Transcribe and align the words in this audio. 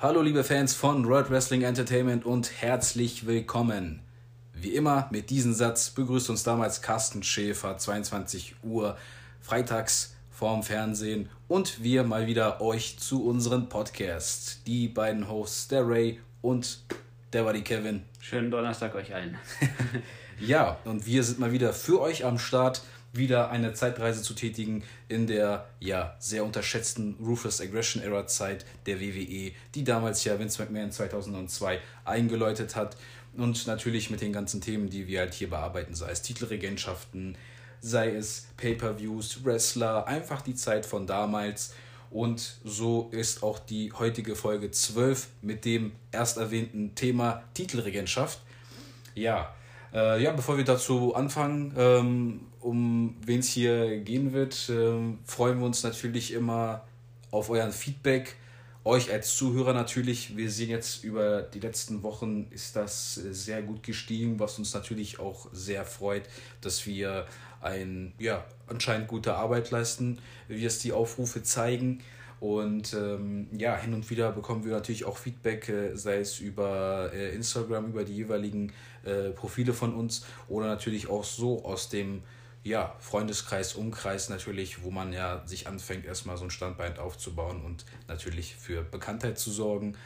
Hallo 0.00 0.22
liebe 0.22 0.44
Fans 0.44 0.74
von 0.74 1.08
World 1.08 1.28
Wrestling 1.28 1.62
Entertainment 1.62 2.24
und 2.24 2.62
herzlich 2.62 3.26
willkommen. 3.26 3.98
Wie 4.54 4.76
immer 4.76 5.08
mit 5.10 5.28
diesem 5.28 5.52
Satz 5.52 5.90
begrüßt 5.90 6.30
uns 6.30 6.44
damals 6.44 6.82
Carsten 6.82 7.24
Schäfer, 7.24 7.76
22 7.76 8.54
Uhr, 8.62 8.96
freitags 9.40 10.14
vorm 10.30 10.62
Fernsehen 10.62 11.28
und 11.48 11.82
wir 11.82 12.04
mal 12.04 12.28
wieder 12.28 12.60
euch 12.60 13.00
zu 13.00 13.26
unserem 13.26 13.68
Podcast. 13.68 14.68
Die 14.68 14.86
beiden 14.86 15.28
Hosts, 15.28 15.66
der 15.66 15.88
Ray 15.88 16.20
und 16.42 16.78
der 17.32 17.42
Buddy 17.42 17.62
Kevin. 17.62 18.04
Schönen 18.20 18.52
Donnerstag 18.52 18.94
euch 18.94 19.12
allen. 19.12 19.36
ja, 20.38 20.78
und 20.84 21.06
wir 21.06 21.24
sind 21.24 21.40
mal 21.40 21.50
wieder 21.50 21.72
für 21.72 22.00
euch 22.00 22.24
am 22.24 22.38
Start 22.38 22.82
wieder 23.12 23.50
eine 23.50 23.72
Zeitreise 23.72 24.22
zu 24.22 24.34
tätigen 24.34 24.82
in 25.08 25.26
der 25.26 25.68
ja 25.80 26.16
sehr 26.18 26.44
unterschätzten 26.44 27.16
Ruthless 27.20 27.60
Aggression 27.60 28.02
Era 28.02 28.26
Zeit 28.26 28.64
der 28.86 29.00
WWE, 29.00 29.52
die 29.74 29.84
damals 29.84 30.24
ja 30.24 30.38
Vince 30.38 30.62
McMahon 30.62 30.92
2002 30.92 31.80
eingeläutet 32.04 32.76
hat 32.76 32.96
und 33.36 33.66
natürlich 33.66 34.10
mit 34.10 34.20
den 34.20 34.32
ganzen 34.32 34.60
Themen, 34.60 34.90
die 34.90 35.06
wir 35.06 35.20
halt 35.20 35.34
hier 35.34 35.50
bearbeiten, 35.50 35.94
sei 35.94 36.10
es 36.10 36.22
Titelregentschaften, 36.22 37.36
sei 37.80 38.14
es 38.14 38.48
Pay-per-Views, 38.56 39.44
Wrestler, 39.44 40.06
einfach 40.06 40.42
die 40.42 40.54
Zeit 40.54 40.86
von 40.86 41.06
damals. 41.06 41.74
Und 42.10 42.56
so 42.64 43.10
ist 43.12 43.42
auch 43.42 43.58
die 43.58 43.92
heutige 43.92 44.34
Folge 44.34 44.70
12 44.70 45.28
mit 45.42 45.64
dem 45.64 45.92
erst 46.10 46.38
erwähnten 46.38 46.94
Thema 46.94 47.42
Titelregentschaft. 47.54 48.40
Ja, 49.14 49.54
äh, 49.92 50.22
ja, 50.22 50.32
bevor 50.32 50.56
wir 50.56 50.64
dazu 50.64 51.14
anfangen, 51.14 51.74
ähm, 51.76 52.40
um 52.60 53.16
wen 53.24 53.40
es 53.40 53.48
hier 53.48 54.00
gehen 54.00 54.32
wird, 54.32 54.68
äh, 54.68 55.16
freuen 55.24 55.58
wir 55.58 55.66
uns 55.66 55.82
natürlich 55.82 56.32
immer 56.32 56.84
auf 57.30 57.50
euren 57.50 57.72
Feedback. 57.72 58.36
Euch 58.84 59.12
als 59.12 59.36
Zuhörer 59.36 59.74
natürlich. 59.74 60.36
Wir 60.36 60.50
sehen 60.50 60.70
jetzt 60.70 61.04
über 61.04 61.42
die 61.42 61.60
letzten 61.60 62.02
Wochen 62.02 62.46
ist 62.50 62.74
das 62.74 63.14
sehr 63.14 63.60
gut 63.62 63.82
gestiegen, 63.82 64.38
was 64.40 64.58
uns 64.58 64.72
natürlich 64.72 65.18
auch 65.18 65.48
sehr 65.52 65.84
freut, 65.84 66.22
dass 66.62 66.86
wir 66.86 67.26
ein, 67.60 68.14
ja, 68.18 68.44
anscheinend 68.66 69.08
gute 69.08 69.34
Arbeit 69.34 69.70
leisten, 69.70 70.20
wie 70.46 70.64
es 70.64 70.78
die 70.78 70.92
Aufrufe 70.92 71.42
zeigen. 71.42 72.00
Und 72.40 72.94
ähm, 72.94 73.48
ja, 73.58 73.76
hin 73.76 73.92
und 73.94 74.08
wieder 74.10 74.30
bekommen 74.30 74.64
wir 74.64 74.72
natürlich 74.72 75.04
auch 75.04 75.18
Feedback, 75.18 75.68
äh, 75.68 75.96
sei 75.96 76.18
es 76.18 76.38
über 76.38 77.10
äh, 77.12 77.34
Instagram, 77.34 77.88
über 77.88 78.04
die 78.04 78.14
jeweiligen 78.14 78.72
äh, 79.04 79.30
Profile 79.30 79.72
von 79.72 79.92
uns 79.92 80.24
oder 80.48 80.66
natürlich 80.66 81.08
auch 81.08 81.24
so 81.24 81.64
aus 81.64 81.88
dem 81.88 82.22
ja, 82.68 82.94
Freundeskreis, 83.00 83.74
Umkreis 83.74 84.28
natürlich, 84.28 84.82
wo 84.82 84.90
man 84.90 85.12
ja 85.12 85.42
sich 85.46 85.66
anfängt, 85.66 86.04
erstmal 86.04 86.36
so 86.36 86.44
ein 86.44 86.50
Standbein 86.50 86.98
aufzubauen 86.98 87.62
und 87.64 87.84
natürlich 88.06 88.54
für 88.54 88.82
Bekanntheit 88.82 89.38
zu 89.38 89.50
sorgen. 89.50 89.96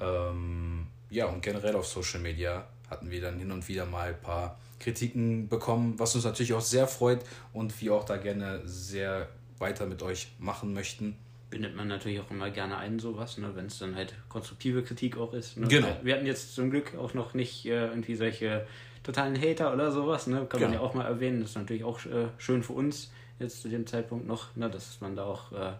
Ähm, 0.00 0.86
ja, 1.10 1.26
und 1.26 1.42
generell 1.42 1.76
auf 1.76 1.86
Social 1.86 2.20
Media 2.20 2.66
hatten 2.88 3.10
wir 3.10 3.20
dann 3.20 3.38
hin 3.38 3.52
und 3.52 3.68
wieder 3.68 3.84
mal 3.84 4.08
ein 4.08 4.20
paar 4.20 4.58
Kritiken 4.80 5.48
bekommen, 5.48 5.98
was 5.98 6.14
uns 6.14 6.24
natürlich 6.24 6.54
auch 6.54 6.60
sehr 6.60 6.86
freut 6.86 7.24
und 7.52 7.80
wir 7.80 7.94
auch 7.94 8.04
da 8.04 8.16
gerne 8.16 8.62
sehr 8.64 9.28
weiter 9.58 9.86
mit 9.86 10.02
euch 10.02 10.32
machen 10.38 10.72
möchten 10.72 11.16
bindet 11.48 11.76
man 11.76 11.88
natürlich 11.88 12.20
auch 12.20 12.30
immer 12.30 12.50
gerne 12.50 12.76
ein, 12.76 12.98
sowas, 12.98 13.38
ne, 13.38 13.52
wenn 13.54 13.66
es 13.66 13.78
dann 13.78 13.94
halt 13.94 14.14
konstruktive 14.28 14.82
Kritik 14.82 15.16
auch 15.16 15.32
ist. 15.32 15.56
Ne? 15.56 15.68
Genau. 15.68 15.96
Wir 16.02 16.16
hatten 16.16 16.26
jetzt 16.26 16.54
zum 16.54 16.70
Glück 16.70 16.96
auch 16.96 17.14
noch 17.14 17.34
nicht 17.34 17.66
äh, 17.66 17.86
irgendwie 17.86 18.16
solche 18.16 18.66
totalen 19.06 19.40
Hater 19.40 19.72
oder 19.72 19.92
sowas, 19.92 20.26
ne? 20.26 20.46
Kann 20.48 20.58
genau. 20.58 20.62
man 20.64 20.72
ja 20.72 20.80
auch 20.80 20.94
mal 20.94 21.04
erwähnen. 21.04 21.40
Das 21.40 21.50
ist 21.50 21.56
natürlich 21.56 21.84
auch 21.84 22.04
äh, 22.06 22.26
schön 22.38 22.62
für 22.62 22.72
uns 22.72 23.12
jetzt 23.38 23.62
zu 23.62 23.68
dem 23.68 23.86
Zeitpunkt 23.86 24.26
noch, 24.26 24.54
ne? 24.56 24.68
dass 24.68 25.00
man 25.00 25.14
da 25.14 25.24
auch 25.24 25.52
äh, 25.52 25.72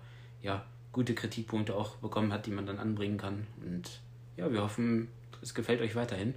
ja, 0.43 0.65
gute 0.93 1.15
Kritikpunkte 1.15 1.75
auch 1.75 1.97
bekommen 1.97 2.33
hat, 2.33 2.47
die 2.47 2.53
man 2.53 2.67
dann 2.67 2.79
anbringen 2.79 3.19
kann. 3.19 3.47
Und 3.65 4.01
ja, 4.37 4.51
wir 4.53 4.63
hoffen, 4.63 5.09
es 5.43 5.55
gefällt 5.55 5.81
euch 5.81 5.97
weiterhin. 5.97 6.35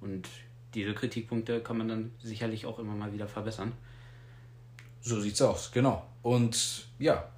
Und 0.00 0.28
diese 0.74 0.92
Kritikpunkte 0.92 1.60
kann 1.60 1.78
man 1.78 1.88
dann 1.88 2.12
sicherlich 2.22 2.66
auch 2.66 2.78
immer 2.78 2.94
mal 2.94 3.12
wieder 3.12 3.28
verbessern. 3.28 3.72
So 5.00 5.20
sieht's 5.20 5.40
aus, 5.40 5.70
genau. 5.72 6.04
Und 6.22 6.86
ja, 6.98 7.28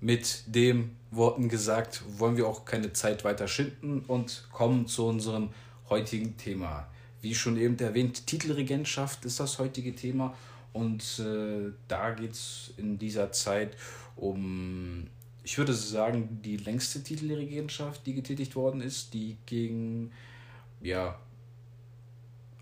mit 0.00 0.42
den 0.46 0.96
Worten 1.12 1.48
gesagt, 1.48 2.02
wollen 2.18 2.36
wir 2.36 2.48
auch 2.48 2.64
keine 2.64 2.92
Zeit 2.92 3.22
weiter 3.22 3.46
schinden 3.46 4.00
und 4.08 4.48
kommen 4.50 4.88
zu 4.88 5.06
unserem 5.06 5.50
heutigen 5.88 6.36
Thema. 6.38 6.88
Wie 7.22 7.34
schon 7.34 7.56
eben 7.56 7.78
erwähnt, 7.78 8.26
Titelregentschaft 8.26 9.24
ist 9.24 9.40
das 9.40 9.58
heutige 9.58 9.94
Thema 9.94 10.34
und 10.72 11.20
äh, 11.20 11.72
da 11.88 12.10
geht 12.10 12.32
es 12.32 12.74
in 12.76 12.98
dieser 12.98 13.32
Zeit 13.32 13.76
um, 14.16 15.06
ich 15.44 15.56
würde 15.56 15.72
sagen, 15.72 16.40
die 16.42 16.56
längste 16.56 17.02
Titelregentschaft, 17.02 18.06
die 18.06 18.14
getätigt 18.14 18.56
worden 18.56 18.80
ist, 18.80 19.14
die 19.14 19.38
gegen, 19.46 20.12
ja, 20.80 21.18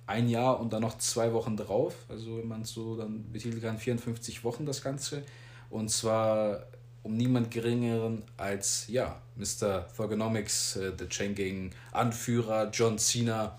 ein 0.06 0.28
Jahr 0.28 0.60
und 0.60 0.72
dann 0.72 0.82
noch 0.82 0.98
zwei 0.98 1.32
Wochen 1.32 1.56
drauf, 1.56 1.94
also 2.08 2.38
wenn 2.38 2.48
man 2.48 2.62
es 2.62 2.70
so 2.70 2.96
dann 2.96 3.30
betiteln 3.32 3.62
kann, 3.62 3.78
54 3.78 4.44
Wochen 4.44 4.66
das 4.66 4.82
Ganze. 4.82 5.22
Und 5.70 5.88
zwar 5.90 6.66
um 7.02 7.16
niemand 7.16 7.50
geringeren 7.50 8.24
als 8.36 8.86
ja, 8.88 9.22
Mr. 9.36 9.86
Thugonomics, 9.96 10.76
äh, 10.76 10.92
der 10.92 11.08
Changing 11.08 11.70
Anführer, 11.92 12.70
John 12.70 12.98
Cena, 12.98 13.58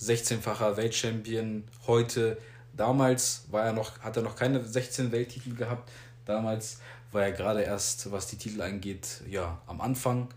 16-facher 0.00 0.76
Weltchampion 0.76 1.64
heute. 1.86 2.38
Damals 2.76 3.44
war 3.50 3.64
er 3.64 3.72
noch, 3.72 3.98
hat 4.00 4.16
er 4.16 4.22
noch 4.22 4.36
keine 4.36 4.64
16 4.64 5.12
Welttitel 5.12 5.54
gehabt. 5.54 5.90
Damals 6.24 6.80
war 7.12 7.22
er 7.22 7.32
gerade 7.32 7.62
erst, 7.62 8.10
was 8.12 8.26
die 8.26 8.36
Titel 8.36 8.60
angeht, 8.60 9.22
ja, 9.28 9.60
am 9.66 9.80
Anfang. 9.80 10.28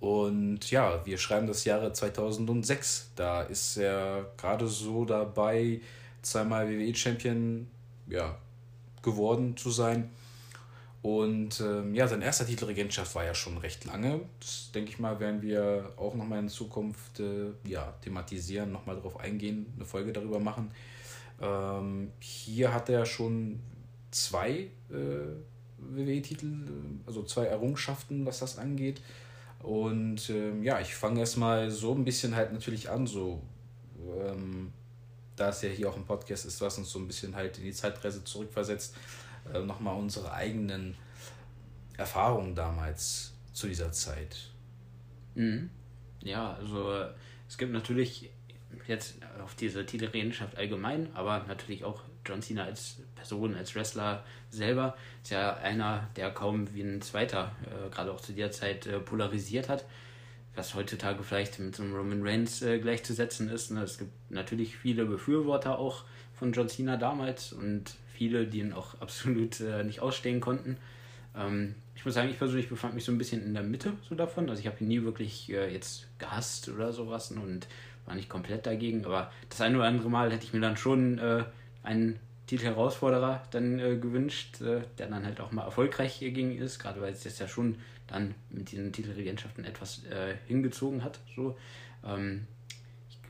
Und 0.00 0.70
ja, 0.70 1.04
wir 1.04 1.18
schreiben 1.18 1.46
das 1.46 1.64
Jahre 1.64 1.92
2006. 1.92 3.10
Da 3.16 3.42
ist 3.42 3.76
er 3.76 4.30
gerade 4.36 4.68
so 4.68 5.04
dabei, 5.04 5.80
zweimal 6.22 6.68
WWE-Champion 6.68 7.68
ja, 8.08 8.36
geworden 9.02 9.56
zu 9.56 9.70
sein. 9.70 10.10
Und 11.00 11.60
ähm, 11.60 11.94
ja, 11.94 12.08
sein 12.08 12.22
erster 12.22 12.44
Titel 12.44 12.64
Regentschaft 12.64 13.14
war 13.14 13.24
ja 13.24 13.34
schon 13.34 13.56
recht 13.58 13.84
lange. 13.84 14.20
Das 14.40 14.70
denke 14.74 14.90
ich 14.90 14.98
mal, 14.98 15.20
werden 15.20 15.42
wir 15.42 15.92
auch 15.96 16.14
nochmal 16.14 16.40
in 16.40 16.48
Zukunft 16.48 17.20
äh, 17.20 17.52
ja, 17.64 17.94
thematisieren, 18.02 18.72
nochmal 18.72 18.96
darauf 18.96 19.18
eingehen, 19.20 19.72
eine 19.76 19.84
Folge 19.84 20.12
darüber 20.12 20.40
machen. 20.40 20.72
Ähm, 21.40 22.10
hier 22.18 22.74
hat 22.74 22.88
er 22.88 23.06
schon 23.06 23.60
zwei 24.10 24.70
äh, 24.90 25.36
WWE-Titel, 25.78 26.46
äh, 26.46 27.06
also 27.06 27.22
zwei 27.22 27.44
Errungenschaften, 27.44 28.26
was 28.26 28.40
das 28.40 28.58
angeht. 28.58 29.00
Und 29.62 30.30
ähm, 30.30 30.64
ja, 30.64 30.80
ich 30.80 30.94
fange 30.94 31.20
erstmal 31.20 31.70
so 31.70 31.94
ein 31.94 32.04
bisschen 32.04 32.34
halt 32.34 32.52
natürlich 32.52 32.90
an, 32.90 33.06
so 33.06 33.40
ähm, 34.20 34.72
da 35.36 35.50
es 35.50 35.62
ja 35.62 35.68
hier 35.68 35.88
auch 35.88 35.96
ein 35.96 36.04
Podcast 36.04 36.44
ist, 36.46 36.60
was 36.60 36.78
uns 36.78 36.90
so 36.90 36.98
ein 36.98 37.06
bisschen 37.06 37.36
halt 37.36 37.58
in 37.58 37.64
die 37.64 37.72
Zeitreise 37.72 38.24
zurückversetzt 38.24 38.96
äh, 39.52 39.60
nochmal 39.60 39.96
unsere 39.96 40.32
eigenen 40.32 40.94
Erfahrungen 41.96 42.54
damals 42.54 43.34
zu 43.52 43.66
dieser 43.66 43.92
Zeit. 43.92 44.50
Mhm. 45.34 45.70
Ja, 46.22 46.54
also 46.54 47.06
es 47.48 47.58
gibt 47.58 47.72
natürlich 47.72 48.30
jetzt 48.86 49.16
auf 49.42 49.54
diese 49.54 49.86
Titelredenschaft 49.86 50.56
allgemein, 50.56 51.08
aber 51.14 51.44
natürlich 51.46 51.84
auch 51.84 52.02
John 52.24 52.42
Cena 52.42 52.64
als 52.64 52.96
Person, 53.14 53.54
als 53.54 53.74
Wrestler 53.74 54.24
selber, 54.50 54.96
ist 55.22 55.30
ja 55.30 55.56
einer, 55.56 56.08
der 56.16 56.30
kaum 56.30 56.72
wie 56.74 56.82
ein 56.82 57.00
zweiter, 57.00 57.52
äh, 57.64 57.90
gerade 57.90 58.12
auch 58.12 58.20
zu 58.20 58.32
der 58.32 58.50
Zeit, 58.50 58.86
äh, 58.86 59.00
polarisiert 59.00 59.68
hat, 59.68 59.84
was 60.54 60.74
heutzutage 60.74 61.22
vielleicht 61.22 61.58
mit 61.58 61.74
so 61.74 61.82
einem 61.82 61.94
Roman 61.94 62.22
Reigns 62.22 62.62
äh, 62.62 62.78
gleichzusetzen 62.78 63.48
ist. 63.48 63.70
Ne? 63.70 63.82
Es 63.82 63.98
gibt 63.98 64.12
natürlich 64.30 64.76
viele 64.76 65.06
Befürworter 65.06 65.78
auch 65.78 66.04
von 66.34 66.52
John 66.52 66.68
Cena 66.68 66.96
damals 66.96 67.52
und 67.52 67.94
viele, 68.18 68.46
die 68.46 68.58
ihn 68.58 68.72
auch 68.72 68.94
absolut 69.00 69.60
äh, 69.60 69.84
nicht 69.84 70.00
ausstehen 70.00 70.40
konnten. 70.40 70.76
Ähm, 71.36 71.74
ich 71.94 72.04
muss 72.04 72.14
sagen, 72.14 72.28
ich 72.30 72.38
persönlich 72.38 72.68
befand 72.68 72.94
mich 72.94 73.04
so 73.04 73.12
ein 73.12 73.18
bisschen 73.18 73.42
in 73.44 73.54
der 73.54 73.62
Mitte 73.62 73.92
so 74.08 74.14
davon. 74.14 74.48
Also 74.50 74.60
ich 74.60 74.66
habe 74.66 74.76
ihn 74.80 74.88
nie 74.88 75.02
wirklich 75.02 75.50
äh, 75.50 75.72
jetzt 75.72 76.06
gehasst 76.18 76.68
oder 76.68 76.92
sowas 76.92 77.30
und 77.30 77.66
war 78.06 78.14
nicht 78.14 78.28
komplett 78.28 78.66
dagegen. 78.66 79.04
Aber 79.04 79.30
das 79.48 79.60
eine 79.60 79.76
oder 79.78 79.86
andere 79.86 80.10
Mal 80.10 80.30
hätte 80.32 80.44
ich 80.44 80.52
mir 80.52 80.60
dann 80.60 80.76
schon 80.76 81.18
äh, 81.18 81.44
einen 81.82 82.18
Titelherausforderer 82.46 83.42
dann 83.50 83.78
äh, 83.78 83.96
gewünscht, 83.96 84.60
äh, 84.60 84.82
der 84.98 85.08
dann 85.08 85.24
halt 85.24 85.40
auch 85.40 85.52
mal 85.52 85.64
erfolgreich 85.64 86.18
ging 86.20 86.56
ist, 86.56 86.78
gerade 86.78 87.00
weil 87.00 87.12
es 87.12 87.24
jetzt 87.24 87.40
ja 87.40 87.48
schon 87.48 87.76
dann 88.06 88.34
mit 88.48 88.72
diesen 88.72 88.92
Titelregentschaften 88.92 89.64
etwas 89.64 90.04
äh, 90.06 90.34
hingezogen 90.46 91.04
hat. 91.04 91.20
So. 91.34 91.58
Ähm, 92.04 92.46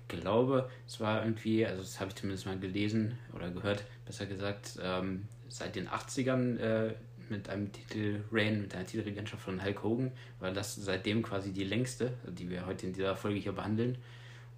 glaube, 0.08 0.68
es 0.86 1.00
war 1.00 1.22
irgendwie, 1.24 1.64
also 1.64 1.82
das 1.82 2.00
habe 2.00 2.10
ich 2.10 2.16
zumindest 2.16 2.46
mal 2.46 2.58
gelesen 2.58 3.18
oder 3.34 3.50
gehört, 3.50 3.84
besser 4.04 4.26
gesagt, 4.26 4.78
ähm, 4.82 5.26
seit 5.48 5.76
den 5.76 5.88
80ern 5.88 6.58
äh, 6.58 6.94
mit 7.28 7.48
einem 7.48 7.70
Titel 7.72 8.22
Reign, 8.32 8.62
mit 8.62 8.74
einer 8.74 8.86
Titelregentschaft 8.86 9.42
von 9.42 9.62
Hulk 9.62 9.82
Hogan, 9.82 10.12
war 10.40 10.52
das 10.52 10.74
seitdem 10.74 11.22
quasi 11.22 11.52
die 11.52 11.64
längste, 11.64 12.12
die 12.26 12.48
wir 12.48 12.66
heute 12.66 12.86
in 12.86 12.92
dieser 12.92 13.16
Folge 13.16 13.38
hier 13.38 13.52
behandeln. 13.52 13.98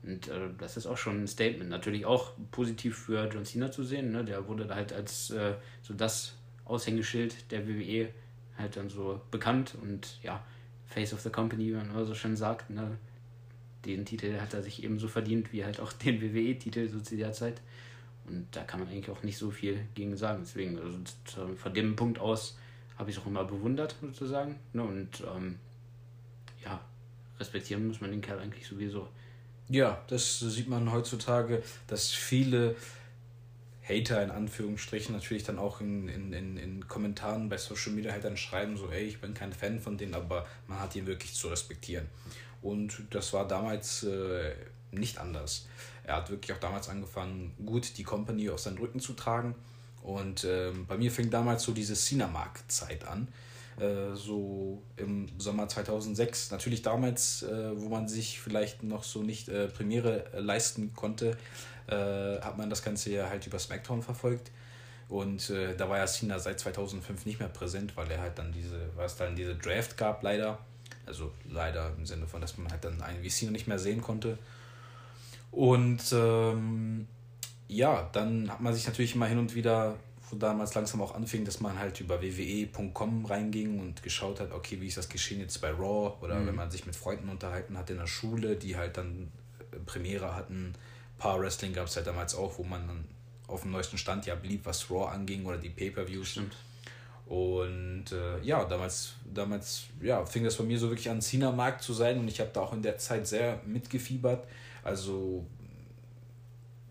Und 0.02 0.28
äh, 0.28 0.48
das 0.56 0.76
ist 0.76 0.86
auch 0.86 0.96
schon 0.96 1.22
ein 1.22 1.28
Statement. 1.28 1.68
Natürlich 1.68 2.06
auch 2.06 2.32
positiv 2.50 2.96
für 2.96 3.28
John 3.28 3.44
Cena 3.44 3.70
zu 3.70 3.82
sehen. 3.82 4.12
Ne? 4.12 4.24
Der 4.24 4.46
wurde 4.48 4.72
halt 4.74 4.92
als 4.92 5.30
äh, 5.30 5.54
so 5.82 5.94
das 5.94 6.36
Aushängeschild 6.64 7.50
der 7.50 7.68
WWE 7.68 8.08
halt 8.56 8.76
dann 8.76 8.88
so 8.88 9.20
bekannt 9.30 9.76
und 9.82 10.18
ja, 10.22 10.44
Face 10.86 11.12
of 11.12 11.20
the 11.20 11.30
Company, 11.30 11.66
wie 11.66 11.74
man 11.74 11.90
immer 11.90 12.04
so 12.04 12.14
schön 12.14 12.36
sagt. 12.36 12.70
Ne? 12.70 12.98
Den 13.84 14.04
Titel 14.04 14.40
hat 14.40 14.54
er 14.54 14.62
sich 14.62 14.84
ebenso 14.84 15.08
verdient 15.08 15.52
wie 15.52 15.64
halt 15.64 15.80
auch 15.80 15.92
den 15.92 16.20
WWE-Titel 16.20 16.88
so 16.88 17.00
zu 17.00 17.16
der 17.16 17.32
Zeit. 17.32 17.60
Und 18.26 18.46
da 18.52 18.62
kann 18.62 18.80
man 18.80 18.88
eigentlich 18.88 19.10
auch 19.10 19.22
nicht 19.22 19.38
so 19.38 19.50
viel 19.50 19.86
gegen 19.94 20.16
sagen. 20.16 20.40
Deswegen, 20.42 20.78
also 20.78 20.98
von 21.56 21.74
dem 21.74 21.96
Punkt 21.96 22.18
aus 22.18 22.56
habe 22.98 23.10
ich 23.10 23.16
es 23.16 23.22
auch 23.22 23.26
immer 23.26 23.44
bewundert, 23.44 23.96
sozusagen. 24.02 24.56
Ne? 24.72 24.82
Und 24.82 25.22
ähm, 25.34 25.58
ja, 26.64 26.80
respektieren 27.38 27.86
muss 27.86 28.00
man 28.00 28.10
den 28.10 28.20
Kerl 28.20 28.38
eigentlich 28.38 28.66
sowieso. 28.66 29.08
Ja, 29.68 30.02
das 30.08 30.40
sieht 30.40 30.68
man 30.68 30.92
heutzutage, 30.92 31.62
dass 31.86 32.10
viele 32.10 32.76
Hater 33.82 34.22
in 34.22 34.30
Anführungsstrichen 34.30 35.14
natürlich 35.14 35.42
dann 35.42 35.58
auch 35.58 35.80
in, 35.80 36.08
in, 36.08 36.32
in, 36.32 36.56
in 36.56 36.88
Kommentaren 36.88 37.48
bei 37.48 37.56
Social 37.56 37.92
Media 37.92 38.12
halt 38.12 38.24
dann 38.24 38.36
schreiben, 38.36 38.76
so, 38.76 38.88
ey, 38.90 39.04
ich 39.04 39.20
bin 39.20 39.34
kein 39.34 39.52
Fan 39.52 39.80
von 39.80 39.96
denen, 39.96 40.14
aber 40.14 40.46
man 40.66 40.80
hat 40.80 40.94
ihn 40.96 41.06
wirklich 41.06 41.34
zu 41.34 41.48
respektieren. 41.48 42.06
Und 42.62 43.02
das 43.10 43.32
war 43.32 43.46
damals 43.46 44.02
äh, 44.02 44.54
nicht 44.92 45.18
anders. 45.18 45.66
Er 46.04 46.16
hat 46.16 46.30
wirklich 46.30 46.52
auch 46.52 46.60
damals 46.60 46.88
angefangen, 46.88 47.54
gut 47.64 47.96
die 47.96 48.02
Company 48.02 48.50
auf 48.50 48.60
seinen 48.60 48.78
Rücken 48.78 49.00
zu 49.00 49.14
tragen. 49.14 49.54
Und 50.02 50.44
äh, 50.44 50.72
bei 50.88 50.96
mir 50.96 51.10
fing 51.10 51.30
damals 51.30 51.62
so 51.62 51.72
diese 51.72 51.94
Cinemark-Zeit 51.94 53.06
an, 53.06 53.28
äh, 53.78 54.14
so 54.14 54.82
im 54.96 55.28
Sommer 55.38 55.68
2006. 55.68 56.50
Natürlich 56.50 56.82
damals, 56.82 57.42
äh, 57.42 57.80
wo 57.80 57.88
man 57.88 58.08
sich 58.08 58.40
vielleicht 58.40 58.82
noch 58.82 59.04
so 59.04 59.22
nicht 59.22 59.48
äh, 59.48 59.68
Premiere 59.68 60.24
leisten 60.34 60.94
konnte, 60.94 61.36
hat 61.92 62.56
man 62.56 62.70
das 62.70 62.84
Ganze 62.84 63.10
ja 63.10 63.28
halt 63.28 63.44
über 63.48 63.58
SmackDown 63.58 64.00
verfolgt. 64.00 64.52
Und 65.08 65.50
da 65.50 65.88
war 65.88 65.98
ja 65.98 66.06
Cena 66.06 66.38
seit 66.38 66.60
2005 66.60 67.26
nicht 67.26 67.40
mehr 67.40 67.48
präsent, 67.48 67.96
weil 67.96 68.08
er 68.12 68.20
halt 68.20 68.38
dann 68.38 68.52
diese, 68.52 68.90
was 68.94 69.16
dann 69.16 69.34
diese 69.34 69.56
Draft 69.56 69.96
gab, 69.96 70.22
leider. 70.22 70.60
Also 71.10 71.32
leider 71.50 71.92
im 71.96 72.06
Sinne 72.06 72.26
von, 72.26 72.40
dass 72.40 72.56
man 72.56 72.70
halt 72.70 72.84
dann 72.84 73.02
einen 73.02 73.22
wie 73.22 73.28
Cena 73.28 73.50
nicht 73.50 73.66
mehr 73.66 73.78
sehen 73.78 74.00
konnte. 74.00 74.38
Und 75.50 76.00
ähm, 76.12 77.06
ja, 77.68 78.08
dann 78.12 78.50
hat 78.50 78.60
man 78.60 78.74
sich 78.74 78.86
natürlich 78.86 79.14
immer 79.14 79.26
hin 79.26 79.38
und 79.38 79.54
wieder, 79.54 79.96
wo 80.30 80.36
damals 80.36 80.74
langsam 80.74 81.02
auch 81.02 81.14
anfing, 81.14 81.44
dass 81.44 81.60
man 81.60 81.78
halt 81.78 82.00
über 82.00 82.20
wwe.com 82.20 83.26
reinging 83.26 83.80
und 83.80 84.02
geschaut 84.02 84.40
hat, 84.40 84.52
okay, 84.52 84.80
wie 84.80 84.86
ist 84.86 84.96
das 84.96 85.08
geschehen 85.08 85.40
jetzt 85.40 85.60
bei 85.60 85.70
Raw 85.70 86.14
oder 86.20 86.36
mhm. 86.36 86.46
wenn 86.46 86.54
man 86.54 86.70
sich 86.70 86.86
mit 86.86 86.94
Freunden 86.94 87.28
unterhalten 87.28 87.76
hat 87.76 87.90
in 87.90 87.98
der 87.98 88.06
Schule, 88.06 88.56
die 88.56 88.76
halt 88.76 88.96
dann 88.96 89.32
Premiere 89.86 90.34
hatten 90.34 90.74
Power 91.20 91.40
Wrestling 91.40 91.74
gab 91.74 91.86
es 91.86 91.94
halt 91.94 92.06
damals 92.06 92.34
auch, 92.34 92.58
wo 92.58 92.64
man 92.64 92.88
dann 92.88 93.04
auf 93.46 93.62
dem 93.62 93.70
neuesten 93.70 93.98
Stand 93.98 94.26
ja 94.26 94.34
blieb, 94.34 94.64
was 94.64 94.90
Raw 94.90 95.12
anging 95.12 95.44
oder 95.44 95.58
die 95.58 95.68
Pay-Per-Views. 95.68 96.40
Und 97.30 98.06
äh, 98.10 98.40
ja, 98.42 98.64
damals, 98.64 99.12
damals 99.32 99.84
ja, 100.02 100.26
fing 100.26 100.42
das 100.42 100.56
bei 100.56 100.64
mir 100.64 100.76
so 100.80 100.88
wirklich 100.88 101.08
an, 101.08 101.22
Cena-Markt 101.22 101.80
zu 101.80 101.92
sein 101.92 102.18
und 102.18 102.26
ich 102.26 102.40
habe 102.40 102.50
da 102.52 102.60
auch 102.60 102.72
in 102.72 102.82
der 102.82 102.98
Zeit 102.98 103.24
sehr 103.28 103.60
mitgefiebert. 103.64 104.44
Also 104.82 105.46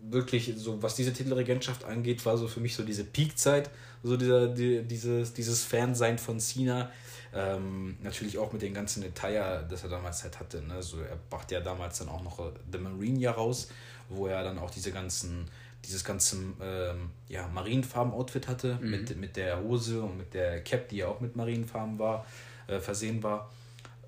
wirklich, 0.00 0.54
so 0.56 0.82
was 0.82 0.94
diese 0.94 1.12
Titelregentschaft 1.12 1.84
angeht, 1.84 2.24
war 2.24 2.38
so 2.38 2.48
für 2.48 2.60
mich 2.60 2.74
so 2.74 2.84
diese 2.84 3.04
Peak-Zeit, 3.04 3.68
so 4.02 4.16
dieser, 4.16 4.48
die, 4.48 4.82
dieses, 4.82 5.34
dieses 5.34 5.62
Fansein 5.62 6.16
von 6.16 6.40
Cena. 6.40 6.90
Ähm, 7.34 7.98
natürlich 8.02 8.38
auch 8.38 8.50
mit 8.50 8.62
den 8.62 8.72
ganzen 8.72 9.02
Details, 9.02 9.66
das 9.68 9.84
er 9.84 9.90
damals 9.90 10.22
halt 10.22 10.40
hatte. 10.40 10.62
Ne? 10.62 10.82
So, 10.82 11.00
er 11.00 11.18
brachte 11.28 11.54
ja 11.54 11.60
damals 11.60 11.98
dann 11.98 12.08
auch 12.08 12.22
noch 12.22 12.50
The 12.72 12.78
Marine 12.78 13.20
ja 13.20 13.32
raus 13.32 13.68
wo 14.10 14.26
er 14.26 14.42
dann 14.44 14.58
auch 14.58 14.70
diese 14.70 14.92
ganzen, 14.92 15.48
dieses 15.84 16.04
ganze 16.04 16.36
ähm, 16.60 17.10
ja, 17.28 17.48
Marienfarben-Outfit 17.48 18.48
hatte, 18.48 18.78
mhm. 18.80 18.90
mit, 18.90 19.16
mit 19.16 19.36
der 19.36 19.60
Hose 19.60 20.02
und 20.02 20.18
mit 20.18 20.34
der 20.34 20.62
Cap, 20.62 20.88
die 20.88 20.98
ja 20.98 21.08
auch 21.08 21.20
mit 21.20 21.36
Marienfarben 21.36 21.98
war, 21.98 22.26
äh, 22.66 22.78
versehen 22.78 23.22
war. 23.22 23.50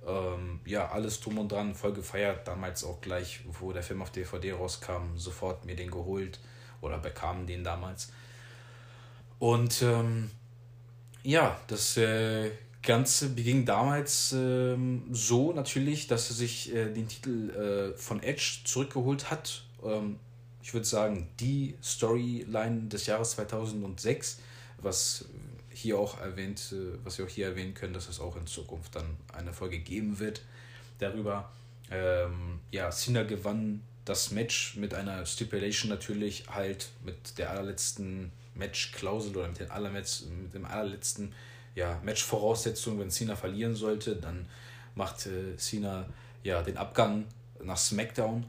Ähm, 0.06 0.60
ja, 0.64 0.90
alles 0.90 1.20
drum 1.20 1.38
und 1.38 1.50
dran, 1.50 1.74
voll 1.74 1.92
gefeiert. 1.92 2.46
Damals 2.46 2.84
auch 2.84 3.00
gleich, 3.00 3.40
wo 3.60 3.72
der 3.72 3.82
Film 3.82 4.02
auf 4.02 4.10
DVD 4.10 4.52
rauskam, 4.52 5.16
sofort 5.16 5.64
mir 5.64 5.76
den 5.76 5.90
geholt 5.90 6.40
oder 6.80 6.98
bekam 6.98 7.46
den 7.46 7.64
damals. 7.64 8.12
Und 9.38 9.82
ähm, 9.82 10.30
ja, 11.22 11.58
das 11.68 11.96
äh, 11.96 12.50
Ganze 12.82 13.28
beging 13.28 13.64
damals 13.64 14.32
ähm, 14.32 15.04
so 15.12 15.52
natürlich, 15.52 16.08
dass 16.08 16.30
er 16.30 16.36
sich 16.36 16.74
äh, 16.74 16.92
den 16.92 17.06
Titel 17.06 17.50
äh, 17.50 17.96
von 17.96 18.20
Edge 18.22 18.62
zurückgeholt 18.64 19.30
hat 19.30 19.64
ähm, 19.84 20.18
ich 20.62 20.72
würde 20.72 20.86
sagen, 20.86 21.28
die 21.40 21.76
Storyline 21.82 22.88
des 22.88 23.06
Jahres 23.06 23.32
2006, 23.32 24.38
was 24.78 25.24
hier 25.70 25.98
auch 25.98 26.20
erwähnt, 26.20 26.72
äh, 26.72 26.98
was 27.04 27.18
wir 27.18 27.24
auch 27.24 27.30
hier 27.30 27.46
erwähnen 27.46 27.74
können, 27.74 27.94
dass 27.94 28.08
es 28.08 28.20
auch 28.20 28.36
in 28.36 28.46
Zukunft 28.46 28.94
dann 28.94 29.16
eine 29.32 29.52
Folge 29.52 29.78
geben 29.78 30.18
wird 30.18 30.42
darüber. 30.98 31.50
Ähm, 31.90 32.60
ja, 32.70 32.90
Cena 32.90 33.24
gewann 33.24 33.82
das 34.04 34.30
Match 34.30 34.76
mit 34.76 34.94
einer 34.94 35.24
Stipulation 35.26 35.88
natürlich 35.90 36.44
halt 36.48 36.88
mit 37.04 37.38
der 37.38 37.50
allerletzten 37.50 38.32
Match-Klausel 38.54 39.36
oder 39.36 39.48
mit, 39.48 39.60
den 39.60 39.70
allerletz, 39.70 40.24
mit 40.24 40.54
dem 40.54 40.64
allerletzten 40.64 41.32
ja, 41.74 42.00
Match-Voraussetzung, 42.04 42.98
wenn 42.98 43.10
Cena 43.10 43.36
verlieren 43.36 43.74
sollte, 43.74 44.16
dann 44.16 44.46
macht 44.94 45.26
äh, 45.26 45.56
Cena 45.56 46.06
ja 46.42 46.62
den 46.62 46.76
Abgang 46.76 47.26
nach 47.62 47.78
SmackDown 47.78 48.44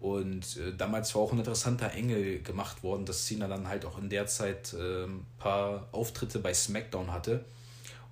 und 0.00 0.56
äh, 0.58 0.72
damals 0.76 1.14
war 1.14 1.22
auch 1.22 1.32
ein 1.32 1.38
interessanter 1.38 1.92
Engel 1.92 2.40
gemacht 2.42 2.82
worden, 2.82 3.04
dass 3.04 3.26
Cena 3.26 3.48
dann 3.48 3.68
halt 3.68 3.84
auch 3.84 3.98
in 3.98 4.08
der 4.08 4.26
Zeit 4.26 4.72
äh, 4.74 5.04
ein 5.04 5.26
paar 5.38 5.88
Auftritte 5.92 6.38
bei 6.38 6.54
SmackDown 6.54 7.12
hatte. 7.12 7.44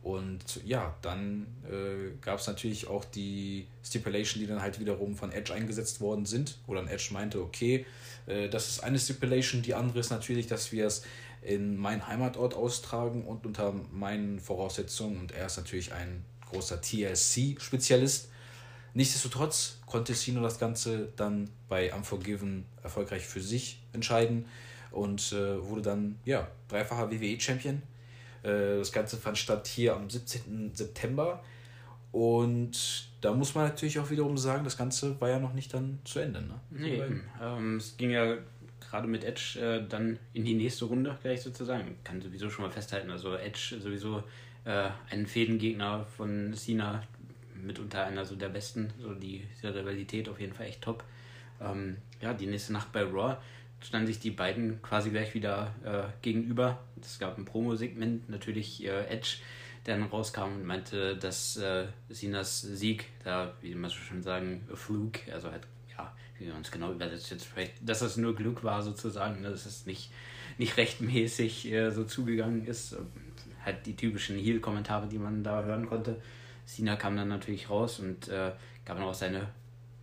Und 0.03 0.65
ja, 0.65 0.95
dann 1.03 1.47
äh, 1.69 2.17
gab 2.21 2.39
es 2.39 2.47
natürlich 2.47 2.87
auch 2.87 3.05
die 3.05 3.67
Stipulation, 3.85 4.41
die 4.41 4.47
dann 4.47 4.63
halt 4.63 4.79
wiederum 4.79 5.17
von 5.17 5.33
Edge 5.33 5.53
eingesetzt 5.53 6.01
worden 6.01 6.27
sind, 6.27 6.59
wo 6.67 6.75
dann 6.75 6.87
Edge 6.87 7.09
meinte, 7.13 7.41
okay, 7.41 7.87
äh, 8.27 8.49
das 8.49 8.69
ist 8.69 8.85
eine 8.85 8.99
Stipulation, 8.99 9.63
die 9.63 9.75
andere 9.75 9.99
ist 10.01 10.11
natürlich, 10.11 10.47
dass 10.47 10.71
wir 10.71 10.87
es 10.87 11.03
in 11.43 11.77
meinen 11.77 12.07
Heimatort 12.07 12.55
austragen 12.55 13.25
und 13.25 13.47
unter 13.47 13.73
meinen 13.93 14.41
Voraussetzungen. 14.41 15.21
Und 15.21 15.33
er 15.33 15.47
ist 15.47 15.57
natürlich 15.57 15.93
ein 15.93 16.25
großer 16.51 16.81
TLC-Spezialist. 16.81 18.29
Nichtsdestotrotz 18.97 19.79
konnte 19.85 20.15
Sino 20.15 20.41
das 20.41 20.59
Ganze 20.59 21.13
dann 21.17 21.51
bei 21.69 21.93
Unforgiven 21.93 22.65
erfolgreich 22.83 23.27
für 23.27 23.43
sich 23.43 23.83
entscheiden 23.93 24.47
und 24.91 25.33
äh, 25.33 25.63
wurde 25.63 25.83
dann 25.83 26.19
ja, 26.25 26.49
dreifacher 26.69 27.11
WWE-Champion. 27.11 27.83
Äh, 28.43 28.79
das 28.79 28.93
Ganze 28.93 29.19
fand 29.19 29.37
statt 29.37 29.67
hier 29.67 29.95
am 29.95 30.09
17. 30.09 30.75
September. 30.75 31.45
Und 32.11 33.11
da 33.21 33.35
muss 33.35 33.55
man 33.55 33.69
natürlich 33.69 33.99
auch 33.99 34.09
wiederum 34.09 34.39
sagen, 34.39 34.65
das 34.65 34.79
Ganze 34.79 35.21
war 35.21 35.29
ja 35.29 35.41
noch 35.41 35.53
nicht 35.53 35.75
dann 35.75 35.99
zu 36.07 36.21
Ende. 36.21 36.41
Ne? 36.41 36.59
Nee, 36.71 37.03
ähm, 37.43 37.77
es 37.77 37.99
ging 37.99 38.09
ja 38.09 38.39
gerade 38.81 39.09
mit 39.09 39.25
Edge 39.25 39.61
äh, 39.61 39.87
dann 39.87 40.19
in 40.33 40.47
die 40.47 40.55
nächste 40.55 40.87
Runde 40.87 41.19
gleich 41.21 41.43
sozusagen. 41.43 41.99
Kann 42.03 42.23
sowieso 42.23 42.49
schon 42.49 42.65
mal 42.65 42.71
festhalten. 42.71 43.11
Also 43.11 43.35
Edge 43.35 43.77
sowieso 43.79 44.23
äh, 44.65 44.89
ein 45.11 45.27
Fädengegner 45.27 46.07
von 46.17 46.55
Cena 46.55 47.03
mitunter 47.67 48.05
einer 48.05 48.25
so 48.25 48.37
der 48.37 48.49
besten. 48.49 48.93
So 49.01 49.15
die, 49.15 49.45
diese 49.55 49.75
Rivalität 49.75 50.29
auf 50.29 50.41
jeden 50.41 50.55
Fall 50.55 50.67
echt 50.67 50.83
top. 50.83 51.05
Ähm, 51.61 51.97
ja, 52.21 52.35
die 52.35 52.47
nächste 52.47 52.73
Nacht 52.73 52.93
bei 52.93 53.03
Raw 53.03 53.37
standen 53.81 54.07
sich 54.07 54.19
die 54.19 54.31
beiden 54.31 54.81
quasi 54.83 55.11
gleich 55.11 55.35
wieder 55.35 55.75
äh, 55.85 56.05
gegenüber. 56.23 56.79
Es 57.01 57.19
gab 57.19 57.39
ein 57.39 57.45
Promo-Segment, 57.45 58.29
natürlich 58.29 58.85
äh, 58.85 59.07
Edge, 59.07 59.37
der 59.85 59.99
dann 59.99 60.09
rauskam 60.09 60.55
und 60.57 60.65
meinte, 60.65 61.17
dass 61.17 61.57
äh, 61.57 61.87
Sinas 62.09 62.61
Sieg, 62.61 63.07
da, 63.25 63.55
wie 63.61 63.75
man 63.75 63.91
so 63.91 63.97
schön 63.97 64.23
sagen, 64.23 64.67
Flug, 64.75 65.19
also 65.33 65.51
halt, 65.51 65.63
ja, 65.97 66.13
wie 66.39 66.47
man 66.47 66.63
es 66.63 66.71
genau 66.71 66.93
übersetzt 66.93 67.31
jetzt 67.31 67.45
vielleicht, 67.45 67.75
dass 67.89 68.01
das 68.01 68.17
nur 68.17 68.35
Glück 68.35 68.65
war 68.65 68.83
sozusagen, 68.83 69.43
dass 69.43 69.67
es 69.67 69.87
nicht, 69.87 70.11
nicht 70.59 70.77
rechtmäßig 70.77 71.71
äh, 71.71 71.91
so 71.91 72.05
zugegangen 72.05 72.67
ist. 72.67 72.97
Halt 73.65 73.85
die 73.87 73.97
typischen 73.97 74.37
Heel-Kommentare, 74.39 75.09
die 75.09 75.19
man 75.19 75.43
da 75.43 75.65
hören 75.65 75.87
konnte. 75.87 76.21
Sina 76.67 76.97
kam 76.97 77.17
dann 77.17 77.29
natürlich 77.29 77.71
raus 77.71 78.01
und 78.01 78.29
äh, 78.29 78.53
gab 78.85 78.99
dann 78.99 79.07
auch 79.07 79.15
seine 79.15 79.49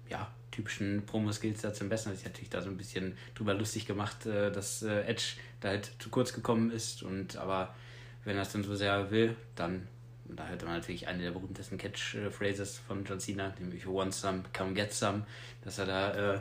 ja, 0.09 0.27
typischen 0.49 1.05
Promo-Skills 1.05 1.61
da 1.61 1.73
zum 1.73 1.89
Besten. 1.89 2.09
Hat 2.09 2.17
sich 2.17 2.25
natürlich 2.25 2.49
da 2.49 2.61
so 2.61 2.69
ein 2.69 2.77
bisschen 2.77 3.15
drüber 3.35 3.53
lustig 3.53 3.85
gemacht, 3.85 4.25
äh, 4.25 4.51
dass 4.51 4.81
äh, 4.81 5.01
Edge 5.01 5.35
da 5.59 5.69
halt 5.69 5.91
zu 5.99 6.09
kurz 6.09 6.33
gekommen 6.33 6.71
ist. 6.71 7.03
Und 7.03 7.37
aber 7.37 7.75
wenn 8.23 8.37
er 8.37 8.43
es 8.43 8.51
dann 8.51 8.63
so 8.63 8.75
sehr 8.75 9.11
will, 9.11 9.35
dann 9.55 9.87
da 10.25 10.47
hätte 10.47 10.65
man 10.65 10.75
natürlich 10.75 11.07
eine 11.07 11.21
der 11.21 11.31
berühmtesten 11.31 11.77
Catchphrases 11.77 12.79
von 12.79 13.03
John 13.03 13.19
Cena, 13.19 13.53
nämlich 13.59 13.85
want 13.85 14.13
some, 14.13 14.43
come 14.55 14.73
get 14.73 14.93
some, 14.93 15.25
dass 15.63 15.77
er 15.77 15.85
da 15.85 16.35
äh, 16.35 16.39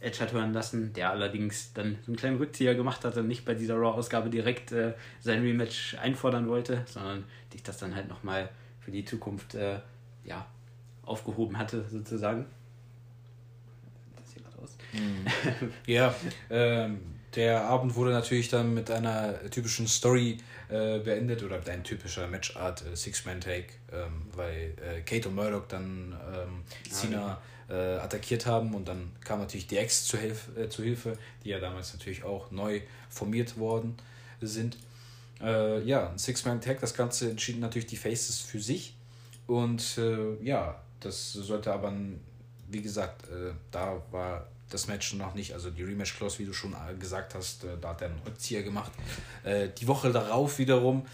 Edge 0.00 0.20
hat 0.20 0.32
hören 0.32 0.52
lassen, 0.52 0.92
der 0.92 1.10
allerdings 1.10 1.72
dann 1.72 1.96
so 2.02 2.08
einen 2.08 2.16
kleinen 2.16 2.36
Rückzieher 2.36 2.74
gemacht 2.74 3.04
hat 3.04 3.16
und 3.16 3.28
nicht 3.28 3.44
bei 3.44 3.54
dieser 3.54 3.76
Raw-Ausgabe 3.76 4.30
direkt 4.30 4.72
äh, 4.72 4.94
sein 5.20 5.42
Rematch 5.42 5.96
einfordern 5.96 6.48
wollte, 6.48 6.82
sondern 6.86 7.24
sich 7.50 7.62
das 7.62 7.78
dann 7.78 7.94
halt 7.94 8.08
nochmal 8.08 8.50
für 8.84 8.90
die 8.90 9.04
Zukunft 9.04 9.54
äh, 9.54 9.78
ja, 10.24 10.46
aufgehoben 11.04 11.58
hatte, 11.58 11.84
sozusagen. 11.88 12.46
Das 14.16 14.32
sieht 14.32 14.44
gerade 14.44 14.58
aus. 14.58 14.76
Mhm. 14.92 15.72
ja, 15.86 16.14
ähm, 16.50 17.00
Der 17.34 17.64
Abend 17.64 17.94
wurde 17.94 18.10
natürlich 18.10 18.48
dann 18.48 18.74
mit 18.74 18.90
einer 18.90 19.50
typischen 19.50 19.86
Story 19.86 20.38
äh, 20.68 20.98
beendet 20.98 21.42
oder 21.42 21.58
mit 21.58 21.68
einer 21.68 21.82
typischen 21.82 22.30
Matchart, 22.30 22.84
äh, 22.86 22.96
Six-Man-Take, 22.96 23.72
ähm, 23.92 24.22
weil 24.34 24.74
äh, 24.82 25.00
Kate 25.02 25.28
und 25.28 25.34
Murdoch 25.34 25.66
dann 25.68 26.14
ähm, 26.34 26.62
Cena 26.90 27.40
äh, 27.68 27.74
attackiert 27.74 28.46
haben 28.46 28.74
und 28.74 28.86
dann 28.86 29.12
kam 29.24 29.38
natürlich 29.38 29.66
die 29.66 29.78
Ex 29.78 30.04
zu, 30.04 30.18
Hilf 30.18 30.48
äh, 30.56 30.68
zu 30.68 30.82
Hilfe, 30.82 31.16
die 31.44 31.50
ja 31.50 31.58
damals 31.58 31.92
natürlich 31.94 32.22
auch 32.24 32.50
neu 32.50 32.80
formiert 33.08 33.58
worden 33.58 33.96
sind. 34.40 34.76
Äh, 35.42 35.82
ja, 35.84 36.10
ein 36.10 36.18
Six-Man-Tag, 36.18 36.80
das 36.80 36.94
Ganze 36.94 37.30
entschieden 37.30 37.60
natürlich 37.60 37.86
die 37.86 37.96
Faces 37.96 38.40
für 38.40 38.60
sich 38.60 38.94
und 39.46 39.98
äh, 39.98 40.42
ja, 40.42 40.80
das 41.00 41.32
sollte 41.32 41.72
aber, 41.72 41.92
wie 42.68 42.82
gesagt, 42.82 43.28
äh, 43.28 43.52
da 43.70 44.00
war 44.10 44.46
das 44.70 44.86
Match 44.86 45.14
noch 45.14 45.34
nicht, 45.34 45.52
also 45.52 45.70
die 45.70 45.82
Rematch-Clause, 45.82 46.38
wie 46.38 46.46
du 46.46 46.52
schon 46.52 46.72
äh, 46.72 46.94
gesagt 46.98 47.34
hast, 47.34 47.66
da 47.80 47.88
hat 47.88 48.02
er 48.02 48.08
einen 48.08 48.20
Rückzieher 48.24 48.62
gemacht. 48.62 48.92
die 49.44 49.88
Woche 49.88 50.12
darauf 50.12 50.58
wiederum 50.58 51.04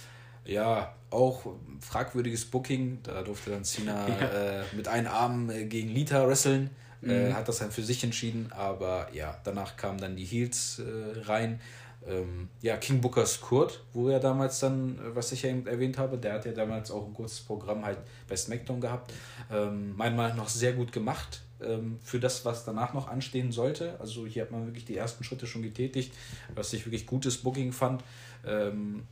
ja, 0.49 0.95
auch 1.11 1.43
fragwürdiges 1.81 2.47
Booking. 2.47 2.99
Da 3.03 3.23
durfte 3.23 3.51
dann 3.51 3.65
Cena 3.65 4.09
ja. 4.21 4.61
äh, 4.61 4.65
mit 4.75 4.89
einem 4.89 5.09
Arm 5.09 5.51
äh, 5.51 5.65
gegen 5.67 5.91
Lita 5.91 6.27
wresteln. 6.27 6.71
Äh, 7.03 7.07
mhm. 7.07 7.11
Äh, 7.11 7.33
hat 7.35 7.49
das 7.49 7.59
dann 7.59 7.71
für 7.71 7.83
sich 7.83 8.03
entschieden. 8.03 8.51
Aber 8.51 9.09
ja, 9.13 9.37
danach 9.45 9.77
kamen 9.77 9.99
dann 9.99 10.17
die 10.17 10.25
Heels 10.25 10.81
äh, 10.81 11.21
rein. 11.21 11.61
Ähm, 12.07 12.49
ja, 12.63 12.77
King 12.77 13.01
Bookers 13.01 13.41
Kurt, 13.41 13.83
wo 13.93 14.09
er 14.09 14.21
damals 14.21 14.61
dann, 14.61 14.99
äh, 14.99 15.15
was 15.15 15.33
ich 15.33 15.43
ja 15.43 15.51
eben 15.51 15.67
erwähnt 15.67 15.99
habe, 15.99 16.17
der 16.17 16.35
hat 16.35 16.47
ja 16.47 16.53
damals 16.53 16.91
auch 16.91 17.07
ein 17.07 17.13
kurzes 17.13 17.41
Programm 17.41 17.85
halt 17.85 17.99
bei 18.29 18.37
SmackDown 18.37 18.81
gehabt. 18.81 19.13
Ähm, 19.51 19.97
meiner 19.97 20.17
Meinung 20.17 20.37
nach 20.39 20.49
sehr 20.49 20.73
gut 20.73 20.93
gemacht 20.93 21.43
ähm, 21.61 21.99
für 22.03 22.21
das, 22.21 22.45
was 22.45 22.65
danach 22.65 22.95
noch 22.95 23.09
anstehen 23.09 23.53
sollte. 23.53 23.99
Also 24.01 24.27
hier 24.27 24.43
hat 24.43 24.51
man 24.51 24.67
wirklich 24.67 24.85
die 24.85 24.97
ersten 24.97 25.25
Schritte 25.25 25.47
schon 25.47 25.63
getätigt, 25.63 26.15
was 26.55 26.73
ich 26.73 26.87
wirklich 26.87 27.07
gutes 27.07 27.39
Booking 27.39 27.73
fand. 27.73 28.05
Ähm, 28.47 29.03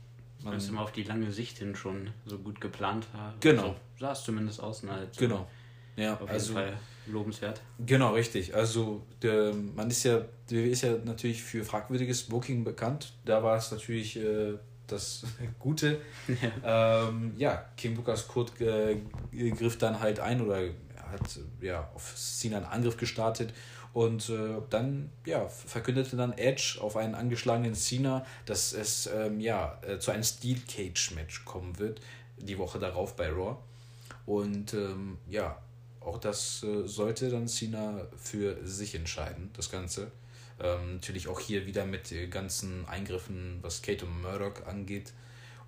man 0.43 0.53
das 0.53 0.69
immer 0.69 0.81
auf 0.81 0.91
die 0.91 1.03
lange 1.03 1.31
Sicht 1.31 1.57
hin 1.57 1.75
schon 1.75 2.11
so 2.25 2.37
gut 2.37 2.61
geplant 2.61 3.07
hat. 3.13 3.41
Genau. 3.41 3.63
So 3.63 3.75
sah 3.99 4.11
es 4.13 4.23
zumindest 4.23 4.61
aus. 4.61 4.83
Halt 4.83 5.17
genau. 5.17 5.47
Ja, 5.95 6.13
auf 6.13 6.21
jeden 6.21 6.31
also, 6.31 6.53
Fall 6.53 6.77
lobenswert. 7.07 7.61
Genau, 7.85 8.13
richtig. 8.13 8.55
Also 8.55 9.03
der, 9.21 9.53
man 9.53 9.89
ist 9.89 10.03
ja, 10.03 10.25
WWE 10.49 10.69
ist 10.69 10.83
ja 10.83 10.95
natürlich 11.03 11.41
für 11.43 11.63
fragwürdiges 11.63 12.23
Booking 12.23 12.63
bekannt. 12.63 13.13
Da 13.25 13.43
war 13.43 13.57
es 13.57 13.71
natürlich 13.71 14.17
äh, 14.17 14.53
das 14.87 15.23
Gute. 15.59 15.99
Ja, 16.63 17.07
ähm, 17.07 17.33
ja 17.37 17.65
King 17.75 17.95
Bookers 17.95 18.27
Kurt 18.27 18.59
äh, 18.61 18.97
griff 19.51 19.77
dann 19.77 19.99
halt 19.99 20.19
ein 20.19 20.41
oder 20.41 20.61
hat 21.11 21.39
ja 21.61 21.89
auf 21.95 22.15
Cena 22.15 22.57
einen 22.57 22.65
Angriff 22.65 22.97
gestartet 22.97 23.53
und 23.93 24.29
äh, 24.29 24.61
dann 24.69 25.09
ja, 25.25 25.47
verkündete 25.47 26.17
dann 26.17 26.33
Edge 26.33 26.77
auf 26.81 26.97
einen 26.97 27.15
angeschlagenen 27.15 27.73
Cena, 27.73 28.25
dass 28.45 28.73
es 28.73 29.07
ähm, 29.07 29.39
ja, 29.39 29.79
äh, 29.81 29.97
zu 29.97 30.11
einem 30.11 30.23
Steel 30.23 30.59
Cage 30.67 31.15
Match 31.15 31.45
kommen 31.45 31.79
wird, 31.79 32.01
die 32.37 32.57
Woche 32.59 32.77
darauf 32.77 33.15
bei 33.15 33.29
Raw. 33.29 33.55
Und 34.27 34.73
ähm, 34.73 35.17
ja, 35.27 35.57
auch 36.07 36.17
das 36.17 36.63
äh, 36.63 36.87
sollte 36.87 37.29
dann 37.29 37.47
Cena 37.47 38.07
für 38.17 38.57
sich 38.65 38.95
entscheiden, 38.95 39.49
das 39.53 39.71
Ganze. 39.71 40.11
Ähm, 40.59 40.95
natürlich 40.95 41.27
auch 41.27 41.39
hier 41.39 41.67
wieder 41.67 41.85
mit 41.85 42.13
ganzen 42.31 42.87
Eingriffen, 42.87 43.59
was 43.61 43.81
Kate 43.81 44.05
und 44.05 44.21
Murdoch 44.21 44.65
angeht 44.65 45.13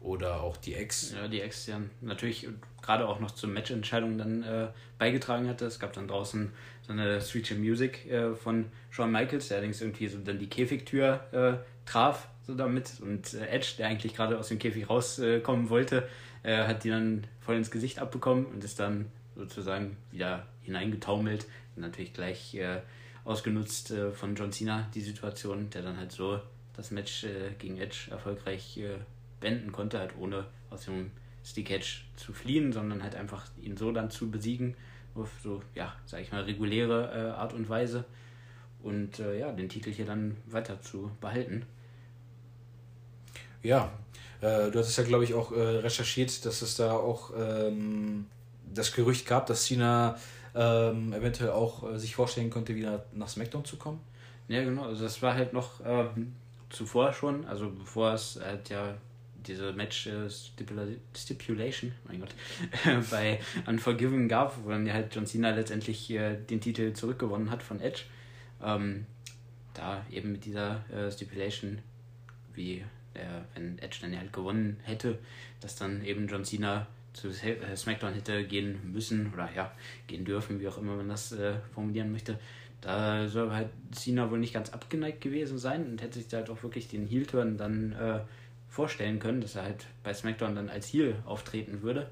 oder 0.02 0.42
auch 0.42 0.58
die 0.58 0.76
Ex. 0.76 1.12
Ja, 1.12 1.28
die 1.28 1.42
Ex, 1.42 1.68
ja, 1.68 1.80
natürlich 2.02 2.48
gerade 2.82 3.08
auch 3.08 3.20
noch 3.20 3.32
zur 3.32 3.50
Matchentscheidung 3.50 4.18
dann 4.18 4.44
äh, 4.44 4.70
beigetragen 4.98 5.48
hatte. 5.48 5.66
Es 5.66 5.80
gab 5.80 5.94
dann 5.94 6.08
draußen 6.08 6.52
so 6.82 6.94
eine 6.94 7.22
Street 7.22 7.58
Music 7.58 8.10
äh, 8.10 8.34
von 8.34 8.66
Shawn 8.90 9.12
Michaels, 9.12 9.50
der 9.50 9.58
allerdings 9.58 9.82
irgendwie 9.82 10.08
so 10.08 10.18
dann 10.20 10.40
die 10.40 10.48
Käfigtür 10.48 11.20
äh, 11.32 11.88
traf 11.88 12.28
so 12.48 12.56
damit 12.56 12.94
und 13.02 13.34
äh, 13.34 13.48
Edge, 13.48 13.74
der 13.78 13.88
eigentlich 13.88 14.16
gerade 14.16 14.40
aus 14.40 14.48
dem 14.48 14.58
Käfig 14.58 14.90
rauskommen 14.90 15.70
wollte, 15.70 16.08
äh, 16.44 16.66
hat 16.66 16.84
die 16.84 16.90
dann 16.90 17.28
voll 17.42 17.58
ins 17.58 17.70
Gesicht 17.70 18.00
abbekommen 18.00 18.46
und 18.46 18.64
ist 18.64 18.80
dann 18.80 19.12
sozusagen 19.40 19.98
wieder 20.12 20.46
hineingetaumelt 20.62 21.48
und 21.76 21.82
natürlich 21.82 22.14
gleich 22.14 22.54
äh, 22.56 22.82
ausgenutzt 23.26 23.94
von 24.14 24.36
John 24.36 24.52
Cena 24.52 24.88
die 24.94 25.02
Situation, 25.02 25.70
der 25.70 25.82
dann 25.82 25.98
halt 25.98 26.12
so 26.12 26.40
das 26.76 26.92
Match 26.92 27.26
gegen 27.60 27.78
Edge 27.78 28.08
erfolgreich 28.10 28.80
beenden 29.40 29.72
konnte, 29.72 30.00
halt 30.00 30.14
ohne 30.18 30.46
aus 30.70 30.86
dem 30.86 31.12
Stick 31.44 31.72
Edge 31.72 32.02
zu 32.16 32.34
fliehen, 32.34 32.72
sondern 32.72 33.04
halt 33.04 33.16
einfach 33.16 33.46
ihn 33.62 33.78
so 33.78 33.92
dann 33.92 34.10
zu 34.10 34.32
besiegen, 34.32 34.76
auf 35.16 35.32
so, 35.44 35.62
ja, 35.76 35.94
sag 36.06 36.22
ich 36.22 36.32
mal, 36.32 36.44
reguläre 36.44 37.12
äh, 37.14 37.32
Art 37.32 37.54
und 37.54 37.70
Weise 37.70 38.06
und 38.84 39.20
äh, 39.20 39.40
ja, 39.40 39.52
den 39.52 39.70
Titel 39.70 39.92
hier 39.92 40.06
dann 40.06 40.38
weiter 40.46 40.82
zu 40.82 41.12
behalten. 41.20 41.66
Ja, 43.62 43.92
äh, 44.42 44.72
du 44.72 44.80
hattest 44.80 44.98
ja, 44.98 45.04
glaube 45.04 45.24
ich, 45.24 45.34
auch 45.34 45.52
äh, 45.52 45.60
recherchiert, 45.60 46.46
dass 46.46 46.62
es 46.62 46.78
da 46.78 46.94
auch 46.94 47.32
ähm, 47.38 48.28
das 48.74 48.94
Gerücht 48.94 49.26
gab, 49.26 49.48
dass 49.48 49.66
Cena 49.66 50.18
ähm, 50.56 51.14
eventuell 51.14 51.52
auch 51.52 51.90
äh, 51.92 52.00
sich 52.00 52.16
vorstellen 52.16 52.50
konnte, 52.50 52.76
wieder 52.76 53.06
nach 53.14 53.30
SmackDown 53.30 53.66
zu 53.66 53.78
kommen. 53.78 54.00
Ja, 54.48 54.64
genau, 54.64 54.84
also 54.84 55.04
das 55.04 55.22
war 55.22 55.36
halt 55.36 55.54
noch 55.54 55.80
ähm, 55.86 56.34
zuvor 56.70 57.14
schon, 57.14 57.46
also 57.46 57.70
bevor 57.70 58.14
es 58.14 58.40
halt 58.44 58.70
ja 58.70 58.96
diese 59.46 59.74
Match 59.74 60.08
äh, 60.08 60.30
Stipulation, 61.16 61.94
mein 62.08 62.20
Gott, 62.20 62.34
bei 63.12 63.40
Unforgiven 63.68 64.28
gab, 64.28 64.64
wo 64.64 64.70
dann 64.70 64.86
ja 64.86 64.94
halt 64.94 65.14
John 65.14 65.26
Cena 65.26 65.52
letztendlich 65.52 66.10
äh, 66.12 66.36
den 66.36 66.62
Titel 66.62 66.94
zurückgewonnen 66.94 67.50
hat 67.52 67.64
von 67.64 67.80
Edge. 67.80 68.04
Ähm, 68.62 69.06
da 69.74 70.06
eben 70.12 70.34
mit 70.34 70.46
dieser 70.46 70.84
äh, 70.90 71.12
Stipulation, 71.12 71.80
wie 72.54 72.84
der, 73.16 73.46
wenn 73.56 73.80
Edge 73.80 74.00
dann 74.02 74.14
ja 74.14 74.20
halt 74.20 74.34
gewonnen 74.34 74.80
hätte, 74.84 75.20
dass 75.62 75.76
dann 75.76 76.04
eben 76.04 76.28
John 76.28 76.44
Cena 76.44 76.88
zu 77.14 77.30
äh, 77.30 77.76
SmackDown 77.76 78.14
hätte 78.14 78.44
gehen 78.44 78.92
müssen 78.92 79.32
oder 79.34 79.50
ja, 79.56 79.72
gehen 80.08 80.26
dürfen, 80.26 80.60
wie 80.60 80.68
auch 80.68 80.78
immer 80.78 80.96
man 80.96 81.10
das 81.10 81.32
äh, 81.32 81.54
formulieren 81.74 82.12
möchte. 82.12 82.40
Da 82.82 83.28
soll 83.28 83.52
halt 83.52 83.70
Cena 83.92 84.32
wohl 84.32 84.40
nicht 84.40 84.54
ganz 84.54 84.70
abgeneigt 84.70 85.22
gewesen 85.22 85.58
sein 85.58 85.86
und 85.86 86.02
hätte 86.02 86.20
sich 86.20 86.28
da 86.30 86.38
halt 86.38 86.50
auch 86.50 86.64
wirklich 86.64 86.88
den 86.88 87.06
Heel-Turn 87.08 87.58
dann 87.58 87.92
äh, 87.94 88.20
vorstellen 88.70 89.20
können, 89.20 89.42
dass 89.42 89.56
er 89.56 89.64
halt 89.64 89.86
bei 90.04 90.14
SmackDown 90.14 90.56
dann 90.56 90.70
als 90.70 90.88
Heel 90.88 91.16
auftreten 91.26 91.82
würde. 91.82 92.10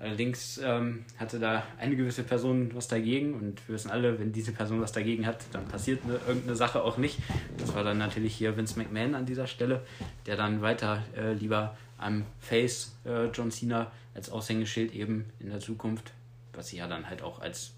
Allerdings 0.00 0.58
ähm, 0.64 1.04
hatte 1.18 1.38
da 1.38 1.62
eine 1.78 1.94
gewisse 1.94 2.22
Person 2.22 2.70
was 2.74 2.88
dagegen 2.88 3.34
und 3.34 3.68
wir 3.68 3.74
wissen 3.74 3.90
alle, 3.90 4.18
wenn 4.18 4.32
diese 4.32 4.50
Person 4.50 4.80
was 4.80 4.92
dagegen 4.92 5.26
hat, 5.26 5.44
dann 5.52 5.66
passiert 5.68 6.00
eine, 6.04 6.14
irgendeine 6.26 6.56
Sache 6.56 6.82
auch 6.82 6.96
nicht. 6.96 7.18
Das 7.58 7.74
war 7.74 7.84
dann 7.84 7.98
natürlich 7.98 8.34
hier 8.34 8.56
Vince 8.56 8.78
McMahon 8.78 9.14
an 9.14 9.26
dieser 9.26 9.46
Stelle, 9.46 9.82
der 10.24 10.36
dann 10.36 10.62
weiter 10.62 11.02
äh, 11.14 11.34
lieber 11.34 11.76
am 12.00 12.24
Face 12.40 12.92
äh, 13.04 13.26
John 13.26 13.50
Cena 13.50 13.90
als 14.14 14.30
Aushängeschild 14.30 14.92
eben 14.94 15.26
in 15.38 15.50
der 15.50 15.60
Zukunft, 15.60 16.12
was 16.52 16.68
sich 16.68 16.78
ja 16.78 16.88
dann 16.88 17.08
halt 17.08 17.22
auch 17.22 17.40
als 17.40 17.72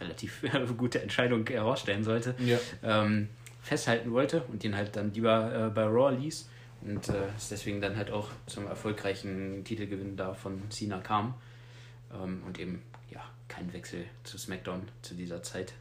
relativ 0.00 0.44
gute 0.76 1.02
Entscheidung 1.02 1.46
herausstellen 1.46 2.04
sollte, 2.04 2.34
ja. 2.38 2.58
ähm, 2.82 3.28
festhalten 3.62 4.12
wollte 4.12 4.42
und 4.42 4.62
ihn 4.64 4.76
halt 4.76 4.96
dann 4.96 5.12
lieber 5.12 5.66
äh, 5.66 5.70
bei 5.70 5.84
Raw 5.84 6.14
ließ 6.14 6.48
und 6.82 7.08
äh, 7.08 7.28
deswegen 7.50 7.80
dann 7.80 7.96
halt 7.96 8.10
auch 8.10 8.28
zum 8.46 8.66
erfolgreichen 8.66 9.64
Titelgewinn 9.64 10.16
da 10.16 10.34
von 10.34 10.70
Cena 10.70 10.98
kam. 10.98 11.34
Ähm, 12.12 12.42
und 12.46 12.60
eben, 12.60 12.82
ja, 13.10 13.20
kein 13.48 13.72
Wechsel 13.72 14.04
zu 14.24 14.38
SmackDown 14.38 14.82
zu 15.02 15.14
dieser 15.14 15.42
Zeit. 15.42 15.72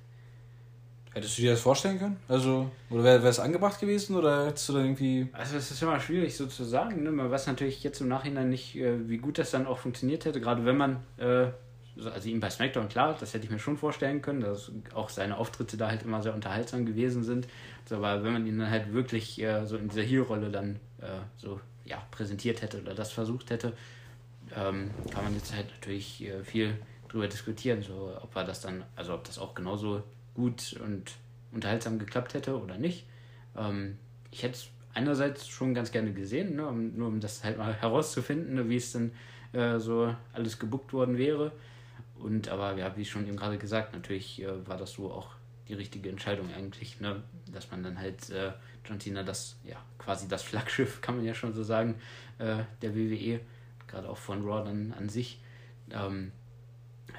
Hättest 1.16 1.38
du 1.38 1.44
dir 1.44 1.52
das 1.52 1.62
vorstellen 1.62 1.98
können? 1.98 2.18
Also, 2.28 2.70
oder 2.90 3.06
wäre 3.06 3.26
es 3.26 3.40
angebracht 3.40 3.80
gewesen 3.80 4.18
oder 4.18 4.48
hättest 4.48 4.68
du 4.68 4.74
dann 4.74 4.84
irgendwie. 4.84 5.30
Also, 5.32 5.56
es 5.56 5.72
ist 5.72 5.82
immer 5.82 5.98
schwierig 6.02 6.36
so 6.36 6.46
zu 6.46 6.66
sagen. 6.66 7.04
Ne? 7.04 7.12
Man 7.12 7.32
weiß 7.32 7.48
natürlich 7.48 7.82
jetzt 7.84 8.02
im 8.02 8.10
Nachhinein 8.10 8.50
nicht, 8.50 8.76
äh, 8.76 9.08
wie 9.08 9.18
gut 9.18 9.38
das 9.38 9.50
dann 9.50 9.66
auch 9.66 9.78
funktioniert 9.78 10.26
hätte, 10.26 10.42
gerade 10.42 10.66
wenn 10.66 10.76
man. 10.76 10.98
Äh, 11.18 11.48
also 12.14 12.28
ihm 12.28 12.42
bei 12.42 12.50
SmackDown, 12.50 12.90
klar, 12.90 13.16
das 13.18 13.34
hätte 13.34 13.46
ich 13.46 13.52
mir 13.52 13.58
schon 13.58 13.78
vorstellen 13.78 14.22
können, 14.22 14.42
dass 14.42 14.70
auch 14.94 15.08
seine 15.08 15.38
Auftritte 15.38 15.78
da 15.78 15.88
halt 15.88 16.04
immer 16.04 16.22
sehr 16.22 16.34
unterhaltsam 16.34 16.86
gewesen 16.86 17.24
sind. 17.24 17.48
So, 17.88 17.96
aber 17.96 18.22
wenn 18.22 18.34
man 18.34 18.46
ihn 18.46 18.60
dann 18.60 18.70
halt 18.70 18.92
wirklich 18.92 19.42
äh, 19.42 19.66
so 19.66 19.78
in 19.78 19.88
dieser 19.88 20.02
Heel-Rolle 20.02 20.50
dann 20.50 20.76
äh, 21.00 21.06
so 21.38 21.62
ja, 21.86 22.04
präsentiert 22.12 22.62
hätte 22.62 22.82
oder 22.82 22.96
das 22.96 23.14
versucht 23.14 23.50
hätte, 23.50 23.72
ähm, 24.54 24.92
kann 25.10 25.24
man 25.24 25.34
jetzt 25.36 25.56
halt 25.56 25.70
natürlich 25.70 26.26
äh, 26.26 26.44
viel 26.44 26.78
drüber 27.08 27.30
diskutieren, 27.30 27.82
so 27.82 28.12
ob 28.22 28.36
er 28.36 28.44
das 28.44 28.60
dann, 28.60 28.84
also 28.98 29.14
ob 29.14 29.24
das 29.24 29.40
auch 29.40 29.56
genauso 29.56 30.04
gut 30.36 30.80
und 30.84 31.14
unterhaltsam 31.52 31.98
geklappt 31.98 32.34
hätte 32.34 32.62
oder 32.62 32.78
nicht. 32.78 33.08
Ähm, 33.58 33.98
ich 34.32 34.44
hätte 34.44 34.56
es 34.56 34.68
einerseits 34.94 35.48
schon 35.48 35.74
ganz 35.74 35.92
gerne 35.92 36.14
gesehen, 36.14 36.56
ne, 36.56 36.68
um, 36.68 36.96
nur 36.96 37.08
um 37.08 37.20
das 37.20 37.44
halt 37.44 37.58
mal 37.58 37.74
herauszufinden, 37.82 38.56
ne, 38.56 38.70
wie 38.70 38.78
es 38.78 38.92
dann 38.92 39.12
äh, 39.54 39.80
so 39.80 40.16
alles 40.34 40.60
gebuckt 40.60 40.94
worden 40.94 41.18
wäre. 41.18 41.52
Und 42.20 42.50
aber 42.50 42.78
ja, 42.78 42.96
wie 42.96 43.06
schon 43.06 43.28
eben 43.28 43.38
gerade 43.38 43.58
gesagt, 43.58 43.94
natürlich 43.94 44.42
äh, 44.42 44.68
war 44.68 44.78
das 44.78 44.94
so 44.94 45.12
auch 45.12 45.36
die 45.68 45.74
richtige 45.74 46.10
Entscheidung 46.10 46.54
eigentlich, 46.54 47.00
ne? 47.02 47.24
dass 47.52 47.72
man 47.72 47.84
dann 47.84 48.00
halt 48.00 48.30
äh, 48.30 48.52
John 48.86 49.00
Cena 49.00 49.24
das, 49.24 49.58
ja, 49.64 49.78
quasi 49.98 50.28
das 50.28 50.44
Flaggschiff, 50.44 51.02
kann 51.02 51.16
man 51.16 51.26
ja 51.26 51.34
schon 51.34 51.54
so 51.54 51.64
sagen, 51.64 51.96
äh, 52.38 52.64
der 52.82 52.96
WWE, 52.96 53.40
gerade 53.88 54.10
auch 54.10 54.18
von 54.18 54.44
Raw 54.44 54.64
dann 54.64 54.94
an 54.94 55.10
sich, 55.10 55.40
ähm, 55.92 56.32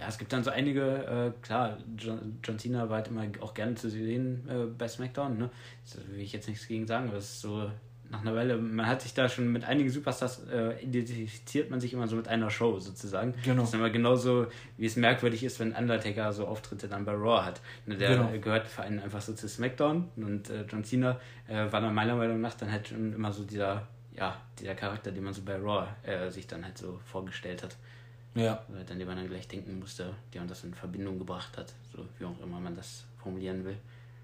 ja, 0.01 0.09
es 0.09 0.19
gibt 0.19 0.33
dann 0.33 0.45
so 0.45 0.51
einige, 0.51 0.83
äh, 0.83 1.45
klar, 1.45 1.79
John, 1.97 2.39
John, 2.43 2.59
Cena 2.59 2.89
war 2.89 2.97
halt 2.97 3.09
immer 3.09 3.25
auch 3.41 3.55
gerne 3.55 3.75
zu 3.75 3.91
sehen 3.91 4.49
äh, 4.49 4.67
bei 4.67 4.89
SmackDown, 4.89 5.39
ne? 5.39 5.51
Das 5.85 5.99
will 6.09 6.21
ich 6.21 6.33
jetzt 6.33 6.49
nichts 6.49 6.67
gegen 6.67 6.87
sagen, 6.87 7.09
aber 7.09 7.19
es 7.19 7.31
ist 7.31 7.41
so 7.41 7.71
nach 8.11 8.21
einer 8.21 8.35
Weile, 8.35 8.57
man 8.57 8.87
hat 8.87 9.03
sich 9.03 9.15
da 9.15 9.29
schon 9.29 9.51
mit 9.53 9.65
einigen 9.65 9.91
Superstars 9.91 10.47
äh, 10.49 10.81
identifiziert 10.83 11.71
man 11.71 11.81
sich 11.81 11.93
immer 11.93 12.07
so 12.07 12.17
mit 12.17 12.29
einer 12.29 12.51
Show 12.51 12.79
sozusagen. 12.79 13.35
Genau. 13.43 13.63
Das 13.63 13.71
ist 13.71 13.75
immer 13.75 13.91
genauso, 13.91 14.47
wie 14.77 14.87
es 14.87 14.97
merkwürdig 14.97 15.43
ist, 15.45 15.59
wenn 15.61 15.73
Undertaker 15.73 16.33
so 16.33 16.47
Auftritte 16.47 16.89
dann 16.89 17.05
bei 17.05 17.13
Raw 17.13 17.45
hat. 17.45 17.61
Ne, 17.87 17.97
der 17.97 18.17
genau. 18.17 18.31
gehört 18.39 18.67
für 18.67 18.83
einen 18.83 19.01
einfach 19.01 19.21
so 19.21 19.33
zu 19.33 19.49
SmackDown 19.49 20.09
und 20.17 20.51
äh, 20.51 20.65
John 20.69 20.85
Cena 20.85 21.19
äh, 21.49 21.71
war 21.71 21.81
dann 21.81 21.95
meiner 21.95 22.15
Meinung 22.15 22.41
nach 22.41 22.55
dann 22.55 22.71
halt 22.71 22.89
schon 22.89 23.13
immer 23.13 23.33
so 23.33 23.45
dieser, 23.45 23.87
ja, 24.17 24.41
dieser 24.59 24.75
Charakter, 24.75 25.11
den 25.11 25.25
man 25.25 25.33
so 25.33 25.43
bei 25.43 25.57
Raw 25.57 25.89
äh, 26.05 26.31
sich 26.31 26.47
dann 26.47 26.65
halt 26.65 26.79
so 26.79 27.01
vorgestellt 27.05 27.63
hat. 27.63 27.77
Ja. 28.37 28.63
An 28.89 28.99
dem 28.99 29.09
man 29.09 29.17
dann 29.17 29.29
gleich 29.29 29.49
denken 29.49 29.79
musste, 29.79 30.15
der 30.33 30.43
man 30.43 30.49
das 30.49 30.63
in 30.63 30.75
Verbindung 30.75 31.19
gebracht 31.19 31.57
hat, 31.57 31.73
so 31.95 32.05
wie 32.19 32.25
auch 32.27 32.39
immer 32.43 32.61
man 32.61 32.77
das 32.77 33.05
formulieren 33.19 33.65
will. 33.65 33.77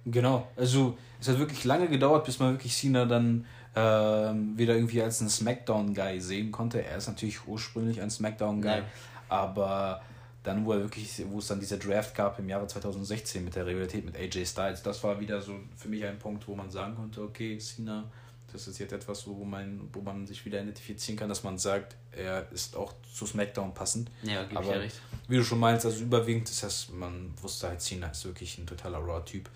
Genau, 0.05 0.49
also 0.57 0.99
es 1.21 1.29
hat 1.29 1.39
wirklich 1.39 1.65
lange 1.65 1.89
gedauert, 1.89 2.25
bis 2.25 2.39
man 2.39 2.53
wirklich 2.53 2.75
Cena 2.75 3.05
dann 3.05 3.47
ähm, 3.75 4.59
wieder 4.59 4.75
irgendwie 4.75 5.01
als 5.01 5.21
einen 5.21 5.31
Smackdown-Guy 5.31 6.21
sehen 6.21 6.51
konnte. 6.51 6.85
Er 6.85 6.97
ist 6.97 7.07
natürlich 7.07 7.47
ursprünglich 7.47 8.03
ein 8.03 8.11
Smackdown-Guy, 8.11 8.79
ja. 8.79 8.85
aber 9.29 10.03
dann, 10.43 10.67
wo 10.67 10.73
er 10.73 10.81
wirklich, 10.81 11.23
wo 11.29 11.39
es 11.39 11.47
dann 11.47 11.61
dieser 11.61 11.77
Draft 11.79 12.17
gab 12.17 12.39
im 12.39 12.49
Jahre 12.49 12.67
2016 12.67 13.45
mit 13.45 13.55
der 13.55 13.65
Rivalität 13.65 14.05
mit 14.05 14.17
AJ 14.17 14.47
Styles, 14.47 14.83
das 14.83 15.03
war 15.05 15.21
wieder 15.21 15.41
so 15.41 15.55
für 15.77 15.89
mich 15.89 16.05
ein 16.05 16.19
Punkt, 16.19 16.49
wo 16.49 16.57
man 16.57 16.69
sagen 16.69 16.97
konnte, 16.97 17.23
okay, 17.23 17.57
Cena 17.59 18.05
das 18.53 18.69
ist 18.69 18.79
jetzt 18.79 18.93
etwas, 18.93 19.27
wo 19.27 19.45
man, 19.45 19.89
wo 19.93 20.01
man 20.01 20.27
sich 20.27 20.45
wieder 20.45 20.61
identifizieren 20.61 21.19
kann, 21.19 21.29
dass 21.29 21.43
man 21.43 21.59
sagt, 21.59 21.97
er 22.13 22.51
ist 22.53 22.77
auch 22.77 22.95
zu 23.15 23.27
SmackDown 23.27 23.75
passend. 23.75 24.11
Ja, 24.23 24.45
gebe 24.45 24.63
ich 24.63 24.69
ja 24.69 24.75
recht. 24.75 25.01
Wie 25.29 25.37
du 25.37 25.45
schon 25.45 25.59
meinst, 25.59 25.87
also 25.87 26.03
überwiegend 26.03 26.49
ist 26.51 26.63
das, 26.63 26.89
man 26.91 27.33
wusste 27.41 27.69
halt, 27.69 27.81
Cena 27.81 28.09
ist 28.09 28.25
wirklich 28.25 28.59
ein 28.59 28.67
totaler 28.67 28.99
Raw-Typ. 28.99 29.49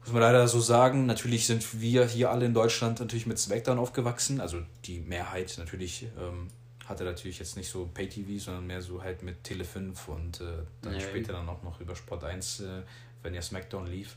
Muss 0.00 0.12
man 0.12 0.22
leider 0.22 0.48
so 0.48 0.60
sagen, 0.60 1.06
natürlich 1.06 1.46
sind 1.46 1.80
wir 1.80 2.06
hier 2.06 2.30
alle 2.30 2.46
in 2.46 2.54
Deutschland 2.54 3.00
natürlich 3.00 3.26
mit 3.26 3.38
SmackDown 3.38 3.78
aufgewachsen, 3.78 4.40
also 4.40 4.62
die 4.84 5.00
Mehrheit 5.00 5.54
natürlich 5.58 6.06
ähm, 6.18 6.48
hatte 6.90 7.04
natürlich 7.04 7.38
jetzt 7.38 7.56
nicht 7.56 7.70
so 7.70 7.88
Pay-TV, 7.92 8.42
sondern 8.42 8.66
mehr 8.66 8.82
so 8.82 9.02
halt 9.02 9.22
mit 9.22 9.44
Tele 9.44 9.64
5 9.64 10.08
und 10.08 10.40
äh, 10.40 10.44
dann 10.82 10.94
ja, 10.94 11.00
später 11.00 11.32
dann 11.32 11.48
auch 11.48 11.62
noch 11.62 11.80
über 11.80 11.94
Sport 11.94 12.24
1, 12.24 12.60
äh, 12.60 12.82
wenn 13.22 13.32
ja 13.32 13.40
SmackDown 13.40 13.86
lief. 13.86 14.16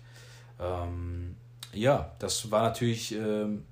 Ähm, 0.60 1.36
ja, 1.74 2.12
das 2.20 2.52
war 2.52 2.64
natürlich 2.64 3.14
ähm, 3.14 3.64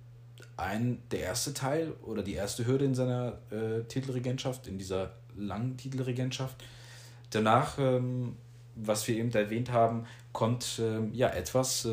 ein, 0.57 1.01
der 1.11 1.21
erste 1.21 1.53
Teil 1.53 1.93
oder 2.03 2.23
die 2.23 2.33
erste 2.33 2.65
Hürde 2.65 2.85
in 2.85 2.95
seiner 2.95 3.39
äh, 3.51 3.83
Titelregentschaft, 3.87 4.67
in 4.67 4.77
dieser 4.77 5.13
langen 5.35 5.77
Titelregentschaft. 5.77 6.55
Danach, 7.29 7.77
ähm, 7.79 8.35
was 8.75 9.07
wir 9.07 9.15
eben 9.15 9.31
erwähnt 9.31 9.71
haben, 9.71 10.05
kommt 10.33 10.79
ähm, 10.81 11.13
ja 11.13 11.29
etwas, 11.29 11.85
äh, 11.85 11.89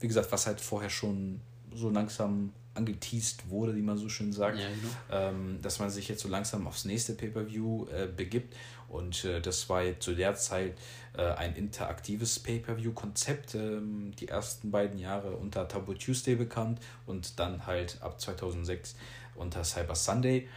wie 0.00 0.08
gesagt, 0.08 0.30
was 0.32 0.46
halt 0.46 0.60
vorher 0.60 0.90
schon 0.90 1.40
so 1.74 1.90
langsam 1.90 2.52
angeteased 2.74 3.48
wurde, 3.48 3.74
wie 3.76 3.82
man 3.82 3.96
so 3.96 4.08
schön 4.08 4.32
sagt, 4.32 4.58
ja, 4.58 4.66
genau. 4.66 5.28
ähm, 5.28 5.58
dass 5.62 5.78
man 5.78 5.90
sich 5.90 6.08
jetzt 6.08 6.22
so 6.22 6.28
langsam 6.28 6.66
aufs 6.66 6.84
nächste 6.84 7.14
Pay-per-View 7.14 7.86
äh, 7.86 8.06
begibt. 8.06 8.54
Und 8.88 9.24
äh, 9.24 9.40
das 9.40 9.68
war 9.68 9.82
jetzt 9.82 10.02
zu 10.02 10.14
der 10.14 10.34
Zeit 10.34 10.74
ein 11.22 11.54
interaktives 11.56 12.38
Pay-per-View-Konzept. 12.40 13.54
Ähm, 13.54 14.12
die 14.18 14.28
ersten 14.28 14.70
beiden 14.70 14.98
Jahre 14.98 15.36
unter 15.36 15.68
Taboo 15.68 15.94
Tuesday 15.94 16.34
bekannt 16.34 16.80
und 17.06 17.38
dann 17.38 17.66
halt 17.66 17.98
ab 18.02 18.20
2006 18.20 18.96
unter 19.34 19.64
Cyber 19.64 19.94
Sunday. 19.94 20.48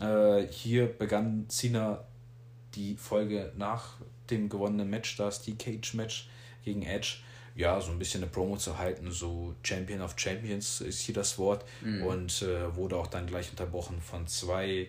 Äh, 0.00 0.46
hier 0.48 0.86
begann 0.86 1.46
Cena 1.48 2.04
die 2.74 2.96
Folge 2.96 3.52
nach 3.56 3.96
dem 4.30 4.48
gewonnenen 4.48 4.90
Match, 4.90 5.16
das 5.16 5.42
die 5.42 5.56
Cage-Match 5.56 6.28
gegen 6.64 6.82
Edge 6.82 7.18
ja, 7.54 7.80
so 7.80 7.92
ein 7.92 7.98
bisschen 7.98 8.22
eine 8.22 8.30
Promo 8.30 8.56
zu 8.56 8.78
halten, 8.78 9.10
so 9.12 9.54
Champion 9.62 10.00
of 10.00 10.14
Champions 10.16 10.80
ist 10.80 11.00
hier 11.00 11.14
das 11.14 11.38
Wort 11.38 11.64
mhm. 11.82 12.02
und 12.02 12.42
äh, 12.42 12.74
wurde 12.74 12.96
auch 12.96 13.06
dann 13.06 13.26
gleich 13.26 13.50
unterbrochen 13.50 14.00
von 14.00 14.26
zwei 14.26 14.88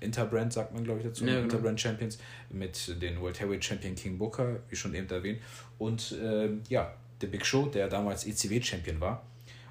Interbrand, 0.00 0.52
sagt 0.52 0.74
man 0.74 0.84
glaube 0.84 1.00
ich 1.00 1.06
dazu, 1.06 1.24
ja, 1.24 1.32
genau. 1.32 1.44
Interbrand 1.44 1.80
Champions 1.80 2.18
mit 2.50 3.00
den 3.00 3.20
World 3.20 3.40
Heavyweight 3.40 3.64
Champion 3.64 3.94
King 3.94 4.18
Booker, 4.18 4.60
wie 4.68 4.76
schon 4.76 4.94
eben 4.94 5.08
erwähnt. 5.08 5.40
Und 5.78 6.12
äh, 6.12 6.50
ja, 6.68 6.94
der 7.20 7.26
Big 7.28 7.44
Show, 7.44 7.66
der 7.66 7.88
damals 7.88 8.26
ECW 8.26 8.60
Champion 8.62 9.00
war. 9.00 9.24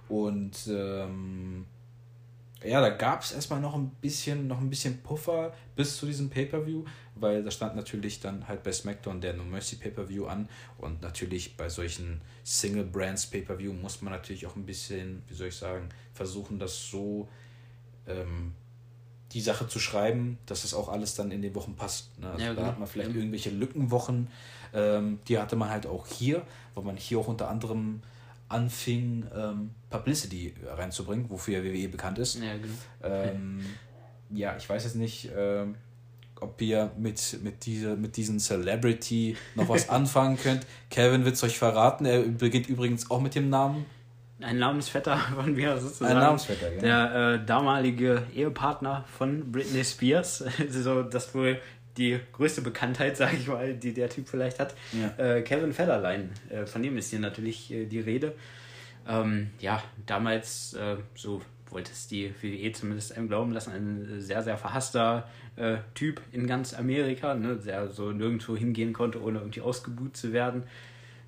Und 0.10 0.68
ähm, 0.70 1.66
ja, 2.64 2.82
da 2.82 2.90
gab 2.90 3.22
es 3.22 3.32
erstmal 3.32 3.60
noch 3.60 3.76
ein 3.76 3.90
bisschen, 4.02 4.48
noch 4.48 4.60
ein 4.60 4.70
bisschen 4.70 5.02
Puffer 5.04 5.54
bis 5.76 5.98
zu 5.98 6.06
diesem 6.06 6.30
Pay-Per-View, 6.30 6.86
weil 7.16 7.44
da 7.44 7.52
stand 7.52 7.76
natürlich 7.76 8.20
dann 8.20 8.48
halt 8.48 8.64
bei 8.64 8.72
SmackDown 8.72 9.22
der 9.22 9.34
No 9.34 9.44
Mercy 9.44 9.76
Pay-Per-View 9.76 10.26
an. 10.26 10.50
Und 10.78 11.02
natürlich 11.02 11.56
bei 11.56 11.70
solchen 11.70 12.22
Single 12.44 12.86
Brands 12.86 13.28
Pay-Per-View 13.28 13.74
muss 13.74 14.02
man 14.02 14.14
natürlich 14.14 14.48
auch 14.48 14.56
ein 14.56 14.66
bisschen, 14.66 15.22
wie 15.28 15.34
soll 15.36 15.50
ich 15.50 15.56
sagen, 15.56 15.90
versuchen, 16.14 16.58
das 16.58 16.90
so 16.90 17.28
ähm, 18.08 18.54
die 19.34 19.42
Sache 19.42 19.68
zu 19.68 19.80
schreiben, 19.80 20.38
dass 20.46 20.62
das 20.62 20.74
auch 20.74 20.90
alles 20.90 21.16
dann 21.16 21.32
in 21.32 21.42
den 21.42 21.54
Wochen 21.56 21.76
passt. 21.76 22.18
Ne? 22.20 22.30
Also 22.30 22.44
ja, 22.44 22.50
da 22.50 22.56
genau. 22.56 22.68
hat 22.68 22.80
man 22.80 22.88
vielleicht 22.88 23.12
ja. 23.12 23.18
irgendwelche 23.18 23.50
Lückenwochen, 23.50 24.28
ähm, 24.74 25.20
die 25.28 25.38
hatte 25.38 25.56
man 25.56 25.70
halt 25.70 25.86
auch 25.86 26.08
hier, 26.08 26.44
weil 26.76 26.84
man 26.84 26.98
hier 26.98 27.20
auch 27.20 27.28
unter 27.28 27.50
anderem 27.50 28.02
anfing, 28.50 29.26
ähm, 29.36 29.72
Publicity 29.90 30.54
reinzubringen, 30.66 31.30
wofür 31.30 31.62
ja 31.62 31.64
WWE 31.64 31.90
bekannt 31.90 32.20
ist. 32.20 32.36
Ja, 32.36 32.54
genau. 32.54 32.74
Ähm, 33.04 33.66
ja, 34.30 34.56
ich 34.58 34.70
weiß 34.70 34.86
jetzt 34.86 34.96
nicht, 34.96 35.30
ähm, 35.36 35.76
ob 36.40 36.62
ihr 36.62 36.92
mit, 36.98 37.40
mit, 37.44 37.66
diese, 37.66 37.96
mit 37.96 38.16
diesem 38.16 38.40
Celebrity 38.40 39.36
noch 39.56 39.70
was 39.70 39.90
anfangen 39.90 40.38
könnt. 40.38 40.66
Kevin 40.90 41.26
wird 41.26 41.36
es 41.36 41.44
euch 41.44 41.58
verraten. 41.58 42.06
Er 42.06 42.22
beginnt 42.22 42.68
übrigens 42.68 43.10
auch 43.10 43.20
mit 43.20 43.36
dem 43.36 43.50
Namen. 43.50 43.86
Ein 44.40 44.60
Namensvetter 44.60 45.18
von 45.36 45.54
mir 45.54 45.78
sozusagen. 45.78 46.14
Ein 46.14 46.20
Namensvetter, 46.20 46.70
genau. 46.70 46.82
Der 46.82 47.34
äh, 47.42 47.46
damalige 47.46 48.24
Ehepartner 48.36 49.06
von 49.18 49.52
Britney 49.52 49.84
Spears. 49.84 50.44
so, 50.70 51.04
das 51.04 51.34
wohl 51.34 51.60
die 51.98 52.20
größte 52.34 52.62
Bekanntheit, 52.62 53.18
sage 53.18 53.38
ich 53.38 53.48
mal, 53.48 53.74
die 53.74 53.94
der 53.94 54.10
Typ 54.10 54.28
vielleicht 54.28 54.60
hat. 54.60 54.76
Ja. 54.94 55.38
Äh, 55.38 55.42
Kevin 55.42 55.74
Federline, 55.74 56.30
äh, 56.50 56.66
von 56.66 56.84
dem 56.84 56.98
ist 56.98 57.10
hier 57.10 57.20
natürlich 57.20 57.72
äh, 57.72 57.86
die 57.86 58.00
Rede. 58.00 58.34
Ähm, 59.08 59.50
ja, 59.60 59.82
damals, 60.06 60.74
äh, 60.74 60.98
so 61.16 61.42
wollte 61.70 61.92
es 61.92 62.08
die 62.08 62.34
WWE 62.42 62.72
zumindest 62.72 63.18
einem 63.18 63.28
glauben 63.28 63.52
lassen, 63.52 63.72
ein 63.72 64.22
sehr, 64.22 64.44
sehr 64.44 64.58
verhasster 64.58 65.28
äh, 65.56 65.78
Typ 65.96 66.22
in 66.32 66.48
ganz 66.48 66.74
Amerika, 66.74 67.34
ne, 67.34 67.56
der 67.56 67.90
so 67.90 68.12
nirgendwo 68.12 68.56
hingehen 68.56 68.94
konnte, 68.94 69.22
ohne 69.22 69.40
irgendwie 69.40 69.62
ausgebuht 69.62 70.16
zu 70.16 70.34
werden. 70.34 70.64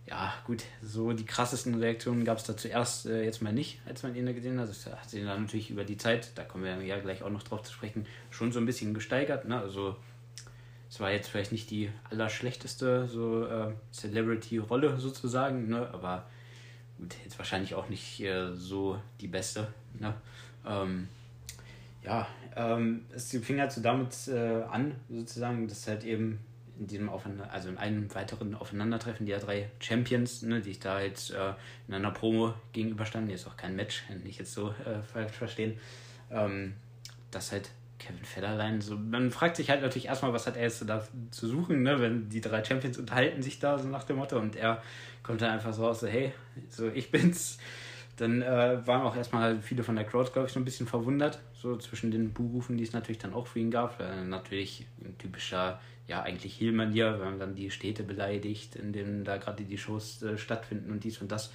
Ja, 0.10 0.34
gut, 0.43 0.63
so 0.82 1.13
die 1.13 1.26
krassesten 1.26 1.76
Reaktionen 1.76 2.26
gab 2.26 2.39
es 2.39 2.43
da 2.43 2.58
zuerst 2.58 3.06
äh, 3.06 3.24
jetzt 3.24 3.43
mal 3.43 3.54
nicht, 3.54 3.80
als 3.86 4.02
man 4.02 4.15
ihn 4.15 4.26
da 4.26 4.32
gesehen 4.32 4.60
hat. 4.60 4.67
Das 4.67 4.88
hat 4.88 5.08
sich 5.08 5.24
dann 5.24 5.43
natürlich 5.43 5.69
über 5.69 5.84
die 5.84 5.98
Zeit, 5.98 6.32
da 6.34 6.43
kommen 6.43 6.63
wir 6.63 6.82
ja 6.84 6.98
gleich 6.98 7.22
auch 7.22 7.30
noch 7.30 7.43
drauf 7.43 7.62
zu 7.62 7.72
sprechen, 7.72 8.08
schon 8.32 8.52
so 8.52 8.60
ein 8.60 8.65
bisschen 8.65 8.95
gesteigert. 8.95 9.45
Ne? 9.48 9.60
Also 9.60 9.95
es 10.89 11.00
war 11.00 11.12
jetzt 11.12 11.30
vielleicht 11.30 11.52
nicht 11.52 11.69
die 11.69 11.91
allerschlechteste 12.10 13.08
so 13.08 13.45
äh, 13.45 13.72
Celebrity-Rolle 13.91 14.98
sozusagen, 15.00 15.69
ne? 15.69 15.88
aber 15.93 16.26
gut, 16.98 17.15
jetzt 17.24 17.38
wahrscheinlich 17.38 17.76
auch 17.76 17.88
nicht 17.88 18.19
äh, 18.22 18.56
so 18.56 19.00
die 19.22 19.28
beste. 19.28 19.67
Ne? 20.00 20.15
Ähm, 20.65 21.08
ja, 22.04 22.28
ähm, 22.56 23.06
es 23.13 23.30
fing 23.30 23.60
halt 23.60 23.72
so 23.72 23.82
damit 23.82 24.28
äh, 24.28 24.63
an, 24.63 24.95
sozusagen, 25.08 25.67
dass 25.67 25.88
halt 25.88 26.04
eben 26.04 26.39
in 26.80 26.88
diesem 26.88 27.10
Aufeinander, 27.10 27.52
also 27.52 27.70
in 27.70 27.78
einem 27.78 28.13
weiteren 28.15 28.56
Aufeinandertreffen 28.56 29.26
die 29.26 29.34
drei 29.34 29.70
Champions, 29.80 30.42
ne, 30.42 30.62
die 30.62 30.72
ich 30.72 30.80
da 30.80 31.02
jetzt 31.02 31.32
äh, 31.32 31.54
in 31.88 31.94
einer 31.94 32.12
Promo 32.12 32.54
gegenüberstanden, 32.72 33.30
jetzt 33.30 33.48
auch 33.48 33.58
kein 33.58 33.76
Match, 33.76 34.04
nicht 34.24 34.39
jetzt 34.39 34.54
so 34.54 34.74
äh, 34.86 35.28
verstehen, 35.28 35.78
ähm, 36.32 36.74
dass 37.32 37.52
halt 37.52 37.70
Kevin 38.00 38.24
Federline, 38.24 38.82
so, 38.82 38.96
man 38.96 39.30
fragt 39.30 39.58
sich 39.58 39.70
halt 39.70 39.82
natürlich 39.82 40.08
erstmal, 40.08 40.32
was 40.32 40.48
hat 40.48 40.56
er 40.56 40.63
jetzt 40.63 40.88
da 40.88 41.06
zu 41.32 41.48
suchen, 41.48 41.84
ne? 41.84 42.00
wenn 42.00 42.30
die 42.30 42.39
drei 42.39 42.63
Champions 42.63 42.98
unterhalten 42.98 43.42
sich 43.42 43.60
da 43.60 43.78
so 43.78 43.89
nach 43.89 44.06
dem 44.06 44.15
Motto 44.15 44.39
und 44.39 44.56
er 44.56 44.82
kommt 45.22 45.42
dann 45.42 45.52
einfach 45.52 45.74
so 45.74 45.86
raus, 45.86 46.00
so, 46.00 46.08
hey, 46.08 46.32
so 46.70 46.88
ich 46.88 47.12
bin's. 47.12 47.58
Dann 48.15 48.42
äh, 48.42 48.86
waren 48.86 49.04
auch 49.04 49.15
erstmal 49.15 49.62
viele 49.62 49.82
von 49.84 49.96
der 49.96 50.04
Crowd, 50.04 50.32
glaube 50.34 50.48
ich, 50.48 50.54
so 50.54 50.60
ein 50.60 50.65
bisschen 50.65 50.88
verwundert, 50.88 51.39
so 51.54 51.78
zwischen 51.78 52.12
den 52.12 52.34
Buhrufen, 52.34 52.76
die 52.76 52.84
es 52.84 52.92
natürlich 52.92 53.20
dann 53.20 53.34
auch 53.34 53.48
für 53.48 53.60
ihn 53.60 53.72
gab. 53.72 54.00
Äh, 54.02 54.26
natürlich 54.26 54.86
ein 55.02 55.18
typischer, 55.18 55.80
ja, 56.10 56.24
eigentlich 56.24 56.60
Heel-Manier, 56.60 57.19
wenn 57.19 57.30
man 57.30 57.39
dann 57.39 57.56
die 57.56 57.69
Städte 57.69 58.04
beleidigt, 58.04 58.76
in 58.76 58.91
denen 58.91 59.24
da 59.24 59.38
gerade 59.38 59.63
die 59.63 59.78
Shows 59.78 60.22
äh, 60.24 60.38
stattfinden 60.39 60.91
und 60.91 61.04
dies 61.04 61.22
und 61.22 61.32
das. 61.32 61.54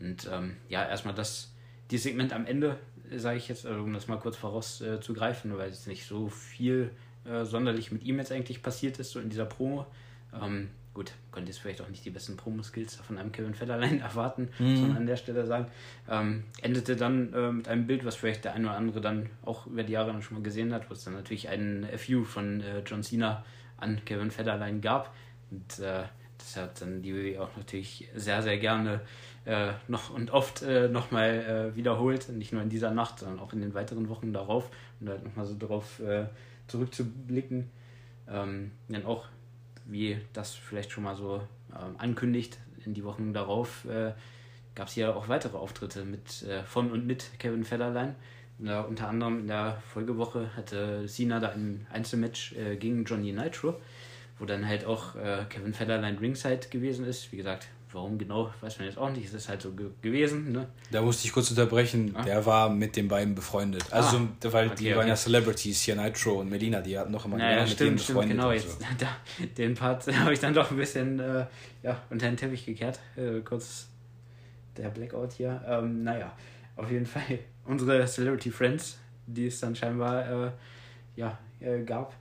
Und 0.00 0.28
ähm, 0.30 0.56
ja, 0.68 0.84
erstmal 0.84 1.14
das, 1.14 1.54
dieses 1.92 2.02
Segment 2.02 2.32
am 2.32 2.44
Ende 2.44 2.76
sage 3.14 3.38
ich 3.38 3.48
jetzt, 3.48 3.64
also 3.64 3.80
um 3.80 3.92
das 3.92 4.08
mal 4.08 4.18
kurz 4.18 4.36
vorauszugreifen, 4.36 5.52
äh, 5.52 5.58
weil 5.58 5.70
es 5.70 5.86
nicht 5.86 6.06
so 6.06 6.28
viel 6.28 6.90
äh, 7.24 7.44
sonderlich 7.44 7.92
mit 7.92 8.02
ihm 8.02 8.18
jetzt 8.18 8.32
eigentlich 8.32 8.62
passiert 8.62 8.98
ist, 8.98 9.12
so 9.12 9.20
in 9.20 9.30
dieser 9.30 9.44
Promo. 9.44 9.86
Ähm, 10.42 10.70
gut, 10.92 11.12
konnte 11.30 11.52
jetzt 11.52 11.60
vielleicht 11.60 11.80
auch 11.80 11.88
nicht 11.88 12.04
die 12.04 12.10
besten 12.10 12.36
Promo-Skills 12.36 12.96
von 12.96 13.16
einem 13.16 13.30
Kevin 13.30 13.54
Federline 13.54 14.00
erwarten, 14.02 14.48
mhm. 14.58 14.80
man 14.80 14.96
an 14.96 15.06
der 15.06 15.16
Stelle 15.16 15.46
sagen. 15.46 15.66
Ähm, 16.10 16.42
endete 16.62 16.96
dann 16.96 17.32
äh, 17.32 17.52
mit 17.52 17.68
einem 17.68 17.86
Bild, 17.86 18.04
was 18.04 18.16
vielleicht 18.16 18.44
der 18.44 18.54
eine 18.54 18.66
oder 18.66 18.76
andere 18.76 19.00
dann 19.00 19.30
auch 19.44 19.68
über 19.68 19.84
die 19.84 19.92
Jahre 19.92 20.10
dann 20.10 20.22
schon 20.22 20.38
mal 20.38 20.42
gesehen 20.42 20.74
hat, 20.74 20.90
wo 20.90 20.94
es 20.94 21.04
dann 21.04 21.14
natürlich 21.14 21.48
einen 21.48 21.86
FU 21.96 22.24
von 22.24 22.60
äh, 22.60 22.80
John 22.84 23.04
Cena 23.04 23.44
an 23.76 24.04
Kevin 24.04 24.30
Federline 24.30 24.80
gab. 24.80 25.14
Und 25.50 25.78
äh, 25.78 26.04
das 26.38 26.56
hat 26.56 26.80
dann 26.80 27.02
die 27.02 27.14
WWE 27.14 27.42
auch 27.42 27.56
natürlich 27.56 28.08
sehr, 28.14 28.42
sehr 28.42 28.58
gerne 28.58 29.00
äh, 29.44 29.72
noch 29.88 30.10
und 30.10 30.30
oft 30.30 30.62
äh, 30.62 30.88
nochmal 30.88 31.72
äh, 31.72 31.76
wiederholt. 31.76 32.28
Nicht 32.30 32.52
nur 32.52 32.62
in 32.62 32.68
dieser 32.68 32.90
Nacht, 32.90 33.20
sondern 33.20 33.40
auch 33.40 33.52
in 33.52 33.60
den 33.60 33.74
weiteren 33.74 34.08
Wochen 34.08 34.32
darauf. 34.32 34.70
Und 35.00 35.08
halt 35.08 35.24
nochmal 35.24 35.46
so 35.46 35.54
darauf 35.54 36.00
äh, 36.00 36.26
zurückzublicken. 36.66 37.70
Ähm, 38.28 38.72
dann 38.88 39.04
auch, 39.04 39.26
wie 39.84 40.18
das 40.32 40.54
vielleicht 40.54 40.90
schon 40.90 41.04
mal 41.04 41.16
so 41.16 41.42
ähm, 41.72 41.96
ankündigt, 41.98 42.58
in 42.84 42.94
die 42.94 43.04
Wochen 43.04 43.32
darauf 43.32 43.84
äh, 43.86 44.12
gab 44.74 44.88
es 44.88 44.94
hier 44.94 45.14
auch 45.16 45.28
weitere 45.28 45.56
Auftritte 45.56 46.04
mit, 46.04 46.42
äh, 46.42 46.64
von 46.64 46.90
und 46.90 47.06
mit 47.06 47.38
Kevin 47.38 47.64
Federline. 47.64 48.14
Da, 48.58 48.82
unter 48.82 49.08
anderem 49.08 49.40
in 49.40 49.46
der 49.48 49.82
Folgewoche 49.92 50.50
hatte 50.56 51.06
Cena 51.06 51.40
da 51.40 51.50
ein 51.50 51.86
Einzelmatch 51.92 52.52
äh, 52.52 52.76
gegen 52.76 53.04
Johnny 53.04 53.32
Nitro, 53.32 53.80
wo 54.38 54.44
dann 54.44 54.66
halt 54.66 54.84
auch 54.84 55.16
äh, 55.16 55.44
Kevin 55.48 55.74
Federline 55.74 56.20
ringside 56.20 56.68
gewesen 56.70 57.04
ist. 57.04 57.32
Wie 57.32 57.36
gesagt, 57.36 57.66
warum 57.94 58.18
genau, 58.18 58.52
weiß 58.60 58.78
man 58.78 58.86
jetzt 58.86 58.98
auch 58.98 59.10
nicht. 59.10 59.26
Es 59.26 59.34
ist 59.34 59.48
halt 59.48 59.62
so 59.62 59.72
ge 59.72 59.90
gewesen. 60.02 60.52
Ne? 60.52 60.68
Da 60.90 61.02
musste 61.02 61.26
ich 61.26 61.32
kurz 61.32 61.50
unterbrechen. 61.50 62.14
Ah. 62.14 62.22
Der 62.22 62.46
war 62.46 62.68
mit 62.68 62.96
den 62.96 63.08
beiden 63.08 63.34
befreundet. 63.34 63.84
Also, 63.90 64.18
ah. 64.18 64.52
weil 64.52 64.66
okay, 64.66 64.76
die 64.78 64.86
okay. 64.88 64.96
waren 64.98 65.08
ja 65.08 65.16
Celebrities 65.16 65.82
hier, 65.82 65.96
Nitro 65.96 66.40
und 66.40 66.48
Melina, 66.48 66.80
die 66.80 66.98
hatten 66.98 67.12
noch 67.12 67.24
immer 67.24 67.38
naja, 67.38 67.62
mit 67.62 67.70
stimmt, 67.70 68.00
stimmt, 68.00 68.20
befreundet. 68.20 68.36
Genau, 68.36 68.52
jetzt, 68.52 68.70
so. 68.70 68.86
da, 68.98 69.16
den 69.58 69.74
Part 69.74 70.06
habe 70.16 70.32
ich 70.32 70.40
dann 70.40 70.54
doch 70.54 70.70
ein 70.70 70.76
bisschen 70.76 71.18
äh, 71.18 71.46
ja, 71.82 72.02
unter 72.10 72.26
den 72.26 72.36
Teppich 72.36 72.66
gekehrt. 72.66 73.00
Äh, 73.16 73.40
kurz 73.40 73.88
der 74.76 74.90
Blackout 74.90 75.32
hier. 75.32 75.62
Ähm, 75.66 76.04
naja, 76.04 76.32
auf 76.76 76.90
jeden 76.90 77.06
Fall 77.06 77.38
unsere 77.64 78.04
Celebrity 78.06 78.50
Friends, 78.50 78.98
die 79.26 79.46
es 79.46 79.60
dann 79.60 79.74
scheinbar 79.74 80.46
äh, 80.46 80.50
ja, 81.16 81.38
äh, 81.60 81.82
gab. 81.82 82.14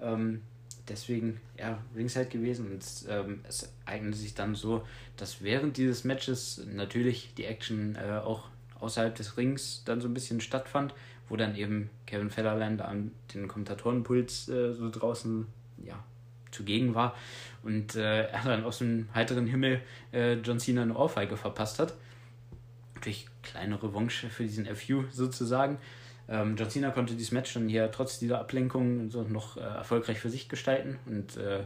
Ähm, 0.00 0.42
deswegen 0.88 1.40
ja, 1.58 1.78
Ringside 1.94 2.26
gewesen 2.26 2.72
und 2.72 2.84
ähm, 3.08 3.40
es 3.46 3.72
eignete 3.84 4.16
sich 4.16 4.34
dann 4.34 4.54
so, 4.54 4.86
dass 5.16 5.42
während 5.42 5.76
dieses 5.76 6.04
Matches 6.04 6.64
natürlich 6.72 7.34
die 7.36 7.44
Action 7.44 7.96
äh, 7.96 8.18
auch 8.18 8.48
außerhalb 8.80 9.14
des 9.14 9.36
Rings 9.36 9.82
dann 9.84 10.00
so 10.00 10.08
ein 10.08 10.14
bisschen 10.14 10.40
stattfand, 10.40 10.94
wo 11.28 11.36
dann 11.36 11.56
eben 11.56 11.90
Kevin 12.06 12.30
Federland 12.30 12.80
an 12.80 13.12
den 13.34 13.48
Kommentatorenpuls 13.48 14.48
äh, 14.48 14.72
so 14.72 14.90
draußen 14.90 15.46
ja, 15.84 16.02
zugegen 16.50 16.94
war 16.94 17.14
und 17.62 17.96
äh, 17.96 18.28
er 18.28 18.44
dann 18.44 18.64
aus 18.64 18.78
dem 18.78 19.08
heiteren 19.14 19.46
Himmel 19.46 19.80
äh, 20.12 20.34
John 20.34 20.58
Cena 20.58 20.82
eine 20.82 20.96
Ohrfeige 20.96 21.36
verpasst 21.36 21.78
hat. 21.78 21.94
Natürlich 22.98 23.28
kleine 23.44 23.80
Revanche 23.80 24.28
für 24.28 24.42
diesen 24.42 24.66
FU 24.74 25.04
sozusagen. 25.12 25.78
Ähm, 26.28 26.56
John 26.56 26.68
Cena 26.68 26.90
konnte 26.90 27.14
dieses 27.14 27.30
Match 27.30 27.54
dann 27.54 27.68
hier 27.68 27.92
trotz 27.92 28.18
dieser 28.18 28.40
Ablenkung 28.40 29.08
so 29.08 29.22
noch 29.22 29.56
äh, 29.56 29.60
erfolgreich 29.60 30.18
für 30.18 30.30
sich 30.30 30.48
gestalten 30.48 30.98
und 31.06 31.36
äh, 31.36 31.60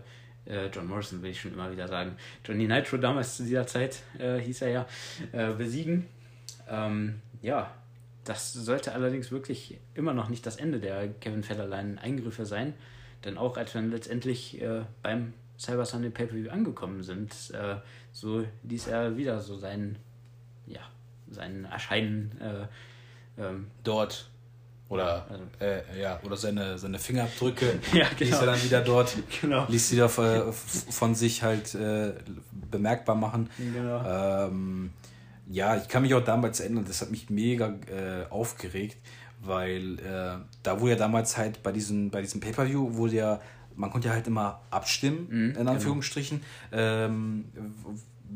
äh, 0.44 0.66
John 0.66 0.86
Morrison 0.86 1.22
will 1.22 1.30
ich 1.30 1.40
schon 1.40 1.54
immer 1.54 1.72
wieder 1.72 1.88
sagen, 1.88 2.16
Johnny 2.44 2.66
Nitro 2.66 2.98
damals 2.98 3.38
zu 3.38 3.44
dieser 3.44 3.66
Zeit 3.66 4.02
äh, 4.18 4.38
hieß 4.40 4.60
er 4.60 4.68
ja, 4.68 4.86
äh, 5.32 5.54
besiegen. 5.54 6.06
Ähm, 6.68 7.22
ja, 7.40 7.72
das 8.24 8.52
sollte 8.52 8.92
allerdings 8.92 9.32
wirklich 9.32 9.78
immer 9.94 10.12
noch 10.12 10.28
nicht 10.28 10.44
das 10.44 10.56
Ende 10.56 10.80
der 10.80 11.08
Kevin 11.08 11.42
Federline 11.42 11.98
Eingriffe 11.98 12.44
sein, 12.44 12.74
denn 13.24 13.38
auch 13.38 13.56
als 13.56 13.72
wir 13.72 13.80
dann 13.80 13.90
letztendlich 13.90 14.60
äh, 14.60 14.82
beim 15.02 15.32
Cyber 15.58 15.86
Sunday 15.86 16.10
Pay-Per-View 16.10 16.50
angekommen 16.50 17.02
sind, 17.04 17.32
so 18.10 18.44
ließ 18.64 18.88
er 18.88 19.16
wieder 19.16 19.40
so 19.40 19.56
sein, 19.56 19.96
ja, 20.66 20.80
sein 21.32 21.64
Erscheinen 21.64 22.68
ähm, 23.38 23.66
dort 23.82 24.30
oder, 24.92 25.26
also. 25.30 25.44
äh, 25.60 26.00
ja, 26.02 26.20
oder 26.22 26.36
seine, 26.36 26.78
seine 26.78 26.98
Fingerabdrücke 26.98 27.78
ja, 27.94 28.06
genau. 28.18 28.30
ließ 28.30 28.40
er 28.40 28.46
dann 28.46 28.62
wieder 28.62 28.80
dort, 28.82 29.16
genau. 29.40 29.64
ließ 29.66 29.88
sie 29.88 29.96
da 29.96 30.06
von 30.08 31.14
sich 31.14 31.42
halt 31.42 31.74
äh, 31.74 32.12
bemerkbar 32.70 33.14
machen. 33.14 33.48
Genau. 33.56 34.04
Ähm, 34.46 34.92
ja, 35.48 35.76
ich 35.78 35.88
kann 35.88 36.02
mich 36.02 36.12
auch 36.12 36.22
damals 36.22 36.60
erinnern, 36.60 36.84
das 36.86 37.00
hat 37.00 37.10
mich 37.10 37.30
mega 37.30 37.68
äh, 37.68 38.26
aufgeregt, 38.28 38.98
weil 39.40 39.98
äh, 40.00 40.44
da 40.62 40.80
wurde 40.80 40.92
ja 40.92 40.98
damals 40.98 41.38
halt 41.38 41.62
bei 41.62 41.72
diesem, 41.72 42.10
bei 42.10 42.20
diesem 42.20 42.42
Pay-Per-View 42.42 42.94
wurde 42.94 43.14
ja 43.14 43.40
man 43.74 43.90
konnte 43.90 44.08
ja 44.08 44.14
halt 44.14 44.26
immer 44.26 44.60
abstimmen, 44.70 45.28
mhm, 45.30 45.44
in 45.46 45.54
genau. 45.54 45.70
Anführungsstrichen, 45.70 46.42
genau. 46.70 46.82
ähm, 46.82 47.44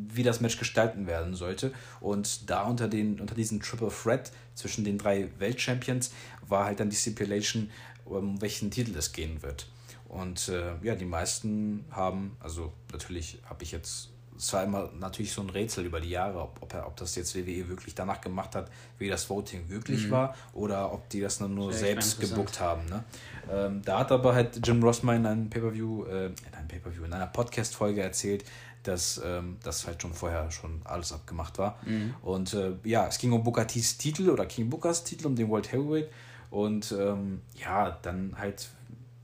wie 0.08 0.22
das 0.22 0.40
Match 0.40 0.58
gestalten 0.58 1.06
werden 1.06 1.34
sollte. 1.34 1.72
Und 2.00 2.50
da 2.50 2.64
unter, 2.64 2.88
den, 2.88 3.20
unter 3.20 3.34
diesem 3.34 3.60
Triple 3.60 3.90
Threat 3.90 4.32
zwischen 4.54 4.84
den 4.84 4.98
drei 4.98 5.28
Weltchampions 5.38 6.12
war 6.46 6.66
halt 6.66 6.80
dann 6.80 6.90
die 6.90 6.96
Stipulation, 6.96 7.70
um 8.04 8.40
welchen 8.40 8.70
Titel 8.70 8.96
es 8.96 9.12
gehen 9.12 9.42
wird. 9.42 9.66
Und 10.08 10.48
äh, 10.48 10.74
ja, 10.82 10.94
die 10.94 11.04
meisten 11.04 11.84
haben, 11.90 12.36
also 12.40 12.72
natürlich 12.92 13.38
habe 13.48 13.64
ich 13.64 13.72
jetzt, 13.72 14.10
es 14.38 14.52
war 14.52 14.62
immer 14.62 14.90
natürlich 14.98 15.32
so 15.32 15.42
ein 15.42 15.50
Rätsel 15.50 15.84
über 15.84 16.00
die 16.00 16.10
Jahre, 16.10 16.40
ob, 16.40 16.62
ob, 16.62 16.74
ob 16.74 16.96
das 16.96 17.16
jetzt 17.16 17.34
WWE 17.34 17.68
wirklich 17.68 17.94
danach 17.94 18.20
gemacht 18.20 18.54
hat, 18.54 18.70
wie 18.98 19.08
das 19.08 19.28
Voting 19.28 19.68
wirklich 19.68 20.06
mhm. 20.06 20.10
war, 20.12 20.36
oder 20.52 20.92
ob 20.92 21.08
die 21.08 21.20
das 21.20 21.38
dann 21.38 21.54
nur 21.54 21.72
selbst 21.72 22.20
gebuckt 22.20 22.60
haben. 22.60 22.84
Ne? 22.86 23.04
Ähm, 23.50 23.82
da 23.84 24.00
hat 24.00 24.12
aber 24.12 24.34
halt 24.34 24.64
Jim 24.64 24.82
Rossman 24.82 25.16
in 25.16 25.26
einem 25.26 25.50
Pay-Per-View, 25.50 26.04
äh, 26.04 26.26
in 26.26 26.54
einem 26.54 26.68
Pay-Per-View, 26.68 27.04
in 27.04 27.12
einer 27.12 27.26
Podcast-Folge 27.26 28.02
erzählt, 28.02 28.44
dass 28.86 29.20
ähm, 29.24 29.56
das 29.62 29.86
halt 29.86 30.02
schon 30.02 30.12
vorher 30.12 30.50
schon 30.50 30.80
alles 30.84 31.12
abgemacht 31.12 31.58
war. 31.58 31.78
Mhm. 31.84 32.14
Und 32.22 32.54
äh, 32.54 32.72
ja, 32.84 33.06
es 33.06 33.18
ging 33.18 33.32
um 33.32 33.42
Bukatis 33.42 33.98
Titel 33.98 34.30
oder 34.30 34.46
King 34.46 34.70
Bukas 34.70 35.04
Titel, 35.04 35.26
um 35.26 35.36
den 35.36 35.48
World 35.48 35.72
Heavyweight. 35.72 36.08
Und 36.50 36.92
ähm, 36.92 37.40
ja, 37.54 37.98
dann 38.02 38.34
halt, 38.38 38.68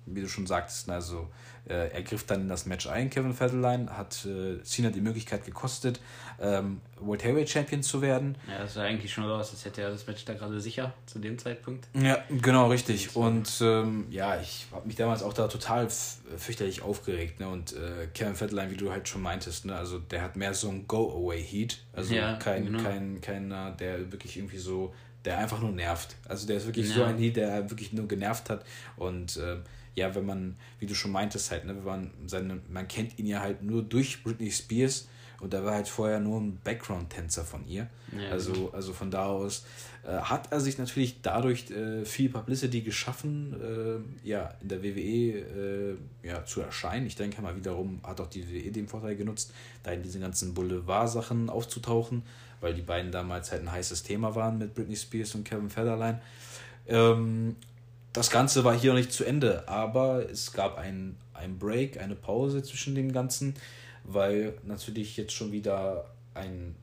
wie 0.07 0.21
du 0.21 0.29
schon 0.29 0.47
sagtest, 0.47 0.91
also 0.91 1.29
äh, 1.69 1.89
er 1.89 2.03
griff 2.03 2.25
dann 2.25 2.43
in 2.43 2.49
das 2.49 2.67
Match 2.67 2.87
ein, 2.87 3.11
Kevin 3.11 3.35
Federline, 3.35 3.97
hat 3.97 4.27
äh, 4.27 4.63
Cena 4.63 4.91
die 4.91 5.01
Möglichkeit 5.01 5.45
gekostet, 5.45 6.01
ähm, 6.41 6.81
World 7.01 7.23
Heavyweight 7.25 7.49
Champion 7.49 7.83
zu 7.83 8.03
werden. 8.03 8.37
Ja, 8.49 8.59
das 8.59 8.75
sah 8.75 8.83
eigentlich 8.83 9.13
schon 9.13 9.25
so 9.25 9.35
aus, 9.35 9.51
als 9.51 9.65
hätte 9.65 9.83
er 9.83 9.91
das 9.91 10.07
Match 10.07 10.25
da 10.25 10.35
gerade 10.35 10.61
sicher 10.61 10.93
zu 11.07 11.19
dem 11.19 11.39
Zeitpunkt. 11.39 11.89
Ja, 11.95 12.19
genau, 12.29 12.69
richtig. 12.69 13.15
Und 13.15 13.61
ähm, 13.61 14.07
ja, 14.11 14.41
ich 14.41 14.67
habe 14.73 14.87
mich 14.87 14.97
damals 14.97 15.23
auch 15.23 15.33
da 15.33 15.49
total 15.49 15.89
fürchterlich 15.89 16.83
aufgeregt. 16.83 17.41
Ne? 17.41 17.49
Und 17.49 17.73
äh, 17.75 18.09
Kevin 18.13 18.35
Federline, 18.35 18.71
wie 18.71 18.77
du 18.77 18.91
halt 18.91 19.09
schon 19.09 19.23
meintest, 19.23 19.65
ne? 19.67 19.77
also 19.77 19.99
der 19.99 20.23
hat 20.23 20.37
mehr 20.37 20.55
so 20.55 20.69
ein 20.69 20.87
Go-Away-Heat. 20.89 21.79
Also 21.93 22.15
ja, 22.15 22.35
kein, 22.37 22.67
genau. 22.67 22.83
kein, 22.83 23.21
keiner, 23.21 23.71
der 23.73 24.11
wirklich 24.11 24.37
irgendwie 24.37 24.59
so 24.59 24.93
der 25.25 25.39
einfach 25.39 25.61
nur 25.61 25.71
nervt. 25.71 26.17
Also 26.29 26.47
der 26.47 26.57
ist 26.57 26.67
wirklich 26.67 26.89
ja. 26.89 26.95
so 26.97 27.05
ein 27.05 27.19
Lied, 27.19 27.37
der 27.37 27.71
wirklich 27.71 27.93
nur 27.93 28.09
genervt 28.09 28.51
hat. 28.51 28.65
Und 28.97 29.37
äh, 29.37 29.59
ja, 29.95 30.15
wenn 30.15 30.27
man, 30.27 30.57
wie 30.79 30.87
du 30.87 30.95
schon 30.95 31.13
meintest, 31.13 31.51
halt, 31.51 31.65
ne, 31.65 31.77
wenn 31.77 31.85
man 31.85 32.11
seine, 32.27 32.61
man 32.69 32.89
kennt 32.89 33.19
ihn 33.19 33.27
ja 33.27 33.41
halt 33.41 33.63
nur 33.63 33.83
durch 33.83 34.23
Britney 34.23 34.51
Spears 34.51 35.09
und 35.41 35.53
er 35.53 35.65
war 35.65 35.75
halt 35.75 35.89
vorher 35.89 36.21
nur 36.21 36.41
ein 36.41 36.59
Background-Tänzer 36.63 37.45
von 37.45 37.67
ihr. 37.67 37.89
Ja, 38.17 38.31
also, 38.31 38.71
also 38.73 38.93
von 38.93 39.11
da 39.11 39.27
aus 39.27 39.65
äh, 40.05 40.11
hat 40.11 40.53
er 40.53 40.61
sich 40.61 40.79
natürlich 40.79 41.21
dadurch 41.21 41.71
äh, 41.71 42.05
viel 42.05 42.29
Publicity 42.29 42.83
geschaffen, 42.83 43.55
äh, 43.61 44.29
ja, 44.29 44.55
in 44.61 44.69
der 44.69 44.83
WWE 44.83 44.99
äh, 44.99 45.97
ja, 46.23 46.45
zu 46.45 46.61
erscheinen. 46.61 47.07
Ich 47.07 47.17
denke 47.17 47.43
mal 47.43 47.57
wiederum 47.57 48.01
hat 48.05 48.21
auch 48.21 48.29
die 48.29 48.49
WWE 48.49 48.71
den 48.71 48.87
Vorteil 48.87 49.17
genutzt, 49.17 49.53
da 49.83 49.91
in 49.91 50.03
diesen 50.03 50.21
ganzen 50.21 50.55
Boulevard-Sachen 50.55 51.51
aufzutauchen 51.51 52.23
weil 52.63 52.75
die 52.75 52.83
beiden 52.83 53.13
damals 53.13 53.53
halt 53.53 53.63
ein 53.63 53.73
heißes 53.73 54.05
Thema 54.05 54.35
waren 54.35 54.57
mit 54.57 54.75
Britney 54.75 54.97
Spears 54.97 55.35
und 55.35 55.45
Kevin 55.45 55.69
Federline. 55.69 56.23
Ähm, 56.87 57.57
das 58.13 58.31
Ganze 58.31 58.65
war 58.65 58.79
hier 58.79 58.93
noch 58.93 58.99
nicht 58.99 59.13
zu 59.13 59.25
Ende, 59.25 59.67
aber 59.69 60.29
es 60.31 60.53
gab 60.53 60.79
ein, 60.79 61.17
ein 61.35 61.59
Break, 61.59 62.01
eine 62.01 62.15
Pause 62.15 62.63
zwischen 62.63 62.95
dem 62.95 63.13
Ganzen, 63.13 63.55
weil 64.05 64.55
natürlich 64.65 65.17
jetzt 65.17 65.33
schon 65.33 65.53
wieder 65.53 66.11
ein, 66.35 66.75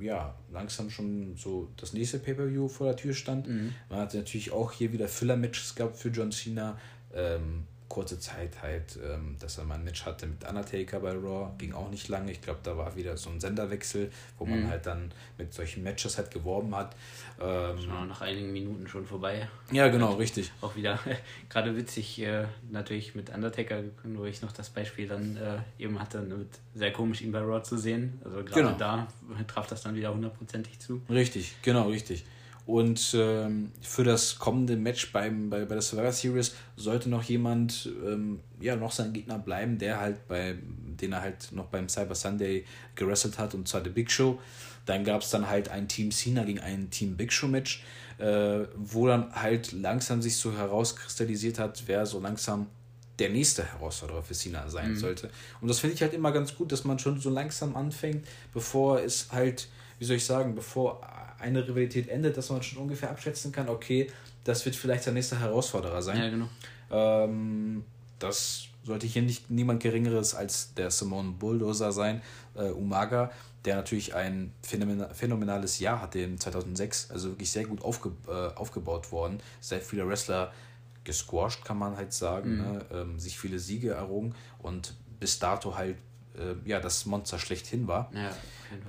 ja, 0.00 0.34
langsam 0.52 0.90
schon 0.90 1.36
so 1.36 1.68
das 1.76 1.92
nächste 1.92 2.18
Pay-Per-View 2.18 2.68
vor 2.68 2.88
der 2.88 2.96
Tür 2.96 3.14
stand. 3.14 3.48
Mhm. 3.48 3.74
Man 3.88 4.00
hat 4.00 4.14
natürlich 4.14 4.52
auch 4.52 4.72
hier 4.72 4.92
wieder 4.92 5.08
Filler-Matches 5.08 5.74
gehabt 5.74 5.96
für 5.96 6.08
John 6.08 6.32
Cena. 6.32 6.78
Ähm, 7.14 7.64
kurze 7.88 8.20
Zeit 8.20 8.62
halt, 8.62 8.98
ähm, 9.02 9.36
dass 9.38 9.58
er 9.58 9.64
mal 9.64 9.76
ein 9.76 9.84
Match 9.84 10.04
hatte 10.04 10.26
mit 10.26 10.46
Undertaker 10.46 11.00
bei 11.00 11.12
Raw, 11.12 11.50
ging 11.58 11.72
auch 11.72 11.90
nicht 11.90 12.08
lange. 12.08 12.30
Ich 12.32 12.40
glaube, 12.40 12.60
da 12.62 12.76
war 12.76 12.96
wieder 12.96 13.16
so 13.16 13.30
ein 13.30 13.40
Senderwechsel, 13.40 14.10
wo 14.38 14.44
man 14.44 14.64
mhm. 14.64 14.70
halt 14.70 14.86
dann 14.86 15.12
mit 15.38 15.54
solchen 15.54 15.82
Matches 15.82 16.18
halt 16.18 16.30
geworben 16.30 16.74
hat. 16.74 16.94
Ähm, 17.40 17.76
genau, 17.76 18.04
nach 18.04 18.20
einigen 18.20 18.52
Minuten 18.52 18.86
schon 18.88 19.06
vorbei. 19.06 19.48
Ja, 19.70 19.88
genau, 19.88 20.12
Und 20.12 20.18
richtig. 20.18 20.52
Auch 20.60 20.76
wieder 20.76 20.98
gerade 21.48 21.76
witzig, 21.76 22.20
äh, 22.20 22.46
natürlich 22.70 23.14
mit 23.14 23.30
Undertaker, 23.30 23.82
wo 24.04 24.24
ich 24.24 24.42
noch 24.42 24.52
das 24.52 24.70
Beispiel 24.70 25.08
dann 25.08 25.36
äh, 25.36 25.82
eben 25.82 25.98
hatte, 25.98 26.20
mit 26.20 26.48
sehr 26.74 26.92
komisch 26.92 27.22
ihn 27.22 27.32
bei 27.32 27.40
Raw 27.40 27.62
zu 27.62 27.78
sehen. 27.78 28.20
Also 28.24 28.44
gerade 28.44 28.62
genau. 28.62 28.72
da 28.78 29.08
traf 29.46 29.66
das 29.66 29.82
dann 29.82 29.94
wieder 29.94 30.12
hundertprozentig 30.12 30.78
zu. 30.78 31.00
Richtig, 31.08 31.56
genau, 31.62 31.88
richtig. 31.88 32.24
Und 32.68 33.14
ähm, 33.14 33.72
für 33.80 34.04
das 34.04 34.38
kommende 34.38 34.76
Match 34.76 35.10
beim, 35.10 35.48
bei, 35.48 35.64
bei 35.64 35.74
der 35.74 35.80
Survivor 35.80 36.12
Series 36.12 36.54
sollte 36.76 37.08
noch 37.08 37.22
jemand, 37.22 37.88
ähm, 38.04 38.40
ja, 38.60 38.76
noch 38.76 38.92
sein 38.92 39.14
Gegner 39.14 39.38
bleiben, 39.38 39.78
der 39.78 39.98
halt 39.98 40.28
bei, 40.28 40.54
den 41.00 41.12
er 41.12 41.22
halt 41.22 41.50
noch 41.52 41.68
beim 41.68 41.88
Cyber 41.88 42.14
Sunday 42.14 42.66
gerestelt 42.94 43.38
hat, 43.38 43.54
und 43.54 43.66
zwar 43.66 43.80
der 43.80 43.90
Big 43.90 44.10
Show. 44.10 44.38
Dann 44.84 45.02
gab 45.02 45.22
es 45.22 45.30
dann 45.30 45.48
halt 45.48 45.70
ein 45.70 45.88
Team 45.88 46.10
Cena 46.10 46.44
gegen 46.44 46.60
ein 46.60 46.90
Team 46.90 47.16
Big 47.16 47.32
Show 47.32 47.48
Match, 47.48 47.82
äh, 48.18 48.66
wo 48.76 49.06
dann 49.06 49.34
halt 49.34 49.72
langsam 49.72 50.20
sich 50.20 50.36
so 50.36 50.52
herauskristallisiert 50.52 51.58
hat, 51.58 51.84
wer 51.86 52.04
so 52.04 52.20
langsam 52.20 52.66
der 53.18 53.30
nächste 53.30 53.64
Herausforderer 53.64 54.22
für 54.22 54.34
Cena 54.34 54.68
sein 54.68 54.90
mhm. 54.90 54.96
sollte. 54.96 55.30
Und 55.62 55.68
das 55.68 55.78
finde 55.78 55.94
ich 55.94 56.02
halt 56.02 56.12
immer 56.12 56.32
ganz 56.32 56.54
gut, 56.54 56.70
dass 56.70 56.84
man 56.84 56.98
schon 56.98 57.18
so 57.18 57.30
langsam 57.30 57.76
anfängt, 57.76 58.28
bevor 58.52 59.00
es 59.00 59.28
halt, 59.32 59.68
wie 59.98 60.04
soll 60.04 60.16
ich 60.16 60.26
sagen, 60.26 60.54
bevor 60.54 61.00
eine 61.38 61.66
Rivalität 61.66 62.08
endet, 62.08 62.36
dass 62.36 62.50
man 62.50 62.62
schon 62.62 62.78
ungefähr 62.78 63.10
abschätzen 63.10 63.52
kann, 63.52 63.68
okay, 63.68 64.10
das 64.44 64.64
wird 64.64 64.76
vielleicht 64.76 65.06
der 65.06 65.12
nächste 65.12 65.38
Herausforderer 65.40 66.02
sein. 66.02 66.18
Ja, 66.18 66.30
genau. 66.30 66.48
Ähm, 66.90 67.84
das 68.18 68.68
sollte 68.84 69.06
hier 69.06 69.22
nicht 69.22 69.50
niemand 69.50 69.82
Geringeres 69.82 70.34
als 70.34 70.74
der 70.74 70.90
Simone 70.90 71.32
Bulldozer 71.32 71.92
sein, 71.92 72.22
äh, 72.54 72.70
Umaga, 72.70 73.30
der 73.64 73.76
natürlich 73.76 74.14
ein 74.14 74.52
phänomenales 74.62 75.78
Jahr 75.78 76.00
hatte 76.00 76.20
in 76.20 76.38
2006, 76.38 77.10
also 77.10 77.30
wirklich 77.30 77.50
sehr 77.50 77.64
gut 77.64 77.82
aufge, 77.82 78.12
äh, 78.26 78.54
aufgebaut 78.56 79.12
worden, 79.12 79.40
sehr 79.60 79.80
viele 79.80 80.08
Wrestler 80.08 80.52
gesquashed, 81.04 81.64
kann 81.64 81.78
man 81.78 81.96
halt 81.96 82.12
sagen, 82.12 82.56
mhm. 82.56 82.62
ne? 82.62 82.86
ähm, 82.92 83.18
sich 83.18 83.38
viele 83.38 83.58
Siege 83.58 83.90
errungen 83.90 84.34
und 84.58 84.94
bis 85.20 85.38
dato 85.38 85.76
halt 85.76 85.96
äh, 86.38 86.68
ja, 86.68 86.80
das 86.80 87.06
Monster 87.06 87.38
schlechthin 87.38 87.86
war. 87.86 88.10
Ja, 88.14 88.30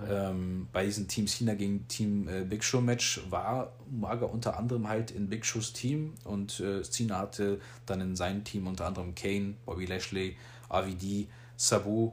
ähm, 0.09 0.67
bei 0.71 0.85
diesem 0.85 1.07
Team 1.07 1.27
Cena 1.27 1.53
gegen 1.53 1.87
Team 1.87 2.27
äh, 2.27 2.43
Big 2.43 2.63
Show 2.63 2.81
Match 2.81 3.21
war 3.29 3.73
Umaga 3.89 4.25
unter 4.25 4.57
anderem 4.57 4.87
halt 4.87 5.11
in 5.11 5.29
Big 5.29 5.45
Shows 5.45 5.73
Team 5.73 6.15
und 6.23 6.59
äh, 6.59 6.81
Cena 6.83 7.19
hatte 7.19 7.61
dann 7.85 8.01
in 8.01 8.15
seinem 8.15 8.43
Team 8.43 8.67
unter 8.67 8.85
anderem 8.85 9.15
Kane, 9.15 9.55
Bobby 9.65 9.85
Lashley, 9.85 10.35
RVD, 10.69 11.27
Sabu. 11.55 12.11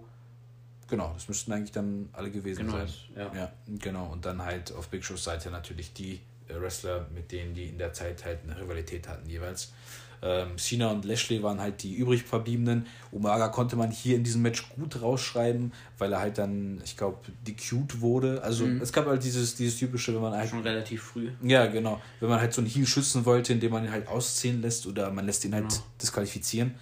Genau, 0.89 1.13
das 1.15 1.29
müssten 1.29 1.53
eigentlich 1.53 1.73
dann 1.73 2.09
alle 2.13 2.31
gewesen 2.31 2.67
genau, 2.67 2.79
sein. 2.79 2.89
Ja. 3.17 3.35
ja, 3.35 3.53
genau. 3.81 4.13
Und 4.13 4.25
dann 4.25 4.43
halt 4.43 4.73
auf 4.73 4.89
Big 4.89 5.05
Shows 5.05 5.25
Seite 5.25 5.51
natürlich 5.51 5.93
die 5.93 6.21
äh, 6.49 6.61
Wrestler, 6.61 7.07
mit 7.13 7.33
denen 7.33 7.55
die 7.55 7.67
in 7.67 7.79
der 7.79 7.93
Zeit 7.93 8.25
halt 8.25 8.41
eine 8.45 8.61
Rivalität 8.61 9.09
hatten 9.09 9.29
jeweils. 9.29 9.73
Ähm, 10.23 10.59
Cena 10.59 10.91
und 10.91 11.05
Lashley 11.05 11.43
waren 11.43 11.61
halt 11.61 11.83
die 11.83 11.95
übrig 11.95 12.23
verbliebenen. 12.23 12.87
Umaga 13.13 13.49
konnte 13.49 13.77
man 13.77 13.91
hier 13.91 14.17
in 14.17 14.25
diesem 14.25 14.43
Match 14.43 14.69
gut 14.71 15.01
rausschreiben, 15.01 15.73
weil 15.99 16.13
er 16.13 16.21
halt 16.21 16.39
dann, 16.39 16.81
ich 16.85 16.97
glaube, 16.97 17.19
DQ'd 17.47 18.01
wurde. 18.01 18.43
Also 18.43 18.67
mhm. 18.67 18.81
es 18.81 18.93
gab 18.93 19.07
halt 19.07 19.23
dieses, 19.25 19.55
dieses 19.55 19.79
typische, 19.79 20.15
wenn 20.15 20.23
man 20.23 20.33
halt. 20.33 20.51
Schon 20.51 20.63
relativ 20.63 21.03
früh. 21.03 21.31
Ja, 21.43 21.67
genau. 21.67 22.01
Wenn 22.21 22.29
man 22.29 22.41
halt 22.41 22.53
so 22.53 22.61
einen 22.61 22.71
Heal 22.71 22.87
schützen 22.87 23.25
wollte, 23.25 23.53
indem 23.53 23.73
man 23.73 23.85
ihn 23.85 23.93
halt 23.93 24.09
ausziehen 24.09 24.63
lässt 24.63 24.87
oder 24.87 25.11
man 25.11 25.27
lässt 25.27 25.45
ihn 25.45 25.55
halt 25.55 25.69
genau. 25.69 25.83
disqualifizieren. 26.01 26.75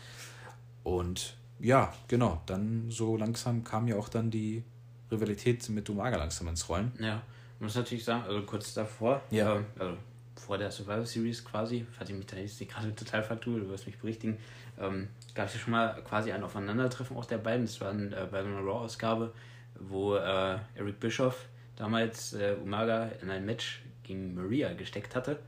Und 0.83 1.37
ja, 1.61 1.93
genau. 2.09 2.43
Dann 2.47 2.87
so 2.91 3.17
langsam 3.17 3.65
kam 3.65 3.89
ja 3.89 3.97
auch 3.97 4.09
dann 4.09 4.31
die 4.31 4.63
Rivalität 5.11 5.69
mit 5.69 5.89
Umaga 5.91 6.17
langsam 6.17 6.49
ins 6.49 6.69
Rollen. 6.69 6.93
Ja, 6.99 7.23
muss 7.65 7.75
natürlich 7.75 8.05
sagen, 8.05 8.25
also 8.29 8.43
kurz 8.43 8.75
davor, 8.75 9.23
ja. 9.31 9.57
Äh, 9.57 9.63
also 9.79 9.97
vor 10.37 10.59
der 10.59 10.71
Survivor 10.71 11.07
Series 11.07 11.45
quasi, 11.45 11.87
falls 11.93 12.11
ich 12.11 12.17
mich 12.17 12.27
da 12.27 12.37
jetzt 12.37 12.59
gerade 12.69 12.95
total 12.97 13.23
vertue, 13.23 13.61
du 13.61 13.69
wirst 13.69 13.87
mich 13.87 13.99
berichtigen, 13.99 14.39
ähm, 14.81 15.09
gab 15.35 15.47
es 15.47 15.55
ja 15.55 15.61
schon 15.61 15.73
mal 15.73 16.03
quasi 16.03 16.33
ein 16.33 16.43
Aufeinandertreffen 16.43 17.17
auch 17.17 17.25
der 17.25 17.39
beiden. 17.39 17.67
Das 17.67 17.81
war 17.81 17.91
ein, 17.91 18.13
äh, 18.13 18.27
bei 18.31 18.41
einer 18.41 18.59
Raw-Ausgabe, 18.59 19.33
wo 19.79 20.17
äh, 20.17 20.59
Eric 20.75 21.01
Bischoff 21.01 21.47
damals 21.77 22.33
äh, 22.35 22.57
Umaga 22.63 23.11
in 23.23 23.31
ein 23.31 23.45
Match 23.45 23.83
gegen 24.03 24.35
Maria 24.35 24.73
gesteckt 24.75 25.15
hatte. 25.15 25.39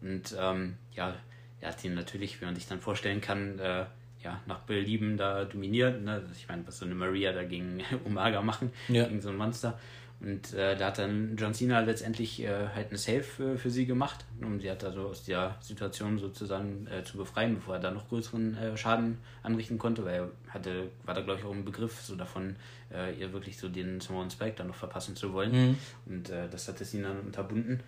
Und 0.00 0.34
ähm, 0.38 0.76
ja, 0.92 1.14
er 1.60 1.68
hat 1.70 1.82
ihn 1.84 1.94
natürlich, 1.94 2.40
wie 2.40 2.44
man 2.44 2.54
sich 2.54 2.66
dann 2.66 2.80
vorstellen 2.80 3.20
kann, 3.20 3.58
äh, 3.58 3.86
ja, 4.22 4.40
nach 4.46 4.60
Belieben 4.60 5.16
da 5.16 5.44
dominiert. 5.44 6.02
Ne? 6.02 6.22
Ich 6.34 6.48
meine, 6.48 6.66
was 6.66 6.78
so 6.78 6.84
eine 6.84 6.94
Maria 6.94 7.32
da 7.32 7.44
gegen 7.44 7.82
Umaga 8.04 8.42
machen, 8.42 8.72
ja. 8.88 9.04
gegen 9.04 9.20
so 9.20 9.30
ein 9.30 9.36
Monster. 9.36 9.78
Und 10.24 10.54
äh, 10.54 10.74
da 10.74 10.86
hat 10.86 10.98
dann 10.98 11.36
John 11.36 11.52
Cena 11.52 11.80
letztendlich 11.80 12.42
äh, 12.42 12.68
halt 12.74 12.88
eine 12.88 12.96
Save 12.96 13.22
für, 13.22 13.58
für 13.58 13.68
sie 13.68 13.84
gemacht, 13.84 14.24
um 14.40 14.58
sie 14.58 14.70
halt 14.70 14.82
also 14.82 15.08
aus 15.08 15.24
der 15.24 15.56
Situation 15.60 16.18
sozusagen 16.18 16.86
äh, 16.86 17.04
zu 17.04 17.18
befreien, 17.18 17.56
bevor 17.56 17.74
er 17.74 17.80
da 17.80 17.90
noch 17.90 18.08
größeren 18.08 18.56
äh, 18.56 18.76
Schaden 18.78 19.18
anrichten 19.42 19.76
konnte, 19.76 20.02
weil 20.06 20.14
er 20.14 20.30
hatte, 20.48 20.88
war 21.04 21.14
da 21.14 21.20
glaube 21.20 21.40
ich 21.40 21.44
auch 21.44 21.52
im 21.52 21.66
Begriff 21.66 22.00
so 22.00 22.16
davon, 22.16 22.56
äh, 22.90 23.14
ihr 23.20 23.34
wirklich 23.34 23.58
so 23.58 23.68
den 23.68 24.00
Samoan 24.00 24.30
Spike 24.30 24.54
dann 24.56 24.68
noch 24.68 24.74
verpassen 24.74 25.14
zu 25.14 25.34
wollen. 25.34 25.52
Mhm. 25.52 25.78
Und 26.06 26.30
äh, 26.30 26.48
das 26.50 26.68
hatte 26.68 26.86
Cena 26.86 27.08
dann 27.08 27.20
unterbunden. 27.20 27.80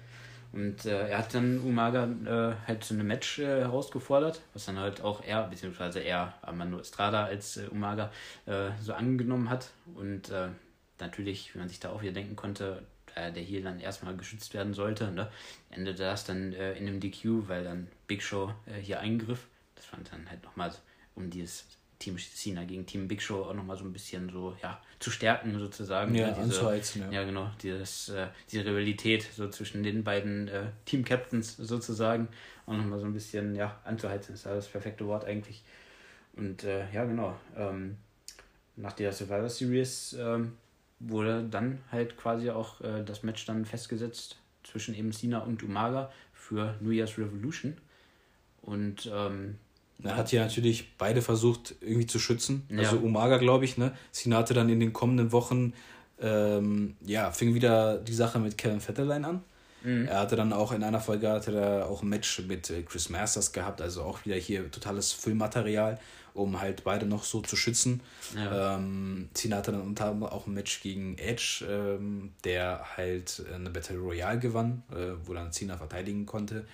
Und 0.53 0.87
er 0.87 1.19
hat 1.19 1.35
dann 1.35 1.59
Umaga 1.59 2.09
halt 2.67 2.83
zu 2.83 2.95
einem 2.95 3.09
Match 3.09 3.39
herausgefordert, 3.39 4.41
was 4.55 4.65
dann 4.65 4.79
halt 4.79 5.03
auch 5.03 5.23
er, 5.23 5.43
beziehungsweise 5.49 5.99
er, 5.99 6.33
Armando 6.41 6.79
Estrada 6.79 7.25
als 7.25 7.61
Umaga, 7.71 8.11
so 8.81 8.95
angenommen 8.95 9.51
hat. 9.51 9.73
Und 9.95 10.33
natürlich, 11.01 11.55
wie 11.55 11.59
man 11.59 11.69
sich 11.69 11.81
da 11.81 11.91
auch 11.91 12.03
wieder 12.03 12.13
denken 12.13 12.37
konnte, 12.37 12.83
äh, 13.15 13.33
der 13.33 13.43
hier 13.43 13.63
dann 13.63 13.81
erstmal 13.81 14.17
geschützt 14.17 14.55
werden 14.55 14.75
sollte, 14.75 15.11
ne, 15.11 15.31
endete 15.71 16.03
das 16.03 16.25
dann 16.25 16.53
äh, 16.53 16.75
in 16.75 16.87
einem 16.87 17.01
DQ, 17.01 17.49
weil 17.49 17.65
dann 17.65 17.89
Big 18.07 18.23
Show 18.23 18.53
äh, 18.67 18.81
hier 18.81 19.01
eingriff. 19.01 19.47
Das 19.75 19.87
fand 19.87 20.11
dann 20.13 20.29
halt 20.29 20.43
nochmal 20.43 20.73
um 21.15 21.31
dieses 21.31 21.67
Team 21.99 22.19
Cena 22.19 22.65
gegen 22.65 22.85
Team 22.85 23.09
Big 23.09 23.23
Show 23.23 23.43
auch 23.43 23.55
nochmal 23.55 23.77
so 23.77 23.85
ein 23.85 23.93
bisschen 23.93 24.29
so, 24.31 24.57
ja, 24.63 24.81
zu 24.99 25.11
stärken 25.11 25.59
sozusagen. 25.59 26.15
Ja, 26.15 26.29
diese, 26.29 26.43
anzuheizen, 26.43 27.03
ja. 27.03 27.21
Ja, 27.21 27.25
genau, 27.25 27.51
dieses, 27.63 28.11
äh, 28.11 28.29
diese 28.51 28.65
Rivalität 28.65 29.27
so 29.35 29.49
zwischen 29.49 29.83
den 29.83 30.05
beiden 30.05 30.49
äh, 30.49 30.67
Team-Captains 30.85 31.57
sozusagen 31.57 32.29
auch 32.67 32.75
nochmal 32.75 32.99
so 32.99 33.07
ein 33.07 33.15
bisschen, 33.15 33.55
ja, 33.55 33.81
anzuheizen 33.85 34.35
ist 34.35 34.45
das 34.45 34.69
perfekte 34.69 35.07
Wort 35.07 35.25
eigentlich. 35.25 35.63
Und 36.35 36.65
äh, 36.65 36.91
ja, 36.93 37.05
genau, 37.05 37.35
ähm, 37.57 37.97
nach 38.77 38.93
der 38.93 39.13
Survivor 39.13 39.49
Series 39.49 40.15
ähm, 40.19 40.53
wurde 40.99 41.45
dann 41.45 41.79
halt 41.93 42.17
quasi 42.17 42.51
auch 42.51 42.81
äh, 42.81 43.05
das 43.05 43.23
Match 43.23 43.45
dann 43.47 43.65
festgesetzt 43.65 44.39
zwischen 44.65 44.95
eben 44.95 45.13
Cena 45.13 45.41
und 45.41 45.63
Umaga 45.63 46.11
für 46.33 46.75
New 46.81 46.91
Year's 46.91 47.19
Revolution. 47.19 47.77
Und 48.63 49.11
ähm, 49.13 49.57
er 50.03 50.17
hat 50.17 50.33
ja 50.33 50.43
natürlich 50.43 50.97
beide 50.99 51.23
versucht 51.23 51.75
irgendwie 51.81 52.07
zu 52.07 52.19
schützen. 52.19 52.67
Ja. 52.69 52.79
Also 52.81 52.99
Umaga, 52.99 53.39
glaube 53.39 53.65
ich, 53.65 53.79
ne? 53.79 53.93
Cena 54.13 54.39
hatte 54.39 54.55
dann 54.55 54.69
in 54.69 54.81
den 54.81 54.93
kommenden 54.93 55.33
Wochen, 55.33 55.73
ähm, 56.21 56.97
ja, 57.05 57.31
fing 57.31 57.55
wieder 57.55 57.99
die 57.99 58.15
Sache 58.15 58.39
mit 58.39 58.59
Kevin 58.59 58.81
Fetterlein 58.81 59.25
an. 59.25 59.43
Mhm. 59.83 60.09
Er 60.09 60.21
hatte 60.21 60.37
dann 60.37 60.53
auch 60.53 60.73
in 60.73 60.83
einer 60.83 61.01
Folge 61.01 61.29
hatte 61.29 61.57
er 61.57 61.87
auch 61.87 62.03
ein 62.03 62.09
Match 62.09 62.43
mit 62.47 62.71
äh, 62.71 62.83
Chris 62.83 63.09
Masters 63.09 63.53
gehabt, 63.53 63.81
also 63.81 64.03
auch 64.03 64.25
wieder 64.25 64.37
hier 64.37 64.71
totales 64.71 65.13
Füllmaterial 65.13 65.99
um 66.37 66.61
halt 66.61 66.85
beide 66.85 67.07
noch 67.07 67.25
so 67.25 67.41
zu 67.41 67.57
schützen. 67.57 68.03
Ja. 68.35 68.77
Ähm, 68.77 69.29
Cena 69.35 69.57
hatte 69.57 69.73
dann 69.73 69.81
unter 69.83 70.07
anderem 70.07 70.33
auch 70.33 70.47
ein 70.47 70.55
Match 70.55 70.83
gegen 70.83 71.17
Edge, 71.19 71.67
ähm, 71.69 72.33
der 72.45 72.97
halt 72.97 73.43
eine 73.53 73.71
Battle 73.71 73.99
Royale 73.99 74.39
gewann, 74.39 74.83
äh, 74.91 75.15
wo 75.25 75.35
dann 75.35 75.53
Cena 75.53 75.77
verteidigen 75.77 76.27
konnte. 76.27 76.67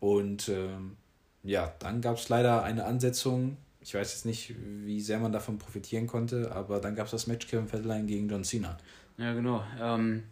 Und 0.00 0.48
ähm, 0.48 0.96
ja, 1.42 1.72
dann 1.78 2.00
gab 2.00 2.16
es 2.16 2.28
leider 2.28 2.62
eine 2.62 2.84
Ansetzung. 2.84 3.56
Ich 3.80 3.94
weiß 3.94 4.12
jetzt 4.12 4.26
nicht, 4.26 4.54
wie 4.58 5.00
sehr 5.00 5.18
man 5.18 5.32
davon 5.32 5.58
profitieren 5.58 6.06
konnte, 6.06 6.52
aber 6.52 6.80
dann 6.80 6.94
gab 6.94 7.06
es 7.06 7.12
das 7.12 7.26
Match 7.26 7.46
Kevin 7.46 7.68
Federline 7.68 8.06
gegen 8.06 8.28
John 8.28 8.44
Cena. 8.44 8.76
Ja, 9.18 9.32
genau. 9.32 9.62
Ähm, 9.80 10.24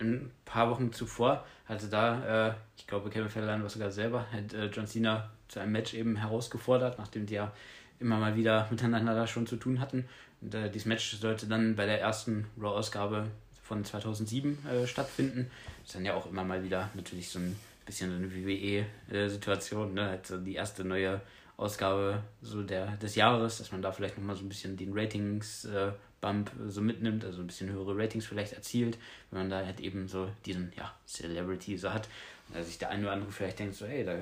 ein 0.00 0.30
paar 0.44 0.70
Wochen 0.70 0.92
zuvor 0.92 1.44
hatte 1.66 1.88
da, 1.88 2.48
äh, 2.48 2.54
ich 2.76 2.86
glaube, 2.86 3.10
Kevin 3.10 3.28
Federline 3.28 3.62
war 3.62 3.70
sogar 3.70 3.90
selber, 3.90 4.26
hat 4.32 4.52
äh, 4.52 4.66
John 4.66 4.86
Cena 4.86 5.30
zu 5.48 5.60
einem 5.60 5.72
Match 5.72 5.94
eben 5.94 6.16
herausgefordert, 6.16 6.98
nachdem 6.98 7.26
die 7.26 7.34
ja 7.34 7.52
immer 8.00 8.18
mal 8.18 8.36
wieder 8.36 8.68
miteinander 8.70 9.14
da 9.14 9.26
schon 9.26 9.46
zu 9.46 9.56
tun 9.56 9.80
hatten. 9.80 10.06
Und 10.40 10.54
äh, 10.54 10.70
dieses 10.70 10.86
Match 10.86 11.18
sollte 11.18 11.46
dann 11.46 11.76
bei 11.76 11.86
der 11.86 12.00
ersten 12.00 12.46
Raw-Ausgabe 12.60 13.26
von 13.62 13.84
2007 13.84 14.58
äh, 14.66 14.86
stattfinden. 14.86 15.50
Das 15.80 15.88
ist 15.88 15.94
dann 15.96 16.04
ja 16.04 16.14
auch 16.14 16.26
immer 16.26 16.44
mal 16.44 16.62
wieder 16.62 16.90
natürlich 16.94 17.30
so 17.30 17.38
ein 17.38 17.56
bisschen 17.86 18.10
so 18.10 18.16
eine 18.16 18.34
WWE-Situation, 18.34 19.94
ne? 19.94 20.08
Halt 20.10 20.26
so 20.26 20.38
die 20.38 20.54
erste 20.54 20.84
neue 20.84 21.20
Ausgabe 21.56 22.22
so 22.42 22.62
der, 22.62 22.96
des 22.96 23.14
Jahres, 23.14 23.58
dass 23.58 23.72
man 23.72 23.80
da 23.80 23.92
vielleicht 23.92 24.18
nochmal 24.18 24.36
so 24.36 24.42
ein 24.42 24.48
bisschen 24.48 24.76
den 24.76 24.92
Ratings-Bump 24.92 26.50
äh, 26.50 26.70
so 26.70 26.80
mitnimmt, 26.80 27.24
also 27.24 27.42
ein 27.42 27.46
bisschen 27.46 27.70
höhere 27.70 27.96
Ratings 27.96 28.26
vielleicht 28.26 28.54
erzielt, 28.54 28.98
wenn 29.30 29.40
man 29.40 29.50
da 29.50 29.64
halt 29.64 29.80
eben 29.80 30.08
so 30.08 30.28
diesen, 30.44 30.72
ja, 30.76 30.92
Celebrity 31.06 31.78
so 31.78 31.92
hat. 31.92 32.08
Und 32.48 32.56
dass 32.56 32.66
sich 32.66 32.78
der 32.78 32.90
eine 32.90 33.04
oder 33.04 33.12
andere 33.12 33.30
vielleicht 33.30 33.60
denkt, 33.60 33.76
so, 33.76 33.86
hey, 33.86 34.04
da 34.04 34.16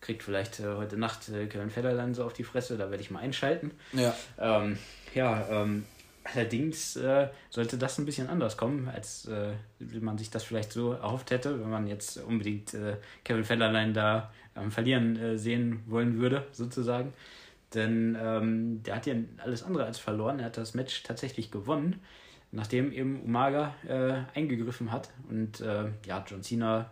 kriegt 0.00 0.22
vielleicht 0.22 0.60
äh, 0.60 0.74
heute 0.76 0.96
Nacht 0.96 1.28
äh, 1.28 1.46
Kevin 1.46 1.70
Federline 1.70 2.14
so 2.14 2.24
auf 2.24 2.32
die 2.32 2.44
Fresse, 2.44 2.76
da 2.76 2.90
werde 2.90 3.02
ich 3.02 3.10
mal 3.10 3.20
einschalten. 3.20 3.72
Ja. 3.92 4.14
Ähm, 4.38 4.78
ja, 5.14 5.46
ähm, 5.50 5.84
allerdings 6.24 6.96
äh, 6.96 7.28
sollte 7.50 7.78
das 7.78 7.98
ein 7.98 8.04
bisschen 8.04 8.28
anders 8.28 8.56
kommen, 8.56 8.88
als 8.88 9.26
äh, 9.26 9.52
man 10.00 10.18
sich 10.18 10.30
das 10.30 10.44
vielleicht 10.44 10.72
so 10.72 10.92
erhofft 10.92 11.30
hätte, 11.30 11.60
wenn 11.60 11.70
man 11.70 11.86
jetzt 11.86 12.18
unbedingt 12.18 12.74
äh, 12.74 12.96
Kevin 13.24 13.44
Federline 13.44 13.92
da 13.92 14.32
am 14.54 14.70
Verlieren 14.70 15.16
äh, 15.16 15.38
sehen 15.38 15.82
wollen 15.86 16.18
würde, 16.18 16.46
sozusagen. 16.52 17.12
Denn 17.74 18.16
ähm, 18.20 18.82
der 18.82 18.96
hat 18.96 19.06
ja 19.06 19.14
alles 19.38 19.62
andere 19.62 19.84
als 19.84 19.98
verloren. 19.98 20.38
Er 20.38 20.46
hat 20.46 20.56
das 20.56 20.74
Match 20.74 21.02
tatsächlich 21.02 21.50
gewonnen, 21.50 22.00
nachdem 22.50 22.92
eben 22.92 23.20
Umaga 23.20 23.74
eingegriffen 24.34 24.90
hat 24.90 25.10
und 25.28 25.60
ja, 25.60 26.24
John 26.26 26.42
Cena 26.42 26.90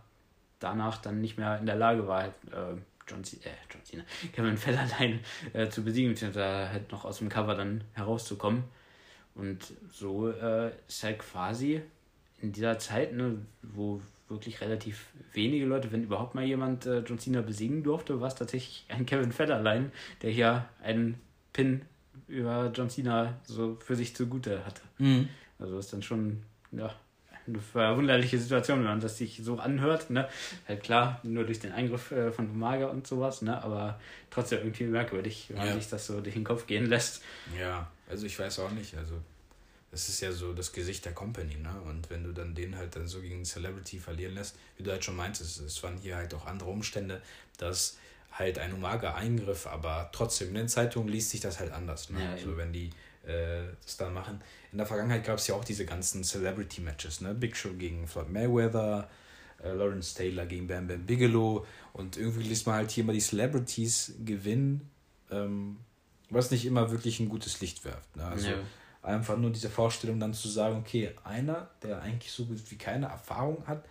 danach 0.59 0.99
dann 0.99 1.21
nicht 1.21 1.39
mehr 1.39 1.59
in 1.59 1.67
der 1.67 1.77
Lage 1.77 2.07
war, 2.07 2.23
halt, 2.23 2.35
äh, 2.53 2.81
John, 3.07 3.25
C 3.25 3.39
äh, 3.45 3.51
John 3.71 3.85
Cena, 3.85 4.05
Kevin 4.33 4.57
Federline 4.57 5.21
äh, 5.53 5.69
zu 5.69 5.83
besiegen, 5.85 6.13
beziehungsweise 6.13 6.71
halt 6.71 6.91
noch 6.93 7.05
aus 7.05 7.19
dem 7.19 7.29
Cover 7.29 7.55
dann 7.55 7.85
herauszukommen. 7.93 8.65
Und 9.35 9.75
so 9.93 10.31
äh, 10.31 10.73
ist 10.89 11.05
halt 11.05 11.19
quasi 11.19 11.83
in 12.41 12.53
dieser 12.53 12.79
Zeit, 12.79 13.13
ne, 13.13 13.39
wo 13.63 14.01
wirklich 14.29 14.61
relativ 14.61 15.07
wenige 15.33 15.67
Leute, 15.67 15.93
wenn 15.93 16.03
überhaupt 16.03 16.35
mal 16.35 16.45
jemand 16.45 16.87
äh, 16.87 17.01
John 17.01 17.19
Cena 17.19 17.43
besiegen 17.43 17.83
durfte, 17.83 18.21
war 18.21 18.29
es 18.29 18.35
tatsächlich 18.35 18.85
ein 18.89 19.07
Kevin 19.07 19.33
Federline, 19.33 19.93
der 20.23 20.31
hier 20.31 20.69
einen 20.83 21.21
Pin 21.53 21.83
über 22.27 22.73
John 22.75 22.91
Cena 22.91 23.39
so 23.45 23.77
für 23.77 23.95
sich 23.95 24.17
zugute 24.17 24.65
hatte. 24.65 24.83
Mhm. 24.99 25.29
Also 25.59 25.79
ist 25.79 25.93
dann 25.93 26.03
schon, 26.03 26.43
ja, 26.73 26.95
eine 27.47 27.61
verwunderliche 27.61 28.39
Situation, 28.39 28.81
wenn 28.81 28.87
man 28.87 29.01
das 29.01 29.19
sich 29.19 29.41
so 29.43 29.59
anhört. 29.59 30.11
Ne? 30.11 30.29
Halt 30.67 30.83
klar, 30.83 31.21
nur 31.23 31.45
durch 31.45 31.61
den 31.61 31.73
Eingriff 31.73 32.11
äh, 32.13 32.33
von 32.33 32.51
Umaga 32.51 32.87
und 32.87 33.07
sowas, 33.07 33.43
ne? 33.43 33.63
aber 33.63 34.01
trotzdem 34.31 34.61
irgendwie 34.61 34.85
merkwürdig, 34.85 35.47
wenn 35.51 35.59
ja. 35.59 35.65
man 35.67 35.75
sich 35.75 35.89
das 35.89 36.07
so 36.07 36.21
durch 36.21 36.35
den 36.35 36.45
Kopf 36.45 36.67
gehen 36.67 36.87
lässt. 36.87 37.23
Ja, 37.59 37.91
also 38.09 38.27
ich 38.27 38.39
weiß 38.39 38.59
auch 38.61 38.71
nicht. 38.71 38.97
Also 38.97 39.15
das 39.91 40.09
ist 40.09 40.21
ja 40.21 40.31
so 40.33 40.53
das 40.53 40.73
Gesicht 40.73 41.05
der 41.05 41.15
Company, 41.15 41.57
ne? 41.57 41.75
Und 41.87 42.11
wenn 42.11 42.23
du 42.23 42.33
dann 42.33 42.55
den 42.55 42.77
halt 42.77 42.97
dann 42.97 43.07
so 43.07 43.21
gegen 43.21 43.45
Celebrity 43.45 43.99
verlieren 43.99 44.35
lässt, 44.35 44.57
wie 44.77 44.83
du 44.83 44.91
halt 44.91 45.05
schon 45.05 45.17
meintest, 45.17 45.61
es 45.61 45.83
waren 45.83 45.97
hier 45.97 46.17
halt 46.17 46.35
auch 46.35 46.47
andere 46.47 46.69
Umstände, 46.69 47.23
dass 47.57 47.97
halt 48.31 48.59
ein 48.59 48.75
Umaga 48.75 49.15
eingriff, 49.15 49.67
aber 49.67 50.11
trotzdem 50.13 50.49
in 50.49 50.55
den 50.55 50.69
Zeitungen 50.69 51.09
liest 51.09 51.31
sich 51.31 51.41
das 51.41 51.61
halt 51.61 51.73
anders, 51.73 52.11
ne? 52.11 52.23
Ja, 52.23 52.33
also 52.33 52.57
wenn 52.57 52.73
die 52.73 52.91
äh, 53.27 53.65
das 53.83 53.97
dann 53.97 54.15
machen. 54.15 54.41
In 54.73 54.79
der 54.79 54.87
Vergangenheit 54.87 55.25
gab 55.25 55.39
es 55.39 55.47
ja 55.47 55.55
auch 55.55 55.65
diese 55.65 55.85
ganzen 55.85 56.25
Celebrity-Matches, 56.25 57.21
ne? 57.21 57.35
Big 57.35 57.57
Show 57.57 57.73
gegen 57.75 58.07
Floyd 58.07 58.31
Mayweather, 58.31 59.09
äh, 59.63 59.73
Lawrence 59.73 60.15
Taylor 60.15 60.47
gegen 60.47 60.67
Bam 60.67 60.87
Bam 60.87 61.07
Bigelow 61.07 61.67
und 61.93 62.17
irgendwie 62.17 62.43
liest 62.43 62.67
man 62.67 62.77
halt 62.77 62.91
hier 62.91 63.05
mal 63.05 63.13
die 63.13 63.21
Celebrities 63.21 64.15
gewinnen, 64.25 64.89
ähm, 65.31 65.79
was 66.31 66.51
nicht 66.51 66.67
immer 66.67 66.91
wirklich 66.91 67.21
ein 67.21 67.29
gutes 67.29 67.61
Licht 67.61 67.85
wirft. 67.85 68.17
Ne? 68.17 68.25
Also 68.25 68.49
ja 68.49 68.57
einfach 69.07 69.37
nur 69.37 69.51
diese 69.51 69.71
Vorstellung 69.71 70.21
dann 70.21 70.35
zu 70.35 70.49
sagen, 70.49 70.77
okay, 70.77 71.13
einer, 71.25 71.71
der 71.83 72.03
eigentlich 72.03 72.33
so 72.33 72.45
gut 72.45 72.59
wie 72.71 72.77
keine 72.77 73.07
Erfahrung 73.07 73.67
hat, 73.67 73.85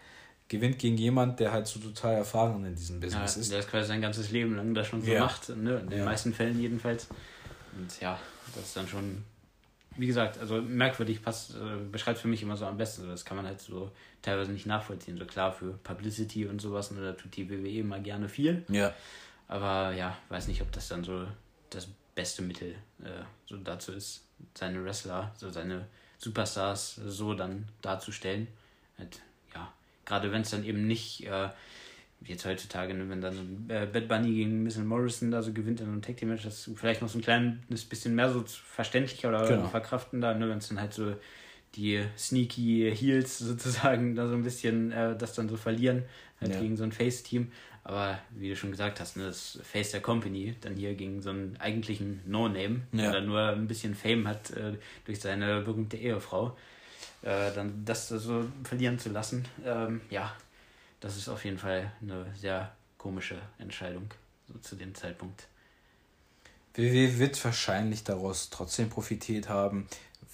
gewinnt 0.47 0.77
gegen 0.77 0.97
jemand, 0.97 1.39
der 1.39 1.51
halt 1.51 1.65
so 1.65 1.79
total 1.79 2.15
erfahren 2.15 2.63
in 2.65 2.75
diesem 2.75 2.99
Business 2.99 3.35
ja, 3.35 3.41
ist. 3.41 3.51
Der 3.51 3.59
ist 3.59 3.69
quasi 3.69 3.87
sein 3.87 4.01
ganzes 4.01 4.29
Leben 4.31 4.55
lang 4.55 4.73
das 4.75 4.87
schon 4.87 5.01
so 5.01 5.11
ja. 5.11 5.21
macht, 5.21 5.49
ne? 5.49 5.79
in 5.79 5.89
den 5.89 5.99
ja. 5.99 6.05
meisten 6.05 6.33
Fällen 6.33 6.59
jedenfalls. 6.59 7.07
Und 7.75 7.99
ja, 7.99 8.19
das 8.55 8.65
ist 8.65 8.77
dann 8.77 8.87
schon, 8.87 9.23
wie 9.97 10.07
gesagt, 10.07 10.39
also 10.39 10.61
merkwürdig 10.61 11.21
passt, 11.21 11.55
äh, 11.55 11.77
beschreibt 11.91 12.19
für 12.19 12.27
mich 12.27 12.41
immer 12.41 12.57
so 12.57 12.65
am 12.65 12.77
besten. 12.77 13.07
Das 13.07 13.25
kann 13.25 13.37
man 13.37 13.45
halt 13.45 13.61
so 13.61 13.91
teilweise 14.21 14.51
nicht 14.51 14.65
nachvollziehen. 14.65 15.17
So 15.17 15.25
klar, 15.25 15.51
für 15.51 15.73
Publicity 15.83 16.47
und 16.47 16.61
sowas, 16.61 16.91
ne, 16.91 17.01
da 17.01 17.11
tut 17.13 17.35
die 17.35 17.49
WWE 17.49 17.79
immer 17.79 17.99
gerne 17.99 18.29
viel. 18.29 18.63
Ja. 18.69 18.93
Aber 19.47 19.93
ja, 19.93 20.17
weiß 20.29 20.47
nicht, 20.47 20.61
ob 20.61 20.71
das 20.71 20.87
dann 20.87 21.03
so 21.03 21.27
das 21.69 21.87
beste 22.15 22.41
Mittel 22.41 22.75
äh, 23.03 23.23
so 23.45 23.57
dazu 23.57 23.91
ist 23.91 24.23
seine 24.53 24.83
Wrestler, 24.83 25.33
so 25.37 25.49
seine 25.49 25.85
Superstars 26.17 26.95
so 26.95 27.33
dann 27.33 27.67
darzustellen. 27.81 28.47
Halt, 28.97 29.21
ja, 29.53 29.71
gerade 30.05 30.31
wenn 30.31 30.41
es 30.41 30.49
dann 30.49 30.63
eben 30.63 30.87
nicht, 30.87 31.25
äh, 31.25 31.49
jetzt 32.23 32.45
heutzutage, 32.45 32.93
ne, 32.93 33.10
wenn 33.10 33.21
dann 33.21 33.34
so 33.34 33.73
äh, 33.73 33.86
Bad 33.86 34.08
Bunny 34.08 34.34
gegen 34.34 34.63
Miss 34.63 34.78
Morrison 34.78 35.32
da 35.32 35.41
so 35.41 35.54
gewinnt 35.54 35.82
in 35.82 35.88
einem 35.88 36.01
Tag 36.01 36.17
Team 36.17 36.30
Match, 36.30 36.43
das 36.43 36.67
ist 36.67 36.80
vielleicht 36.80 37.01
noch 37.01 37.10
so 37.10 37.19
ein 37.19 37.21
kleines 37.21 37.86
bisschen 37.86 38.15
mehr 38.15 38.30
so 38.32 38.43
verständlicher 38.45 39.30
oder 39.30 39.47
genau. 39.47 39.67
verkraftender, 39.67 40.34
ne, 40.34 40.49
wenn 40.49 40.58
es 40.58 40.69
dann 40.69 40.80
halt 40.80 40.93
so 40.93 41.15
die 41.75 42.04
sneaky 42.17 42.91
Heels 42.95 43.38
sozusagen 43.39 44.15
da 44.15 44.28
so 44.28 44.34
ein 44.34 44.43
bisschen 44.43 44.91
äh, 44.91 45.15
das 45.17 45.34
dann 45.34 45.49
so 45.49 45.58
verlieren, 45.58 46.04
halt 46.41 46.54
ja. 46.54 46.60
gegen 46.60 46.78
so 46.78 46.84
ein 46.84 46.91
Face-Team. 46.91 47.51
Aber 47.84 48.17
wie 48.32 48.49
du 48.49 48.56
schon 48.56 48.71
gesagt 48.71 48.99
hast, 48.99 49.15
ne, 49.15 49.28
das 49.28 49.60
Face 49.62 49.91
der 49.91 50.01
Company 50.01 50.56
dann 50.62 50.75
hier 50.75 50.95
gegen 50.95 51.21
so 51.21 51.30
einen 51.30 51.56
eigentlichen 51.60 52.21
No-Name, 52.25 52.82
ja. 52.93 53.12
der 53.12 53.21
nur 53.21 53.41
ein 53.49 53.67
bisschen 53.67 53.93
Fame 53.93 54.28
hat 54.28 54.49
äh, 54.51 54.73
durch 55.06 55.19
seine 55.19 55.62
berühmte 55.62 55.95
Ehefrau, 55.95 56.58
äh, 57.21 57.54
dann 57.54 57.86
das 57.86 58.10
so 58.10 58.45
verlieren 58.63 58.97
zu 58.97 59.10
lassen, 59.10 59.45
ähm, 59.63 60.01
ja, 60.10 60.36
das 60.99 61.17
ist 61.17 61.29
auf 61.29 61.43
jeden 61.45 61.58
Fall 61.58 61.91
eine 62.01 62.25
sehr 62.36 62.71
komische 62.97 63.41
Entscheidung 63.58 64.10
so 64.47 64.58
zu 64.60 64.75
dem 64.75 64.95
Zeitpunkt. 64.95 65.47
WWE 66.73 67.19
wird 67.19 67.43
wahrscheinlich 67.43 68.03
daraus 68.03 68.49
trotzdem 68.49 68.89
profitiert 68.89 69.49
haben. 69.49 69.88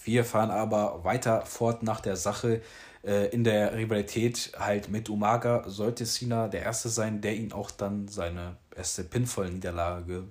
Wir 0.04 0.26
fahren 0.26 0.50
aber 0.50 1.04
weiter 1.04 1.46
fort 1.46 1.84
nach 1.84 2.00
der 2.00 2.16
Sache 2.16 2.62
äh, 3.04 3.28
in 3.30 3.44
der 3.44 3.76
Rivalität 3.76 4.52
halt 4.58 4.90
mit 4.90 5.10
Umaga 5.10 5.64
sollte 5.68 6.06
Cena 6.06 6.48
der 6.48 6.64
Erste 6.64 6.90
sein, 6.90 7.22
der 7.22 7.36
ihn 7.36 7.52
auch 7.52 7.72
dann 7.72 8.08
seine 8.08 8.58
erste 8.76 9.04
Pinfall-Niederlage 9.04 10.26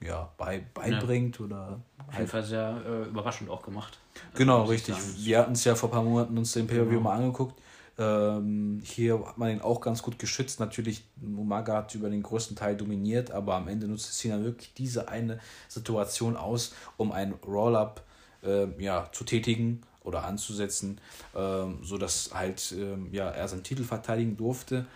ja, 0.00 0.32
bei, 0.36 0.64
beibringt 0.74 1.38
ja. 1.38 1.44
oder. 1.44 1.80
Auf 2.06 2.14
jeden 2.14 2.28
Fall 2.28 2.42
sehr 2.42 2.82
äh, 2.86 3.08
überraschend 3.08 3.48
auch 3.48 3.62
gemacht. 3.62 3.98
Genau, 4.34 4.64
richtig. 4.64 4.96
Wir 5.18 5.38
hatten 5.38 5.52
es 5.52 5.64
ja 5.64 5.74
vor 5.74 5.88
ein 5.88 5.92
paar 5.92 6.02
Monaten 6.02 6.36
uns 6.36 6.52
den 6.52 6.66
Pay-Per-View 6.66 6.98
genau. 6.98 7.00
mal 7.00 7.16
angeguckt. 7.16 7.60
Ähm, 7.96 8.80
hier 8.82 9.24
hat 9.26 9.38
man 9.38 9.50
ihn 9.50 9.60
auch 9.60 9.80
ganz 9.80 10.02
gut 10.02 10.18
geschützt. 10.18 10.60
Natürlich, 10.60 11.04
Umaga 11.22 11.76
hat 11.76 11.94
über 11.94 12.10
den 12.10 12.22
größten 12.22 12.56
Teil 12.56 12.76
dominiert, 12.76 13.30
aber 13.30 13.54
am 13.54 13.68
Ende 13.68 13.86
nutzte 13.86 14.12
Cena 14.12 14.42
wirklich 14.42 14.74
diese 14.74 15.08
eine 15.08 15.38
Situation 15.68 16.36
aus, 16.36 16.74
um 16.96 17.12
ein 17.12 17.34
Roll-Up 17.46 18.02
äh, 18.42 18.66
ja, 18.82 19.08
zu 19.12 19.24
tätigen 19.24 19.82
oder 20.02 20.24
anzusetzen, 20.24 21.00
ähm, 21.34 21.78
sodass 21.82 22.30
halt 22.34 22.74
ähm, 22.76 23.08
ja, 23.12 23.28
er 23.30 23.48
seinen 23.48 23.62
Titel 23.62 23.84
verteidigen 23.84 24.36
durfte. 24.36 24.86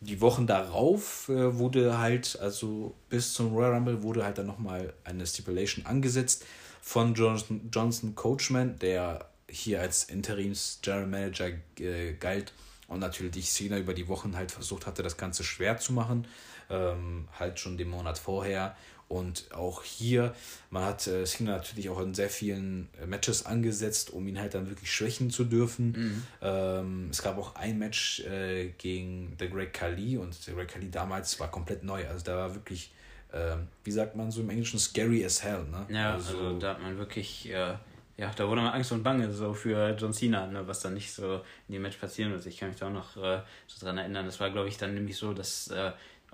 Die 0.00 0.20
Wochen 0.20 0.46
darauf 0.46 1.28
äh, 1.28 1.58
wurde 1.58 1.98
halt, 1.98 2.38
also 2.40 2.94
bis 3.08 3.32
zum 3.32 3.54
Royal 3.54 3.74
Rumble, 3.74 4.02
wurde 4.02 4.24
halt 4.24 4.38
dann 4.38 4.46
nochmal 4.46 4.92
eine 5.04 5.26
Stipulation 5.26 5.86
angesetzt 5.86 6.44
von 6.80 7.14
Johnson, 7.14 7.68
Johnson 7.72 8.14
Coachman, 8.14 8.78
der 8.78 9.26
hier 9.54 9.80
als 9.80 10.04
Interims 10.04 10.80
General 10.82 11.06
Manager 11.06 11.50
äh, 11.78 12.14
galt 12.14 12.52
und 12.88 13.00
natürlich 13.00 13.50
Szene 13.50 13.78
über 13.78 13.94
die 13.94 14.08
Wochen 14.08 14.36
halt 14.36 14.50
versucht 14.50 14.86
hatte, 14.86 15.02
das 15.02 15.16
Ganze 15.16 15.44
schwer 15.44 15.78
zu 15.78 15.92
machen, 15.92 16.26
ähm, 16.70 17.28
halt 17.38 17.58
schon 17.58 17.78
den 17.78 17.88
Monat 17.88 18.18
vorher 18.18 18.76
und 19.08 19.52
auch 19.52 19.82
hier, 19.84 20.34
man 20.70 20.84
hat 20.84 21.06
äh, 21.06 21.24
Cena 21.24 21.52
natürlich 21.52 21.88
auch 21.90 22.00
in 22.00 22.14
sehr 22.14 22.30
vielen 22.30 22.88
äh, 23.00 23.06
Matches 23.06 23.44
angesetzt, 23.44 24.10
um 24.10 24.26
ihn 24.26 24.40
halt 24.40 24.54
dann 24.54 24.68
wirklich 24.68 24.90
schwächen 24.92 25.30
zu 25.30 25.44
dürfen. 25.44 25.92
Mhm. 25.92 26.22
Ähm, 26.40 27.08
es 27.10 27.22
gab 27.22 27.38
auch 27.38 27.54
ein 27.54 27.78
Match 27.78 28.20
äh, 28.20 28.70
gegen 28.78 29.36
The 29.38 29.48
Great 29.48 29.72
Khali 29.72 30.16
und 30.16 30.46
der 30.46 30.54
Great 30.54 30.68
Khali 30.68 30.90
damals 30.90 31.38
war 31.38 31.50
komplett 31.50 31.84
neu. 31.84 32.06
Also 32.08 32.24
da 32.24 32.36
war 32.36 32.54
wirklich, 32.54 32.92
äh, 33.32 33.56
wie 33.84 33.92
sagt 33.92 34.16
man 34.16 34.30
so 34.30 34.40
im 34.40 34.50
Englischen, 34.50 34.78
scary 34.78 35.24
as 35.24 35.42
hell. 35.44 35.64
Ne? 35.70 35.86
Ja, 35.90 36.14
also, 36.14 36.38
also 36.38 36.58
da 36.58 36.70
hat 36.70 36.82
man 36.82 36.96
wirklich, 36.96 37.50
äh, 37.50 37.74
ja, 38.16 38.30
da 38.36 38.48
wurde 38.48 38.62
man 38.62 38.72
Angst 38.72 38.92
und 38.92 39.02
Bange 39.02 39.30
so 39.30 39.54
für 39.54 39.96
John 39.98 40.12
Cena, 40.12 40.46
ne, 40.46 40.66
was 40.66 40.80
dann 40.80 40.94
nicht 40.94 41.12
so 41.12 41.40
in 41.68 41.74
dem 41.74 41.82
Match 41.82 41.96
passieren 41.96 42.32
wird. 42.32 42.46
Ich 42.46 42.58
kann 42.58 42.68
mich 42.68 42.78
da 42.78 42.86
auch 42.86 42.92
noch 42.92 43.16
äh, 43.16 43.40
so 43.66 43.84
dran 43.84 43.98
erinnern. 43.98 44.26
Das 44.26 44.38
war, 44.40 44.50
glaube 44.50 44.68
ich, 44.68 44.76
dann 44.76 44.94
nämlich 44.94 45.16
so, 45.16 45.32
dass 45.32 45.70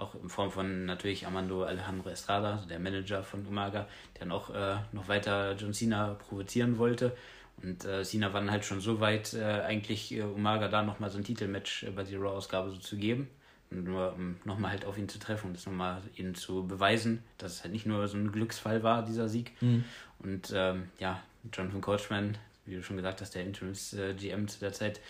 auch 0.00 0.14
in 0.14 0.28
Form 0.28 0.50
von 0.50 0.86
natürlich 0.86 1.26
Armando 1.26 1.64
Alejandro 1.64 2.08
Estrada, 2.08 2.52
also 2.54 2.66
der 2.66 2.78
Manager 2.78 3.22
von 3.22 3.46
Umaga, 3.46 3.86
der 4.14 4.20
dann 4.20 4.32
auch 4.32 4.50
äh, 4.50 4.76
noch 4.92 5.08
weiter 5.08 5.54
John 5.56 5.72
Cena 5.72 6.14
provozieren 6.14 6.78
wollte. 6.78 7.16
Und 7.62 7.84
äh, 7.84 8.02
Cena 8.04 8.32
war 8.32 8.40
dann 8.40 8.50
halt 8.50 8.64
schon 8.64 8.80
so 8.80 9.00
weit, 9.00 9.34
äh, 9.34 9.44
eigentlich 9.44 10.12
äh, 10.12 10.22
Umaga 10.22 10.68
da 10.68 10.82
nochmal 10.82 11.10
so 11.10 11.18
ein 11.18 11.24
Titelmatch 11.24 11.84
äh, 11.84 11.90
bei 11.90 12.02
der 12.02 12.18
Raw-Ausgabe 12.18 12.70
so 12.70 12.78
zu 12.78 12.96
geben. 12.96 13.28
Und 13.70 13.84
nur 13.84 14.14
um 14.14 14.36
nochmal 14.44 14.72
halt 14.72 14.84
auf 14.84 14.98
ihn 14.98 15.08
zu 15.08 15.20
treffen 15.20 15.48
und 15.48 15.56
das 15.56 15.66
nochmal 15.66 16.02
ihnen 16.16 16.34
zu 16.34 16.66
beweisen, 16.66 17.22
dass 17.38 17.52
es 17.52 17.62
halt 17.62 17.72
nicht 17.72 17.86
nur 17.86 18.08
so 18.08 18.16
ein 18.16 18.32
Glücksfall 18.32 18.82
war, 18.82 19.04
dieser 19.04 19.28
Sieg. 19.28 19.52
Mhm. 19.60 19.84
Und 20.22 20.52
ähm, 20.54 20.88
ja, 20.98 21.22
Jonathan 21.52 21.80
Coachman, 21.80 22.38
wie 22.66 22.76
du 22.76 22.82
schon 22.82 22.96
gesagt 22.96 23.20
hast, 23.20 23.34
der 23.34 23.42
Interims-GM 23.42 24.44
äh, 24.44 24.46
zu 24.46 24.60
der 24.60 24.72
Zeit, 24.72 25.00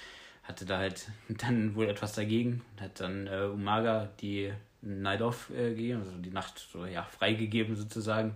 hatte 0.43 0.65
da 0.65 0.79
halt 0.79 1.09
dann 1.29 1.75
wohl 1.75 1.89
etwas 1.89 2.13
dagegen 2.13 2.63
und 2.73 2.83
hat 2.83 3.01
dann 3.01 3.27
äh, 3.27 3.49
Umaga 3.53 4.09
die 4.21 4.53
Night 4.83 5.23
Off 5.23 5.51
äh, 5.51 5.71
gegeben, 5.71 6.01
also 6.01 6.13
die 6.19 6.31
Nacht 6.31 6.67
so 6.73 6.87
ja 6.87 7.03
freigegeben 7.03 7.77
sozusagen. 7.77 8.35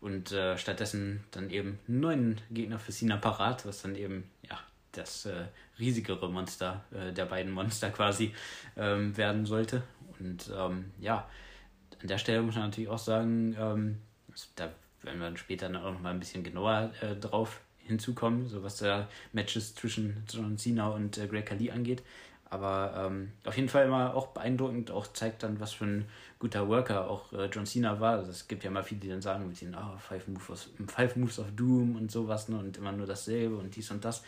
Und 0.00 0.30
äh, 0.30 0.56
stattdessen 0.56 1.24
dann 1.32 1.50
eben 1.50 1.80
einen 1.88 2.00
neuen 2.00 2.40
Gegner 2.50 2.78
für 2.78 2.92
Sina 2.92 3.16
parat, 3.16 3.66
was 3.66 3.82
dann 3.82 3.96
eben 3.96 4.30
ja 4.48 4.58
das 4.92 5.26
äh, 5.26 5.46
riesigere 5.78 6.30
Monster 6.30 6.84
äh, 6.92 7.12
der 7.12 7.26
beiden 7.26 7.52
Monster 7.52 7.90
quasi 7.90 8.32
ähm, 8.76 9.16
werden 9.16 9.44
sollte. 9.44 9.82
Und 10.20 10.50
ähm, 10.56 10.92
ja, 11.00 11.28
an 12.00 12.06
der 12.06 12.18
Stelle 12.18 12.42
muss 12.42 12.54
man 12.54 12.66
natürlich 12.66 12.90
auch 12.90 12.98
sagen, 12.98 13.56
ähm, 13.58 13.98
da 14.54 14.70
werden 15.02 15.18
wir 15.18 15.26
dann 15.26 15.36
später 15.36 15.68
dann 15.68 15.82
auch 15.82 15.92
noch 15.92 16.00
mal 16.00 16.10
ein 16.10 16.20
bisschen 16.20 16.42
genauer 16.42 16.92
äh, 17.00 17.14
drauf 17.16 17.60
hinzukommen, 17.78 18.46
so 18.46 18.62
was 18.62 18.76
da 18.76 19.08
Matches 19.32 19.74
zwischen 19.74 20.24
John 20.30 20.58
Cena 20.58 20.88
und 20.88 21.18
äh, 21.18 21.26
Greg 21.26 21.46
Khali 21.46 21.70
angeht. 21.70 22.02
Aber 22.50 22.94
ähm, 22.96 23.32
auf 23.44 23.56
jeden 23.56 23.68
Fall 23.68 23.86
immer 23.86 24.14
auch 24.14 24.28
beeindruckend, 24.28 24.90
auch 24.90 25.06
zeigt 25.08 25.42
dann, 25.42 25.60
was 25.60 25.74
für 25.74 25.84
ein 25.84 26.04
guter 26.38 26.66
Worker 26.68 27.10
auch 27.10 27.32
äh, 27.32 27.46
John 27.46 27.66
Cena 27.66 28.00
war. 28.00 28.18
Also 28.18 28.30
es 28.30 28.48
gibt 28.48 28.64
ja 28.64 28.70
mal 28.70 28.82
viele, 28.82 29.00
die 29.00 29.08
dann 29.08 29.20
sagen 29.20 29.48
mit 29.48 29.60
den 29.60 29.74
oh, 29.74 29.98
Five, 29.98 30.28
Moves 30.28 30.50
of, 30.50 30.68
Five 30.86 31.16
Moves 31.16 31.38
of 31.38 31.46
Doom 31.54 31.96
und 31.96 32.10
sowas 32.10 32.48
ne, 32.48 32.58
und 32.58 32.76
immer 32.78 32.92
nur 32.92 33.06
dasselbe 33.06 33.56
und 33.56 33.76
dies 33.76 33.90
und 33.90 34.04
das. 34.04 34.22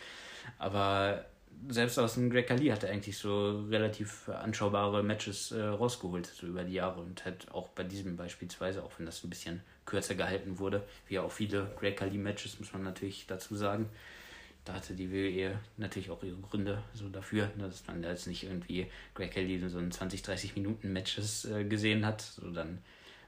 Aber 0.59 1.25
selbst 1.67 1.97
aus 1.97 2.15
dem 2.15 2.29
Greg 2.29 2.47
Khali 2.47 2.67
hat 2.67 2.83
er 2.83 2.91
eigentlich 2.91 3.17
so 3.17 3.63
relativ 3.69 4.29
anschaubare 4.29 5.01
Matches 5.01 5.51
äh, 5.51 5.61
rausgeholt, 5.63 6.27
so 6.27 6.45
über 6.45 6.63
die 6.63 6.73
Jahre. 6.73 7.01
Und 7.01 7.25
halt 7.25 7.51
auch 7.51 7.69
bei 7.69 7.83
diesem 7.83 8.17
beispielsweise, 8.17 8.83
auch 8.83 8.91
wenn 8.97 9.07
das 9.07 9.23
ein 9.23 9.31
bisschen 9.31 9.61
kürzer 9.91 10.15
gehalten 10.15 10.57
wurde, 10.57 10.83
wie 11.07 11.19
auch 11.19 11.31
viele 11.31 11.69
Greg 11.77 11.97
Khali-Matches, 11.97 12.59
muss 12.59 12.73
man 12.73 12.83
natürlich 12.83 13.25
dazu 13.27 13.55
sagen. 13.55 13.87
Da 14.63 14.73
hatte 14.73 14.93
die 14.93 15.11
WWE 15.11 15.59
natürlich 15.77 16.09
auch 16.11 16.23
ihre 16.23 16.37
Gründe 16.37 16.81
so 16.93 17.09
dafür, 17.09 17.51
ne, 17.57 17.65
dass 17.65 17.85
man 17.87 18.01
jetzt 18.03 18.27
nicht 18.27 18.43
irgendwie 18.43 18.87
Greg 19.15 19.35
in 19.35 19.69
so 19.69 19.79
einen 19.79 19.91
20, 19.91 20.21
30 20.21 20.55
Minuten 20.55 20.93
Matches 20.93 21.45
äh, 21.45 21.65
gesehen 21.65 22.05
hat. 22.05 22.21
So 22.21 22.51
dann 22.51 22.77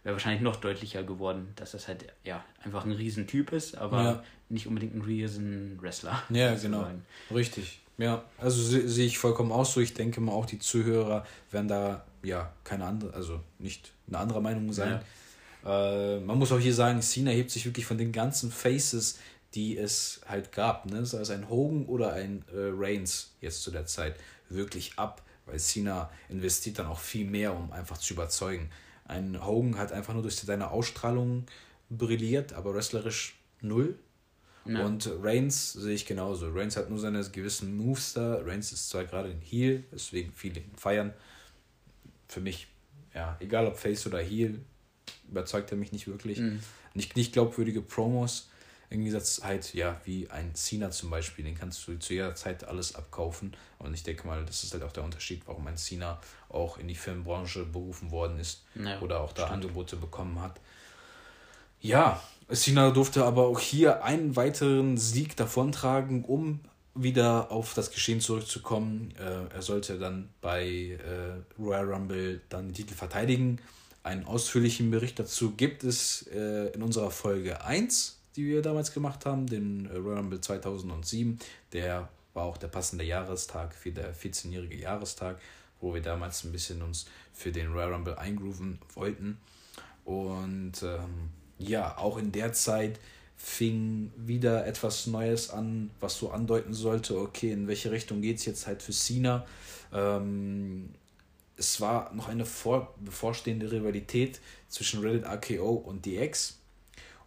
wäre 0.03 0.13
wahrscheinlich 0.13 0.41
noch 0.41 0.55
deutlicher 0.57 1.03
geworden, 1.03 1.49
dass 1.55 1.71
das 1.71 1.87
halt 1.87 2.05
ja 2.23 2.43
einfach 2.63 2.85
ein 2.85 2.91
Riesentyp 2.91 3.51
ist, 3.51 3.75
aber 3.75 4.03
ja. 4.03 4.23
nicht 4.49 4.67
unbedingt 4.67 4.95
ein 4.95 5.01
Riesen-Wrestler. 5.01 6.23
Ja, 6.29 6.55
genau. 6.55 6.87
Richtig. 7.33 7.81
Ja, 7.97 8.23
also 8.37 8.61
sehe 8.61 8.87
seh 8.87 9.05
ich 9.05 9.17
vollkommen 9.17 9.51
auch 9.51 9.65
so. 9.65 9.81
Ich 9.81 9.93
denke 9.93 10.21
mal 10.21 10.31
auch 10.31 10.45
die 10.45 10.59
Zuhörer 10.59 11.25
werden 11.51 11.67
da 11.67 12.05
ja 12.23 12.53
keine 12.63 12.85
andere, 12.85 13.13
also 13.13 13.39
nicht 13.59 13.91
eine 14.07 14.19
andere 14.19 14.41
Meinung 14.41 14.71
sein. 14.71 14.91
Ja. 14.91 15.01
Äh, 15.65 16.19
man 16.19 16.37
muss 16.37 16.51
auch 16.51 16.59
hier 16.59 16.73
sagen, 16.73 17.01
Cena 17.01 17.31
hebt 17.31 17.51
sich 17.51 17.65
wirklich 17.65 17.85
von 17.85 17.97
den 17.97 18.11
ganzen 18.11 18.51
Faces, 18.51 19.19
die 19.53 19.77
es 19.77 20.21
halt 20.27 20.51
gab, 20.51 20.85
ne? 20.89 21.05
sei 21.05 21.19
es 21.19 21.29
ein 21.29 21.49
Hogan 21.49 21.85
oder 21.85 22.13
ein 22.13 22.43
äh, 22.51 22.71
Reigns 22.73 23.31
jetzt 23.39 23.61
zu 23.63 23.71
der 23.71 23.85
Zeit, 23.85 24.15
wirklich 24.49 24.93
ab, 24.97 25.21
weil 25.45 25.59
Cena 25.59 26.09
investiert 26.29 26.79
dann 26.79 26.87
auch 26.87 26.99
viel 26.99 27.25
mehr, 27.25 27.55
um 27.55 27.71
einfach 27.71 27.97
zu 27.97 28.13
überzeugen. 28.13 28.69
Ein 29.05 29.45
Hogan 29.45 29.77
hat 29.77 29.91
einfach 29.91 30.13
nur 30.13 30.23
durch 30.23 30.35
seine 30.35 30.71
Ausstrahlung 30.71 31.45
brilliert, 31.89 32.53
aber 32.53 32.73
wrestlerisch 32.73 33.35
null. 33.61 33.97
Ja. 34.65 34.85
Und 34.85 35.09
Reigns 35.21 35.73
sehe 35.73 35.93
ich 35.93 36.05
genauso. 36.05 36.49
Reigns 36.49 36.77
hat 36.77 36.89
nur 36.89 36.99
seine 36.99 37.21
gewissen 37.29 37.75
Moves 37.75 38.13
da. 38.13 38.39
Reigns 38.43 38.71
ist 38.71 38.89
zwar 38.89 39.03
gerade 39.03 39.29
ein 39.29 39.41
Heel, 39.41 39.83
deswegen 39.91 40.31
viele 40.33 40.61
ihn 40.61 40.75
feiern. 40.77 41.13
Für 42.29 42.39
mich, 42.39 42.67
ja, 43.13 43.35
egal 43.41 43.67
ob 43.67 43.77
Face 43.77 44.07
oder 44.07 44.19
Heel, 44.19 44.61
überzeugt 45.33 45.71
er 45.71 45.77
mich 45.77 45.91
nicht 45.91 46.07
wirklich. 46.07 46.39
Mhm. 46.39 46.59
Nicht, 46.93 47.15
nicht 47.15 47.33
glaubwürdige 47.33 47.81
Promos. 47.81 48.49
Im 48.89 48.99
Gegensatz 48.99 49.41
halt, 49.43 49.73
ja, 49.73 49.99
wie 50.05 50.29
ein 50.29 50.53
Cena 50.53 50.91
zum 50.91 51.09
Beispiel, 51.09 51.43
den 51.43 51.57
kannst 51.57 51.87
du 51.87 51.97
zu 51.97 52.13
jeder 52.13 52.35
Zeit 52.35 52.63
alles 52.63 52.93
abkaufen. 52.93 53.55
Und 53.79 53.93
ich 53.95 54.03
denke 54.03 54.27
mal, 54.27 54.45
das 54.45 54.63
ist 54.63 54.73
halt 54.73 54.83
auch 54.83 54.91
der 54.91 55.03
Unterschied, 55.03 55.41
warum 55.47 55.65
ein 55.65 55.77
Cena 55.77 56.21
auch 56.49 56.77
in 56.77 56.87
die 56.87 56.95
Filmbranche 56.95 57.65
berufen 57.65 58.11
worden 58.11 58.39
ist 58.39 58.63
ja, 58.75 58.99
oder 59.01 59.21
auch 59.21 59.33
da 59.33 59.47
stimmt. 59.47 59.63
Angebote 59.63 59.95
bekommen 59.95 60.39
hat. 60.39 60.59
Ja, 61.81 62.21
Cena 62.51 62.91
durfte 62.91 63.25
aber 63.25 63.47
auch 63.47 63.59
hier 63.59 64.03
einen 64.03 64.35
weiteren 64.35 64.97
Sieg 64.97 65.35
davontragen, 65.35 66.23
um 66.23 66.59
wieder 66.95 67.51
auf 67.51 67.73
das 67.73 67.91
Geschehen 67.91 68.21
zurückzukommen. 68.21 69.13
Äh, 69.17 69.55
er 69.55 69.61
sollte 69.61 69.97
dann 69.97 70.29
bei 70.39 70.65
äh, 70.99 71.59
Royal 71.59 71.91
Rumble 71.91 72.41
dann 72.49 72.67
den 72.67 72.73
Titel 72.75 72.93
verteidigen. 72.93 73.59
Einen 74.03 74.25
ausführlichen 74.25 74.91
Bericht 74.91 75.17
dazu 75.17 75.51
gibt 75.51 75.85
es 75.85 76.27
äh, 76.27 76.73
in 76.73 76.83
unserer 76.83 77.09
Folge 77.09 77.63
1, 77.63 78.19
die 78.35 78.45
wir 78.45 78.61
damals 78.61 78.93
gemacht 78.93 79.25
haben, 79.25 79.47
den 79.47 79.85
äh, 79.85 79.95
Royal 79.95 80.17
Rumble 80.17 80.41
2007. 80.41 81.39
Der 81.71 82.09
war 82.33 82.43
auch 82.43 82.57
der 82.57 82.67
passende 82.67 83.05
Jahrestag 83.05 83.73
für 83.73 83.91
der 83.91 84.13
14-jährige 84.13 84.75
Jahrestag, 84.75 85.39
wo 85.79 85.93
wir 85.93 86.01
damals 86.01 86.43
ein 86.43 86.51
bisschen 86.51 86.81
uns 86.81 87.05
für 87.31 87.53
den 87.53 87.71
Royal 87.71 87.93
Rumble 87.93 88.15
eingrooven 88.15 88.79
wollten. 88.93 89.37
Und 90.03 90.83
ähm, 90.83 91.29
ja, 91.57 91.97
auch 91.97 92.17
in 92.17 92.33
der 92.33 92.51
Zeit 92.51 92.99
fing 93.37 94.11
wieder 94.17 94.67
etwas 94.67 95.07
Neues 95.07 95.49
an, 95.49 95.91
was 96.01 96.17
so 96.17 96.31
andeuten 96.31 96.73
sollte, 96.73 97.17
okay, 97.17 97.51
in 97.51 97.67
welche 97.67 97.91
Richtung 97.91 98.21
geht 98.21 98.39
es 98.39 98.45
jetzt 98.45 98.67
halt 98.67 98.81
für 98.81 98.91
Cena. 98.91 99.45
Ähm, 99.93 100.89
es 101.57 101.79
war 101.81 102.13
noch 102.13 102.29
eine 102.29 102.45
vor, 102.45 102.95
bevorstehende 102.99 103.71
Rivalität 103.71 104.39
zwischen 104.67 105.01
Reddit 105.01 105.25
RKO 105.25 105.73
und 105.73 106.05
DX. 106.05 106.59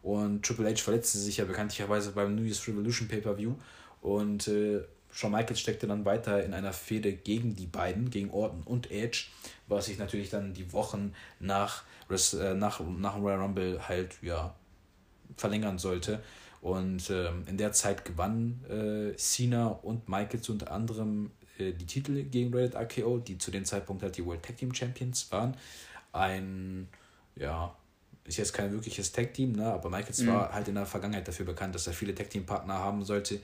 Und 0.03 0.45
Triple 0.45 0.70
H 0.70 0.83
verletzte 0.83 1.18
sich 1.18 1.39
ja 1.39 1.45
bekanntlicherweise 1.45 2.12
beim 2.12 2.35
New 2.35 2.43
Year's 2.43 2.66
Revolution 2.66 3.09
Pay-Per-View. 3.09 3.55
Und 4.03 4.47
äh, 4.49 4.83
Shawn 5.11 5.33
Michaels 5.33 5.61
steckte 5.61 5.87
dann 5.87 6.05
weiter 6.05 6.45
in 6.45 6.55
einer 6.55 6.72
Fehde 6.72 7.12
gegen 7.12 7.57
die 7.57 7.66
beiden, 7.66 8.11
gegen 8.11 8.31
Orton 8.31 8.62
und 8.64 8.91
Edge, 8.91 9.27
was 9.66 9.87
sich 9.87 9.99
natürlich 9.99 10.31
dann 10.31 10.53
die 10.53 10.72
Wochen 10.72 11.14
nach 11.41 11.85
äh, 12.11 12.55
nach, 12.55 12.81
nach 12.81 13.16
Royal 13.16 13.41
Rumble 13.41 13.89
halt 13.89 14.16
ja 14.22 14.55
verlängern 15.37 15.79
sollte. 15.79 16.22
Und 16.61 17.11
ähm, 17.11 17.45
in 17.47 17.59
der 17.59 17.72
Zeit 17.72 18.05
gewannen 18.05 18.64
äh, 18.68 19.16
Cena 19.16 19.68
und 19.68 20.09
Michaels 20.09 20.49
unter 20.49 20.70
anderem 20.70 21.31
äh, 21.59 21.73
die 21.73 21.87
Titel 21.87 22.23
gegen 22.25 22.55
Reddit 22.55 22.75
RKO, 22.75 23.19
die 23.19 23.39
zu 23.39 23.51
dem 23.51 23.65
Zeitpunkt 23.65 24.03
halt 24.03 24.17
die 24.17 24.25
World 24.25 24.43
Tag 24.43 24.57
Team 24.57 24.75
Champions 24.75 25.31
waren. 25.31 25.57
Ein, 26.13 26.89
ja, 27.35 27.75
ist 28.25 28.39
jetzt 28.39 28.53
kein 28.53 28.73
wirkliches 28.73 29.13
Tag 29.13 29.35
Team, 29.35 29.53
ne? 29.53 29.67
aber 29.73 29.89
Michaels 29.91 30.21
mhm. 30.21 30.29
war 30.29 30.53
halt 30.53 30.69
in 30.69 30.75
der 30.75 30.87
Vergangenheit 30.87 31.29
dafür 31.29 31.47
bekannt, 31.47 31.75
dass 31.75 31.87
er 31.87 31.93
viele 31.93 32.15
Tag 32.15 32.31
Team 32.31 32.45
Partner 32.45 32.75
haben 32.75 33.05
sollte, 33.05 33.41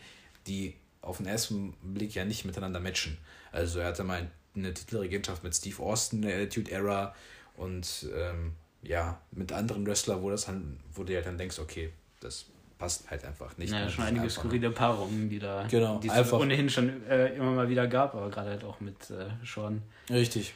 die 0.46 0.74
auf 1.00 1.18
den 1.18 1.26
ersten 1.26 1.74
Blick 1.82 2.14
ja 2.14 2.24
nicht 2.24 2.44
miteinander 2.44 2.80
matchen. 2.80 3.18
Also 3.50 3.80
er 3.80 3.88
hatte 3.88 4.04
mal 4.04 4.30
eine 4.54 4.74
Titelregentschaft 4.74 5.42
mit 5.42 5.54
Steve 5.54 5.82
Austin 5.82 6.22
in 6.22 6.28
der 6.28 6.36
Attitude 6.36 6.70
Era 6.70 7.14
und 7.56 8.06
ähm, 8.14 8.52
ja, 8.82 9.20
mit 9.30 9.52
anderen 9.52 9.86
Wrestlern, 9.86 10.22
wo 10.22 10.30
das 10.30 10.46
dann, 10.46 10.78
wo 10.92 11.04
du 11.04 11.12
ja 11.12 11.20
dann 11.20 11.38
denkst, 11.38 11.58
okay, 11.58 11.92
das 12.20 12.46
passt 12.82 13.08
halt 13.08 13.24
einfach 13.24 13.56
nicht. 13.58 13.72
Ja, 13.72 13.88
schon 13.88 14.02
einige 14.02 14.28
skurrile 14.28 14.72
Paarungen, 14.72 15.30
die 15.30 15.38
da 15.38 15.68
genau, 15.70 16.00
die 16.00 16.08
es 16.08 16.32
ohnehin 16.32 16.68
schon 16.68 17.06
äh, 17.06 17.28
immer 17.36 17.52
mal 17.52 17.68
wieder 17.68 17.86
gab, 17.86 18.12
aber 18.16 18.28
gerade 18.28 18.50
halt 18.50 18.64
auch 18.64 18.80
mit 18.80 19.08
äh, 19.08 19.26
Sean. 19.46 19.82
Richtig. 20.10 20.52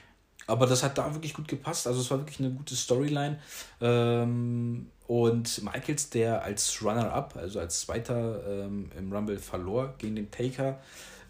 Aber 0.48 0.66
das 0.66 0.82
hat 0.82 0.98
da 0.98 1.14
wirklich 1.14 1.34
gut 1.34 1.46
gepasst. 1.46 1.86
Also 1.86 2.00
es 2.00 2.10
war 2.10 2.18
wirklich 2.18 2.40
eine 2.40 2.50
gute 2.50 2.74
Storyline. 2.74 3.38
Ähm, 3.80 4.90
und 5.06 5.62
Michaels, 5.62 6.10
der 6.10 6.42
als 6.42 6.82
Runner-up, 6.82 7.36
also 7.36 7.60
als 7.60 7.82
Zweiter 7.82 8.64
ähm, 8.64 8.90
im 8.98 9.12
Rumble 9.12 9.38
verlor 9.38 9.94
gegen 9.98 10.16
den 10.16 10.28
Taker, 10.32 10.80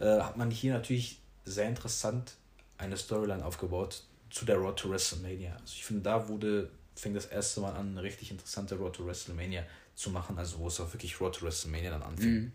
äh, 0.00 0.20
hat 0.20 0.38
man 0.38 0.50
hier 0.50 0.72
natürlich 0.72 1.20
sehr 1.44 1.68
interessant 1.68 2.36
eine 2.78 2.96
Storyline 2.96 3.44
aufgebaut, 3.44 4.02
zu 4.30 4.46
der 4.46 4.56
Road 4.56 4.78
to 4.78 4.88
WrestleMania. 4.88 5.52
Also 5.52 5.74
ich 5.74 5.84
finde, 5.84 6.02
da 6.04 6.26
wurde, 6.26 6.70
fing 6.94 7.12
das 7.12 7.26
erste 7.26 7.60
Mal 7.60 7.74
an, 7.74 7.90
eine 7.90 8.02
richtig 8.02 8.30
interessante 8.30 8.76
Road 8.76 8.96
to 8.96 9.06
WrestleMania 9.06 9.62
zu 9.96 10.10
machen, 10.10 10.38
also 10.38 10.58
wo 10.58 10.68
es 10.68 10.78
auch 10.80 10.92
wirklich 10.92 11.20
Road 11.20 11.34
to 11.34 11.46
WrestleMania 11.46 11.90
dann 11.90 12.02
anfing. 12.02 12.34
Mhm. 12.34 12.52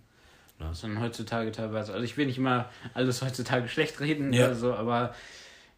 Ne? 0.59 0.67
Das 0.69 0.81
sind 0.81 0.99
heutzutage 0.99 1.51
teilweise, 1.51 1.91
also 1.91 2.05
ich 2.05 2.15
will 2.15 2.27
nicht 2.27 2.37
immer 2.37 2.69
alles 2.93 3.21
heutzutage 3.21 3.67
schlecht 3.67 3.99
reden 3.99 4.31
ja. 4.31 4.45
oder 4.45 4.55
so, 4.55 4.73
aber 4.73 5.13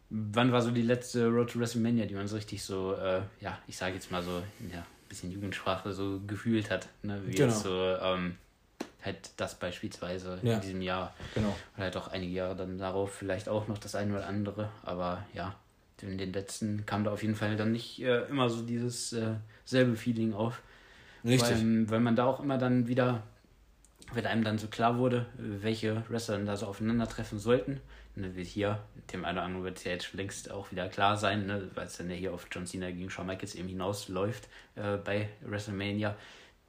wann 0.09 0.51
war 0.51 0.61
so 0.61 0.69
die 0.71 0.81
letzte 0.81 1.27
Road 1.27 1.51
to 1.51 1.59
WrestleMania, 1.59 2.05
die 2.05 2.13
man 2.13 2.27
so 2.27 2.35
richtig 2.35 2.61
so, 2.61 2.93
äh, 2.93 3.21
ja, 3.39 3.57
ich 3.67 3.77
sage 3.77 3.95
jetzt 3.95 4.11
mal 4.11 4.21
so, 4.21 4.43
ja, 4.71 4.79
ein 4.79 5.09
bisschen 5.09 5.31
Jugendsprache 5.31 5.93
so 5.93 6.21
gefühlt 6.27 6.69
hat, 6.69 6.89
ne? 7.01 7.21
wie 7.25 7.31
genau. 7.31 7.47
jetzt 7.47 7.63
so, 7.63 7.95
ähm, 8.01 8.35
halt 9.03 9.31
das 9.37 9.55
beispielsweise 9.55 10.39
ja. 10.43 10.55
in 10.55 10.61
diesem 10.61 10.81
Jahr. 10.81 11.13
Genau. 11.33 11.55
Oder 11.75 11.85
halt 11.85 11.97
auch 11.97 12.09
einige 12.09 12.33
Jahre 12.33 12.55
dann 12.55 12.77
darauf 12.77 13.13
vielleicht 13.13 13.49
auch 13.49 13.67
noch 13.67 13.77
das 13.77 13.95
eine 13.95 14.13
oder 14.13 14.27
andere, 14.27 14.69
aber 14.83 15.25
ja, 15.33 15.55
in 16.01 16.17
den 16.17 16.33
letzten 16.33 16.85
kam 16.85 17.05
da 17.05 17.11
auf 17.11 17.21
jeden 17.21 17.35
Fall 17.35 17.55
dann 17.55 17.71
nicht 17.71 18.01
äh, 18.01 18.23
immer 18.25 18.49
so 18.49 18.61
dieses 18.61 19.13
äh, 19.13 19.35
selbe 19.63 19.95
Feeling 19.95 20.33
auf. 20.33 20.61
Richtig. 21.23 21.51
Weil, 21.51 21.89
weil 21.89 21.99
man 21.99 22.15
da 22.15 22.25
auch 22.25 22.39
immer 22.39 22.57
dann 22.57 22.87
wieder, 22.87 23.23
wenn 24.13 24.25
einem 24.25 24.43
dann 24.43 24.57
so 24.57 24.67
klar 24.67 24.97
wurde, 24.97 25.25
welche 25.37 26.03
Wrestler 26.09 26.37
dann 26.37 26.45
da 26.45 26.55
so 26.55 26.67
aufeinandertreffen 26.67 27.39
sollten. 27.39 27.81
Ne, 28.15 28.35
wie 28.35 28.43
hier, 28.43 28.79
dem 29.11 29.25
einen 29.25 29.39
oder 29.39 29.45
anderen 29.45 29.65
wird 29.65 29.77
es 29.77 29.85
ja 29.85 29.91
jetzt 29.91 30.13
längst 30.13 30.51
auch 30.51 30.71
wieder 30.71 30.87
klar 30.87 31.17
sein, 31.17 31.47
ne, 31.47 31.71
weil 31.73 31.87
es 31.87 31.97
dann 31.97 32.11
ja 32.11 32.15
hier 32.15 32.31
auf 32.31 32.47
John 32.51 32.67
Cena 32.67 32.91
gegen 32.91 33.09
Shawn 33.09 33.25
Michaels 33.25 33.55
eben 33.55 33.67
hinausläuft 33.67 34.47
äh, 34.75 34.97
bei 34.97 35.29
WrestleMania 35.41 36.15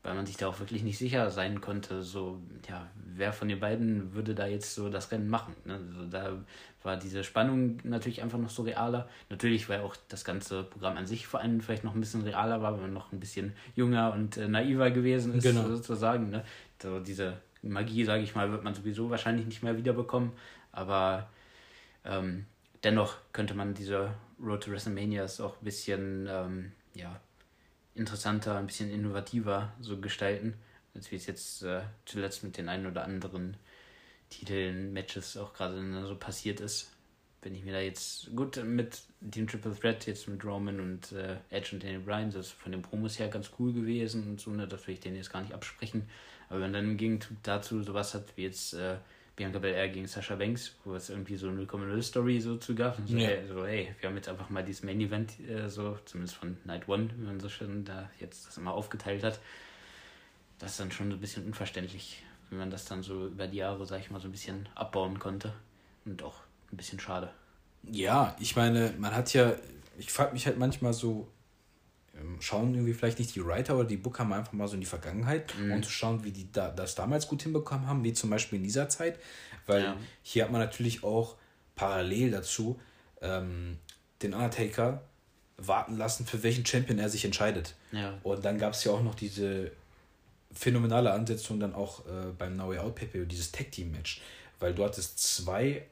weil 0.05 0.15
man 0.15 0.27
sich 0.27 0.37
da 0.37 0.47
auch 0.49 0.61
wirklich 0.61 0.83
nicht 0.83 0.99
sicher 0.99 1.31
sein 1.31 1.63
konnte, 1.63 2.03
so, 2.03 2.39
ja, 2.69 2.87
wer 3.17 3.33
von 3.33 3.49
den 3.49 3.59
beiden 3.59 4.15
würde 4.15 4.35
da 4.35 4.47
jetzt 4.47 4.75
so 4.75 4.91
das 4.91 5.11
Rennen 5.11 5.29
machen. 5.29 5.57
Ne? 5.65 5.75
Also 5.75 6.07
da 6.11 6.33
war 6.83 6.99
diese 6.99 7.25
Spannung 7.25 7.79
natürlich 7.85 8.23
einfach 8.23 8.39
noch 8.39 8.51
so 8.51 8.63
realer. 8.63 9.09
Natürlich, 9.31 9.67
weil 9.71 9.81
auch 9.81 9.97
das 10.09 10.25
ganze 10.25 10.63
Programm 10.63 10.99
an 10.99 11.07
sich 11.07 11.27
vor 11.27 11.41
allem 11.41 11.63
vielleicht 11.63 11.85
noch 11.85 11.95
ein 11.95 12.01
bisschen 12.01 12.23
realer 12.23 12.61
war, 12.61 12.75
weil 12.75 12.83
man 12.83 12.93
noch 12.93 13.13
ein 13.13 13.19
bisschen 13.19 13.55
jünger 13.75 14.13
und 14.13 14.37
äh, 14.37 14.47
naiver 14.47 14.91
gewesen 14.91 15.35
ist, 15.35 15.43
genau. 15.43 15.67
sozusagen. 15.69 16.29
Ne? 16.29 16.45
So 16.83 17.01
diese 17.01 17.39
Magie, 17.63 18.05
sage 18.05 18.23
ich 18.23 18.35
mal, 18.35 18.53
wird 18.53 18.63
man 18.63 18.75
sowieso 18.75 19.09
wahrscheinlich 19.09 19.47
nicht 19.47 19.63
mehr 19.63 19.79
wiederbekommen, 19.79 20.33
aber 20.71 21.31
ähm, 22.05 22.45
dennoch 22.83 23.17
könnte 23.33 23.55
man 23.55 23.73
diese 23.73 24.13
Road 24.39 24.65
to 24.65 24.71
WrestleManias 24.71 25.41
auch 25.41 25.57
ein 25.59 25.65
bisschen, 25.65 26.29
ähm, 26.31 26.73
ja, 26.95 27.19
interessanter, 27.95 28.57
ein 28.59 28.67
bisschen 28.67 28.91
innovativer 28.91 29.73
so 29.81 30.01
gestalten, 30.01 30.55
als 30.95 31.11
wie 31.11 31.17
es 31.17 31.27
jetzt 31.27 31.63
äh, 31.63 31.83
zuletzt 32.05 32.45
mit 32.45 32.57
den 32.57 32.69
einen 32.69 32.87
oder 32.87 33.05
anderen 33.05 33.57
Titeln, 34.31 34.93
Matches 34.93 35.37
auch 35.37 35.55
gerade 35.55 36.07
so 36.07 36.17
passiert 36.17 36.61
ist. 36.61 36.91
Wenn 37.43 37.55
ich 37.55 37.65
mir 37.65 37.73
da 37.73 37.81
jetzt 37.81 38.35
gut 38.35 38.63
mit 38.65 39.03
dem 39.21 39.47
Triple 39.47 39.75
Threat, 39.79 40.07
jetzt 40.07 40.29
mit 40.29 40.45
Roman 40.45 40.81
und 40.81 41.13
äh, 41.13 41.37
Edge 41.51 41.71
und 41.75 41.83
Daniel 41.83 42.01
Bryan, 42.01 42.31
das 42.31 42.47
ist 42.47 42.53
von 42.53 42.73
den 42.73 42.83
Promos 42.83 43.19
her 43.19 43.29
ganz 43.29 43.51
cool 43.59 43.73
gewesen 43.73 44.31
und 44.31 44.41
so, 44.41 44.51
ne, 44.51 44.67
das 44.67 44.87
will 44.87 44.95
ich 44.95 45.01
denen 45.01 45.17
jetzt 45.17 45.31
gar 45.31 45.43
nicht 45.43 45.53
absprechen. 45.53 46.09
Aber 46.49 46.61
wenn 46.61 46.73
dann 46.73 46.85
im 46.85 46.97
Gegenzug 46.97 47.37
dazu 47.43 47.83
sowas 47.83 48.15
hat 48.15 48.37
wie 48.37 48.45
jetzt 48.45 48.75
äh, 48.75 48.97
Bianca 49.37 49.59
Belair 49.59 49.89
gegen 49.89 50.07
Sasha 50.07 50.37
Banks, 50.37 50.77
wo 50.85 50.95
es 50.95 51.11
irgendwie 51.11 51.37
so 51.37 51.49
eine 51.49 51.63
0,0 51.63 52.03
Story 52.03 52.41
so 52.41 52.57
zu 52.57 52.75
gab. 52.75 52.99
Und 52.99 53.09
so, 53.09 53.17
Ja. 53.17 53.29
hey, 53.29 53.49
so, 53.49 53.67
hey, 53.67 53.95
wir 54.01 54.09
haben 54.09 54.17
jetzt 54.17 54.29
einfach 54.29 54.49
mal 54.51 54.63
dieses 54.65 54.83
Main 54.85 55.01
Event, 55.01 55.41
äh, 55.41 55.69
so, 55.69 55.99
zumindest 56.05 56.37
von 56.37 56.57
Night 56.65 56.89
One, 56.89 57.11
wie 57.17 57.25
man 57.27 57.41
so 57.41 57.49
schön 57.49 57.85
da 57.85 58.11
jetzt 58.21 58.47
das 58.47 58.57
immer 58.59 58.73
aufgeteilt 58.73 59.25
hat. 59.25 59.41
Das 60.61 60.73
ist 60.73 60.81
dann 60.81 60.93
schon 60.93 61.11
so 61.11 61.17
ein 61.17 61.21
bisschen 61.21 61.45
unverständlich, 61.47 62.23
wie 62.51 62.57
man 62.57 62.71
das 62.71 62.85
dann 62.85 63.03
so 63.03 63.27
über 63.27 63.49
die 63.49 63.57
Jahre, 63.59 63.85
sag 63.87 64.01
ich 64.01 64.11
mal, 64.11 64.21
so 64.21 64.29
ein 64.29 64.33
bisschen 64.33 64.69
abbauen 64.77 65.19
konnte. 65.19 65.53
Und 66.05 66.23
auch 66.23 66.37
ein 66.73 66.77
bisschen 66.77 67.01
schade. 67.01 67.31
Ja, 67.83 68.37
ich 68.39 68.55
meine, 68.57 68.95
man 68.99 69.15
hat 69.15 69.33
ja, 69.35 69.55
ich 69.99 70.13
frage 70.13 70.33
mich 70.33 70.47
halt 70.47 70.59
manchmal 70.59 70.93
so, 70.93 71.27
schauen 72.41 72.75
irgendwie 72.75 72.95
vielleicht 72.95 73.19
nicht 73.19 73.35
die 73.35 73.45
Writer 73.45 73.77
oder 73.77 73.87
die 73.89 73.97
Booker 73.97 74.25
mal 74.25 74.39
einfach 74.39 74.53
mal 74.53 74.69
so 74.69 74.75
in 74.75 74.81
die 74.81 74.87
Vergangenheit 74.87 75.53
und 75.59 75.85
zu 75.85 75.91
schauen, 75.91 76.25
wie 76.25 76.31
die 76.31 76.51
da, 76.53 76.71
das 76.71 76.95
damals 76.95 77.27
gut 77.29 77.43
hinbekommen 77.43 77.87
haben, 77.87 78.05
wie 78.05 78.13
zum 78.13 78.31
Beispiel 78.31 78.59
in 78.59 78.63
dieser 78.65 78.89
Zeit. 78.89 79.19
Weil 79.67 79.83
Ja. 79.83 79.97
hier 80.23 80.45
hat 80.45 80.53
man 80.53 80.61
natürlich 80.61 81.03
auch 81.05 81.37
parallel 81.77 82.31
dazu 82.31 82.81
ähm, 83.23 83.79
den 84.23 84.33
Undertaker 84.35 85.03
warten 85.57 85.97
lassen, 85.97 86.27
für 86.27 86.43
welchen 86.43 86.65
Champion 86.67 86.99
er 86.99 87.09
sich 87.09 87.25
entscheidet. 87.25 87.75
Ja. 87.93 88.19
Und 88.23 88.45
dann 88.45 88.59
gab 88.59 88.75
es 88.75 88.85
ja 88.85 88.93
auch 88.93 89.03
noch 89.03 89.15
diese 89.15 89.71
phänomenale 90.53 91.13
Ansetzung 91.13 91.59
dann 91.61 91.75
auch 91.75 92.07
äh, 92.07 92.31
beim 92.39 92.57
No 92.57 92.69
Way 92.69 92.79
Out 92.79 92.95
PPO, 92.97 93.25
dieses 93.25 93.51
Tag 93.53 93.73
Team 93.73 93.91
Match. 93.93 94.21
Weil 94.61 94.75
du 94.75 94.85
hattest 94.85 95.19
zwei 95.19 95.85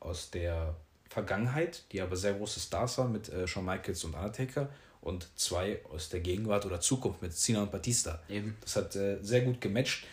aus 0.00 0.30
der 0.30 0.74
Vergangenheit, 1.08 1.84
die 1.92 2.00
aber 2.00 2.16
sehr 2.16 2.34
große 2.34 2.60
Stars 2.60 2.98
waren 2.98 3.12
mit 3.12 3.28
äh, 3.28 3.46
Shawn 3.46 3.64
Michaels 3.64 4.04
und 4.04 4.14
Undertaker 4.14 4.68
und 5.02 5.28
zwei 5.36 5.80
aus 5.92 6.08
der 6.08 6.20
Gegenwart 6.20 6.64
oder 6.64 6.80
Zukunft 6.80 7.20
mit 7.22 7.36
Cena 7.36 7.62
und 7.62 7.72
Batista. 7.72 8.22
Eben. 8.28 8.56
Das 8.62 8.76
hat 8.76 8.96
äh, 8.96 9.18
sehr 9.20 9.42
gut 9.42 9.60
gematcht, 9.60 10.06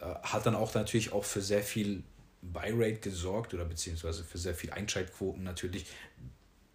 äh, 0.00 0.04
hat 0.22 0.46
dann 0.46 0.54
auch 0.54 0.72
natürlich 0.74 1.12
auch 1.12 1.24
für 1.24 1.42
sehr 1.42 1.62
viel 1.62 2.02
Buy-Rate 2.42 3.00
gesorgt 3.00 3.54
oder 3.54 3.64
beziehungsweise 3.64 4.22
für 4.24 4.38
sehr 4.38 4.54
viel 4.54 4.70
Einschaltquoten 4.70 5.42
natürlich. 5.42 5.86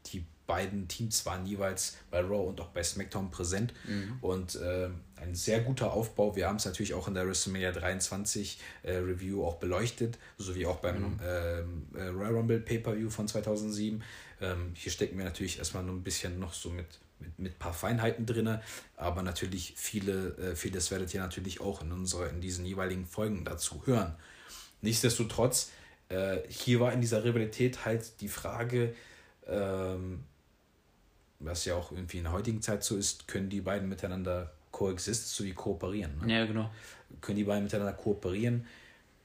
Die 0.08 0.26
beiden 0.48 0.90
Teams 0.90 1.26
waren 1.26 1.46
jeweils 1.46 1.96
bei 2.10 2.20
Raw 2.20 2.50
und 2.50 2.60
auch 2.60 2.68
bei 2.68 2.84
SmackDown 2.84 3.32
präsent 3.32 3.74
und 4.20 4.56
äh, 4.56 4.90
ein 5.16 5.34
sehr 5.34 5.62
guter 5.62 5.94
Aufbau. 5.94 6.36
Wir 6.36 6.48
haben 6.48 6.58
es 6.58 6.66
natürlich 6.66 6.94
auch 6.94 7.08
in 7.08 7.14
der 7.14 7.26
WrestleMania 7.26 7.72
23 7.72 8.60
äh, 8.84 8.96
Review 8.96 9.46
auch 9.46 9.56
beleuchtet, 9.56 10.18
sowie 10.38 10.66
auch 10.66 10.78
beim 10.78 11.20
ähm, 11.24 11.88
äh, 11.96 12.08
Royal 12.08 12.36
Rumble 12.36 12.60
Pay-Per-View 12.60 13.10
von 13.10 13.30
2007. 13.30 14.04
Ähm, 14.42 14.72
hier 14.74 14.92
stecken 14.92 15.18
wir 15.18 15.24
natürlich 15.24 15.58
erstmal 15.58 15.84
nur 15.84 15.96
ein 15.96 16.04
bisschen 16.04 16.38
noch 16.38 16.54
so 16.54 16.70
mit 16.70 17.00
mit, 17.22 17.40
mit 17.40 17.54
ein 17.54 17.60
paar 17.60 17.74
Feinheiten 17.74 18.26
drin, 18.26 18.60
aber 18.98 19.24
natürlich 19.24 19.74
viele, 19.78 20.36
äh, 20.38 20.56
vieles 20.56 20.92
werdet 20.92 21.14
ihr 21.14 21.22
natürlich 21.22 21.62
auch 21.62 21.82
in, 21.82 21.92
unsere, 21.92 22.28
in 22.30 22.42
diesen 22.42 22.66
jeweiligen 22.66 23.06
Folgen 23.06 23.46
dazu 23.46 23.84
hören. 23.86 24.16
Nichtsdestotrotz, 24.82 25.72
äh, 26.10 26.40
hier 26.50 26.80
war 26.80 26.92
in 26.92 27.02
dieser 27.02 27.24
Rivalität 27.24 27.86
halt 27.86 28.20
die 28.22 28.28
Frage, 28.28 28.96
ähm, 29.48 30.24
was 31.40 31.66
ja 31.66 31.76
auch 31.76 31.92
irgendwie 31.92 32.18
in 32.18 32.24
der 32.24 32.34
heutigen 32.34 32.62
Zeit 32.62 32.84
so 32.84 32.98
ist, 32.98 33.28
können 33.28 33.50
die 33.50 33.62
beiden 33.62 33.90
miteinander 33.90 34.52
coexisten, 34.72 35.28
sowie 35.28 35.54
kooperieren. 35.54 36.20
Ne? 36.20 36.34
Ja, 36.34 36.46
genau. 36.46 36.70
können 37.20 37.38
die 37.38 37.44
beiden 37.44 37.64
miteinander 37.64 37.94
kooperieren. 37.94 38.66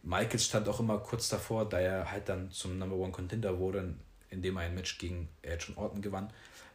Michaels 0.03 0.44
stand 0.44 0.68
auch 0.68 0.80
immer 0.80 0.99
kurz 0.99 1.28
davor, 1.28 1.68
da 1.68 1.80
er 1.80 2.11
halt 2.11 2.28
dann 2.28 2.51
zum 2.51 2.78
Number 2.78 2.97
One 2.97 3.12
Contender 3.12 3.59
wurde, 3.59 3.94
indem 4.30 4.57
er 4.57 4.62
ein 4.62 4.74
Match 4.74 4.99
gegen 4.99 5.28
Edge 5.42 5.66
und 5.68 5.78
Orton 5.78 6.01
gewann. 6.01 6.32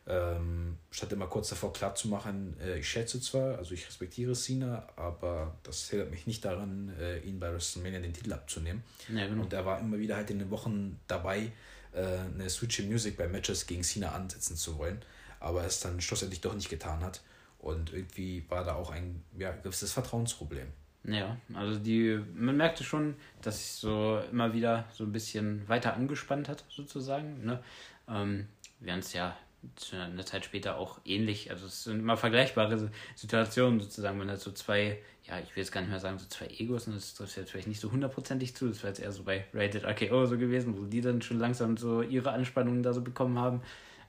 Ähm, 0.07 0.77
stand 0.89 1.13
immer 1.13 1.27
kurz 1.27 1.49
davor 1.49 1.73
klarzumachen, 1.73 2.59
äh, 2.59 2.79
ich 2.79 2.89
schätze 2.89 3.21
zwar, 3.21 3.59
also 3.59 3.73
ich 3.75 3.87
respektiere 3.87 4.33
Cena, 4.33 4.87
aber 4.95 5.55
das 5.61 5.89
hindert 5.89 6.09
mich 6.09 6.25
nicht 6.25 6.43
daran, 6.43 6.91
äh, 6.99 7.19
ihn 7.19 7.39
bei 7.39 7.53
WrestleMania 7.53 7.99
den 7.99 8.13
Titel 8.13 8.33
abzunehmen. 8.33 8.83
Ja, 9.13 9.27
genau. 9.27 9.43
Und 9.43 9.53
er 9.53 9.63
war 9.63 9.79
immer 9.79 9.99
wieder 9.99 10.15
halt 10.15 10.31
in 10.31 10.39
den 10.39 10.49
Wochen 10.49 10.99
dabei, 11.07 11.51
äh, 11.93 12.17
eine 12.33 12.49
Switch 12.49 12.79
in 12.79 12.89
Music 12.89 13.15
bei 13.15 13.27
Matches 13.27 13.67
gegen 13.67 13.83
Cena 13.83 14.11
ansetzen 14.13 14.55
zu 14.55 14.79
wollen, 14.79 15.01
aber 15.39 15.65
es 15.65 15.79
dann 15.81 16.01
schlussendlich 16.01 16.41
doch 16.41 16.55
nicht 16.55 16.69
getan 16.69 17.01
hat. 17.01 17.21
Und 17.59 17.93
irgendwie 17.93 18.43
war 18.49 18.63
da 18.63 18.73
auch 18.73 18.89
ein 18.89 19.23
ja, 19.37 19.51
gewisses 19.51 19.93
Vertrauensproblem. 19.93 20.67
Ja, 21.03 21.37
also 21.53 21.79
die, 21.79 22.19
man 22.33 22.57
merkte 22.57 22.83
schon, 22.83 23.15
dass 23.41 23.57
sich 23.57 23.71
so 23.73 24.19
immer 24.31 24.53
wieder 24.53 24.85
so 24.93 25.03
ein 25.03 25.11
bisschen 25.11 25.67
weiter 25.67 25.93
angespannt 25.93 26.49
hat, 26.49 26.63
sozusagen. 26.69 27.43
Ne? 27.45 27.63
Ähm, 28.07 28.47
wir 28.79 28.93
haben 28.93 28.99
es 28.99 29.13
ja 29.13 29.37
zu 29.75 29.95
einer 29.95 30.25
Zeit 30.25 30.45
später 30.45 30.77
auch 30.77 30.99
ähnlich, 31.05 31.51
also 31.51 31.67
es 31.67 31.83
sind 31.83 31.99
immer 31.99 32.17
vergleichbare 32.17 32.89
Situationen 33.15 33.79
sozusagen, 33.79 34.19
wenn 34.19 34.29
halt 34.29 34.39
so 34.39 34.51
zwei, 34.51 34.99
ja, 35.23 35.39
ich 35.39 35.55
will 35.55 35.63
jetzt 35.63 35.71
gar 35.71 35.81
nicht 35.81 35.91
mehr 35.91 35.99
sagen, 35.99 36.17
so 36.17 36.27
zwei 36.27 36.47
Egos, 36.47 36.87
und 36.87 36.95
das 36.95 37.13
trifft 37.13 37.37
jetzt 37.37 37.51
vielleicht 37.51 37.67
nicht 37.67 37.79
so 37.79 37.91
hundertprozentig 37.91 38.55
zu, 38.55 38.67
das 38.67 38.83
war 38.83 38.89
jetzt 38.89 38.99
eher 38.99 39.11
so 39.11 39.23
bei 39.23 39.45
Rated 39.53 39.85
RKO 39.85 40.25
so 40.25 40.37
gewesen, 40.37 40.77
wo 40.77 40.85
die 40.85 41.01
dann 41.01 41.21
schon 41.21 41.39
langsam 41.39 41.77
so 41.77 42.01
ihre 42.01 42.31
Anspannungen 42.31 42.83
da 42.83 42.93
so 42.93 43.01
bekommen 43.01 43.37
haben. 43.37 43.61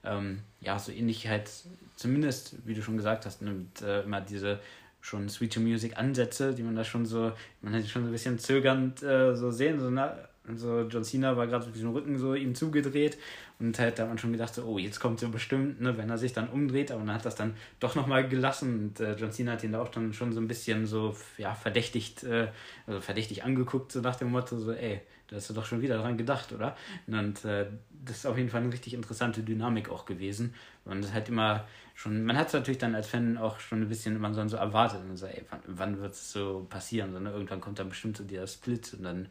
Ähm, 0.03 0.41
ja, 0.59 0.77
so 0.79 0.91
ähnlich 0.91 1.27
halt, 1.27 1.49
zumindest, 1.95 2.55
wie 2.65 2.73
du 2.73 2.81
schon 2.81 2.97
gesagt 2.97 3.25
hast, 3.25 3.41
ne, 3.41 3.51
mit, 3.51 3.81
äh, 3.81 4.01
immer 4.01 4.21
diese 4.21 4.59
schon 5.01 5.29
Sweet 5.29 5.53
to 5.53 5.59
Music 5.59 5.97
Ansätze, 5.97 6.53
die 6.53 6.63
man 6.63 6.75
da 6.75 6.83
schon 6.83 7.05
so, 7.05 7.33
man 7.61 7.73
hat 7.73 7.87
schon 7.87 8.03
so 8.03 8.09
ein 8.09 8.11
bisschen 8.11 8.39
zögernd 8.39 9.03
äh, 9.03 9.35
so 9.35 9.51
sehen, 9.51 9.79
so, 9.79 9.89
na, 9.89 10.17
so 10.55 10.81
John 10.81 11.03
Cena 11.03 11.37
war 11.37 11.47
gerade 11.47 11.65
mit 11.65 11.75
diesem 11.75 11.91
Rücken 11.91 12.17
so 12.17 12.35
ihm 12.35 12.53
zugedreht 12.55 13.17
und 13.59 13.79
halt 13.79 13.97
da 13.97 14.03
hat 14.03 14.09
man 14.09 14.17
schon 14.17 14.33
gedacht, 14.33 14.53
so, 14.53 14.63
oh, 14.63 14.77
jetzt 14.77 14.99
kommt 14.99 15.19
so 15.19 15.29
bestimmt, 15.29 15.79
ne, 15.79 15.97
wenn 15.97 16.09
er 16.09 16.17
sich 16.17 16.33
dann 16.33 16.49
umdreht, 16.49 16.91
aber 16.91 17.05
dann 17.05 17.15
hat 17.15 17.25
das 17.25 17.35
dann 17.35 17.55
doch 17.79 17.95
nochmal 17.95 18.27
gelassen 18.27 18.79
und 18.79 18.99
äh, 18.99 19.15
John 19.15 19.31
Cena 19.31 19.53
hat 19.53 19.63
ihn 19.63 19.71
da 19.71 19.81
auch 19.81 19.89
dann 19.89 20.13
schon 20.13 20.33
so 20.33 20.41
ein 20.41 20.47
bisschen 20.47 20.85
so, 20.85 21.15
ja, 21.37 21.55
verdächtigt, 21.55 22.23
äh, 22.23 22.49
also 22.87 22.99
verdächtig 22.99 23.43
angeguckt, 23.43 23.91
so 23.91 24.01
nach 24.01 24.15
dem 24.15 24.31
Motto, 24.31 24.57
so, 24.57 24.73
ey, 24.73 25.01
da 25.27 25.37
hast 25.37 25.49
du 25.49 25.53
doch 25.53 25.65
schon 25.65 25.81
wieder 25.81 25.97
dran 25.97 26.17
gedacht, 26.17 26.51
oder? 26.51 26.75
Und 27.07 27.43
äh, 27.45 27.65
das 27.89 28.17
ist 28.17 28.25
auf 28.25 28.37
jeden 28.37 28.49
Fall 28.49 28.61
eine 28.61 28.73
richtig 28.73 28.93
interessante 28.93 29.41
Dynamik 29.41 29.89
auch 29.89 30.05
gewesen. 30.05 30.53
Und 30.85 31.03
das 31.03 31.13
halt 31.13 31.29
immer 31.29 31.65
schon, 31.95 32.23
man 32.25 32.37
hat 32.37 32.47
es 32.47 32.53
natürlich 32.53 32.77
dann 32.77 32.95
als 32.95 33.07
Fan 33.07 33.37
auch 33.37 33.59
schon 33.59 33.81
ein 33.81 33.87
bisschen 33.87 34.21
so, 34.33 34.47
so 34.47 34.57
erwartet 34.57 35.01
und 35.09 35.17
so, 35.17 35.25
ey, 35.25 35.43
wann, 35.49 35.59
wann 35.67 35.99
wird 36.01 36.13
es 36.13 36.31
so 36.31 36.67
passieren? 36.69 37.13
So, 37.13 37.19
ne? 37.19 37.31
Irgendwann 37.31 37.61
kommt 37.61 37.79
dann 37.79 37.89
bestimmt 37.89 38.17
so 38.17 38.23
dieser 38.23 38.47
Split 38.47 38.93
und 38.93 39.03
dann, 39.03 39.27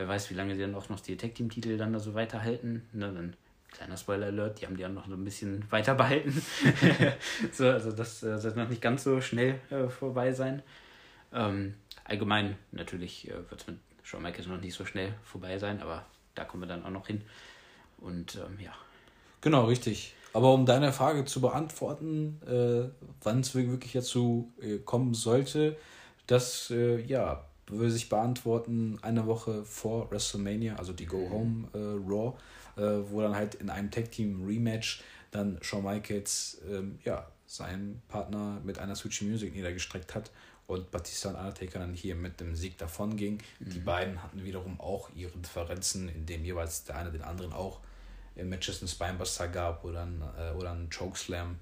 wer 0.00 0.08
weiß, 0.08 0.30
wie 0.30 0.34
lange 0.34 0.54
sie 0.54 0.62
dann 0.62 0.74
auch 0.74 0.88
noch 0.88 1.00
die 1.00 1.16
Tag-Team-Titel 1.16 1.76
dann 1.76 1.92
da 1.92 1.98
so 1.98 2.14
weiterhalten. 2.14 2.88
Ne? 2.92 3.12
Dann, 3.12 3.36
kleiner 3.70 3.98
Spoiler-Alert, 3.98 4.60
die 4.60 4.66
haben 4.66 4.76
die 4.76 4.82
dann 4.82 4.94
noch 4.94 5.06
so 5.06 5.14
ein 5.14 5.24
bisschen 5.24 5.62
weiter 5.70 5.94
behalten. 5.94 6.42
so, 7.52 7.68
also 7.68 7.92
das 7.92 8.22
äh, 8.22 8.38
soll 8.38 8.54
noch 8.54 8.68
nicht 8.68 8.80
ganz 8.80 9.04
so 9.04 9.20
schnell 9.20 9.60
äh, 9.70 9.88
vorbei 9.88 10.32
sein. 10.32 10.62
Ähm, 11.32 11.74
allgemein 12.04 12.56
natürlich 12.72 13.28
äh, 13.28 13.34
wird 13.34 13.60
es 13.60 13.66
mit 13.66 13.76
Shawn 14.02 14.22
Michaels 14.22 14.48
noch 14.48 14.60
nicht 14.60 14.74
so 14.74 14.86
schnell 14.86 15.12
vorbei 15.22 15.58
sein, 15.58 15.82
aber 15.82 16.06
da 16.34 16.44
kommen 16.44 16.62
wir 16.62 16.66
dann 16.66 16.84
auch 16.84 16.90
noch 16.90 17.06
hin. 17.06 17.20
Und 17.98 18.36
ähm, 18.36 18.58
ja. 18.58 18.72
Genau, 19.42 19.66
richtig. 19.66 20.14
Aber 20.32 20.54
um 20.54 20.64
deine 20.64 20.92
Frage 20.94 21.26
zu 21.26 21.42
beantworten, 21.42 22.40
äh, 22.46 22.88
wann 23.22 23.40
es 23.40 23.54
wirklich 23.54 23.92
dazu 23.92 24.50
äh, 24.62 24.78
kommen 24.78 25.12
sollte, 25.12 25.76
das 26.26 26.70
äh, 26.70 27.00
ja, 27.02 27.44
würde 27.70 27.90
sich 27.90 28.08
beantworten 28.08 28.98
eine 29.02 29.26
Woche 29.26 29.64
vor 29.64 30.10
WrestleMania, 30.10 30.76
also 30.76 30.92
die 30.92 31.06
Go 31.06 31.28
Home 31.30 31.68
äh, 31.72 31.78
Raw, 31.78 32.36
äh, 32.76 33.10
wo 33.10 33.20
dann 33.20 33.34
halt 33.34 33.54
in 33.56 33.70
einem 33.70 33.90
Tag 33.90 34.10
Team 34.10 34.44
Rematch 34.46 35.02
dann 35.30 35.58
Shawn 35.62 35.84
Michaels 35.84 36.60
ähm, 36.70 36.98
ja, 37.04 37.26
seinen 37.46 38.02
Partner 38.08 38.60
mit 38.64 38.78
einer 38.78 38.94
Switchy 38.94 39.24
Music 39.24 39.54
niedergestreckt 39.54 40.14
hat 40.14 40.30
und 40.66 40.90
Batista 40.90 41.30
und 41.30 41.36
Undertaker 41.36 41.80
dann 41.80 41.94
hier 41.94 42.14
mit 42.14 42.40
dem 42.40 42.54
Sieg 42.54 42.78
davon 42.78 43.16
ging. 43.16 43.38
Die 43.58 43.80
beiden 43.80 44.22
hatten 44.22 44.44
wiederum 44.44 44.80
auch 44.80 45.10
ihre 45.14 45.36
Differenzen, 45.36 46.08
indem 46.08 46.44
jeweils 46.44 46.84
der 46.84 46.96
eine 46.96 47.10
den 47.10 47.22
anderen 47.22 47.52
auch 47.52 47.80
im 48.36 48.48
Matches 48.48 48.80
einen 48.80 48.88
Spinebuster 48.88 49.48
gab 49.48 49.84
oder 49.84 50.02
einen, 50.02 50.22
äh, 50.38 50.52
oder 50.52 50.70
einen 50.70 50.88
Chokeslam. 50.90 51.58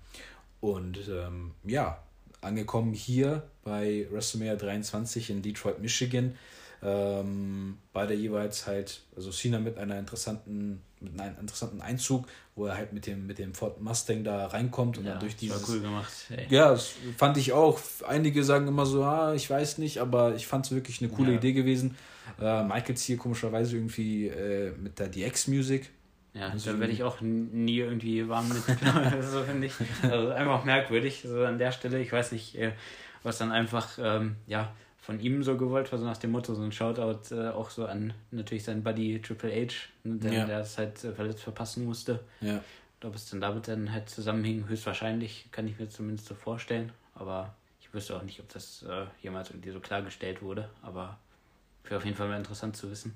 Und 0.60 0.98
ähm, 1.08 1.54
ja, 1.64 2.02
angekommen 2.40 2.92
hier 2.92 3.42
bei 3.64 4.06
WrestleMania 4.10 4.56
23 4.56 5.30
in 5.30 5.42
Detroit, 5.42 5.80
Michigan. 5.80 6.34
Ähm, 6.80 7.78
beide 7.92 8.14
jeweils 8.14 8.66
halt, 8.66 9.00
also 9.16 9.32
Cena 9.32 9.58
mit 9.58 9.78
einer 9.78 9.98
interessanten, 9.98 10.80
mit 11.00 11.18
einem 11.20 11.36
interessanten 11.40 11.80
Einzug, 11.80 12.28
wo 12.54 12.66
er 12.66 12.76
halt 12.76 12.92
mit 12.92 13.06
dem, 13.06 13.26
mit 13.26 13.38
dem 13.40 13.52
Ford 13.52 13.80
Mustang 13.80 14.22
da 14.22 14.46
reinkommt 14.46 14.96
und 14.98 15.04
Ja, 15.04 15.12
dann 15.12 15.20
durch 15.20 15.34
das 15.36 15.48
war 15.50 15.56
dieses. 15.56 15.68
cool 15.68 15.80
gemacht, 15.80 16.12
ey. 16.30 16.46
Ja, 16.50 16.70
das 16.70 16.92
fand 17.16 17.36
ich 17.36 17.52
auch. 17.52 17.80
Einige 18.06 18.44
sagen 18.44 18.68
immer 18.68 18.86
so, 18.86 19.02
ah, 19.02 19.34
ich 19.34 19.50
weiß 19.50 19.78
nicht, 19.78 19.98
aber 19.98 20.36
ich 20.36 20.46
fand 20.46 20.66
es 20.66 20.72
wirklich 20.72 21.00
eine 21.02 21.10
coole 21.10 21.32
Ja. 21.32 21.38
Idee 21.38 21.52
gewesen. 21.52 21.96
Äh, 22.40 22.62
Michaels 22.62 23.02
hier 23.02 23.16
komischerweise 23.16 23.74
irgendwie 23.76 24.28
äh, 24.28 24.70
mit 24.78 24.98
der 25.00 25.08
DX-Music. 25.08 25.90
Ja, 26.34 26.48
Also 26.48 26.72
da 26.72 26.78
werde 26.80 26.92
ich 26.92 27.02
auch 27.02 27.20
nie 27.20 27.78
irgendwie 27.78 28.28
warm 28.28 28.48
mit. 28.48 28.62
so 29.22 29.42
finde 29.42 29.66
ich. 29.66 29.74
Also 30.02 30.28
einfach 30.30 30.64
merkwürdig, 30.64 31.22
so 31.26 31.44
an 31.44 31.58
der 31.58 31.72
Stelle. 31.72 32.00
Ich 32.00 32.12
weiß 32.12 32.32
nicht, 32.32 32.54
äh, 32.56 32.72
was 33.22 33.38
dann 33.38 33.50
einfach, 33.52 33.98
ähm, 34.00 34.36
ja, 34.46 34.72
von 35.00 35.20
ihm 35.20 35.42
so 35.42 35.56
gewollt 35.56 35.90
war, 35.90 35.98
so 35.98 36.04
nach 36.04 36.18
dem 36.18 36.32
Motto, 36.32 36.54
so 36.54 36.62
ein 36.62 36.70
Shoutout 36.72 37.34
äh, 37.34 37.48
auch 37.48 37.70
so 37.70 37.86
an 37.86 38.12
natürlich 38.30 38.64
seinen 38.64 38.82
Buddy 38.82 39.22
Triple 39.22 39.50
H, 39.50 39.74
ne, 40.04 40.16
der, 40.18 40.32
Ja. 40.32 40.46
der 40.46 40.60
es 40.60 40.76
halt 40.76 41.02
äh, 41.02 41.12
verletzt 41.12 41.40
verpassen 41.42 41.84
musste. 41.86 42.20
Ja. 42.42 42.62
Ob 43.02 43.14
es 43.14 43.30
dann 43.30 43.40
damit 43.40 43.68
dann 43.68 43.92
halt 43.92 44.10
zusammenhing, 44.10 44.68
höchstwahrscheinlich, 44.68 45.46
kann 45.50 45.66
ich 45.66 45.78
mir 45.78 45.88
zumindest 45.88 46.26
so 46.28 46.34
vorstellen. 46.34 46.92
Aber 47.14 47.54
ich 47.80 47.92
wüsste 47.94 48.16
auch 48.16 48.22
nicht, 48.22 48.38
ob 48.40 48.48
das 48.52 48.82
äh, 48.82 49.06
jemals 49.22 49.50
irgendwie 49.50 49.70
so 49.70 49.80
klargestellt 49.80 50.42
wurde. 50.42 50.68
Aber 50.82 51.18
wäre 51.84 51.96
auf 51.96 52.04
jeden 52.04 52.16
Fall 52.16 52.28
mal 52.28 52.36
interessant 52.36 52.76
zu 52.76 52.90
wissen. 52.90 53.14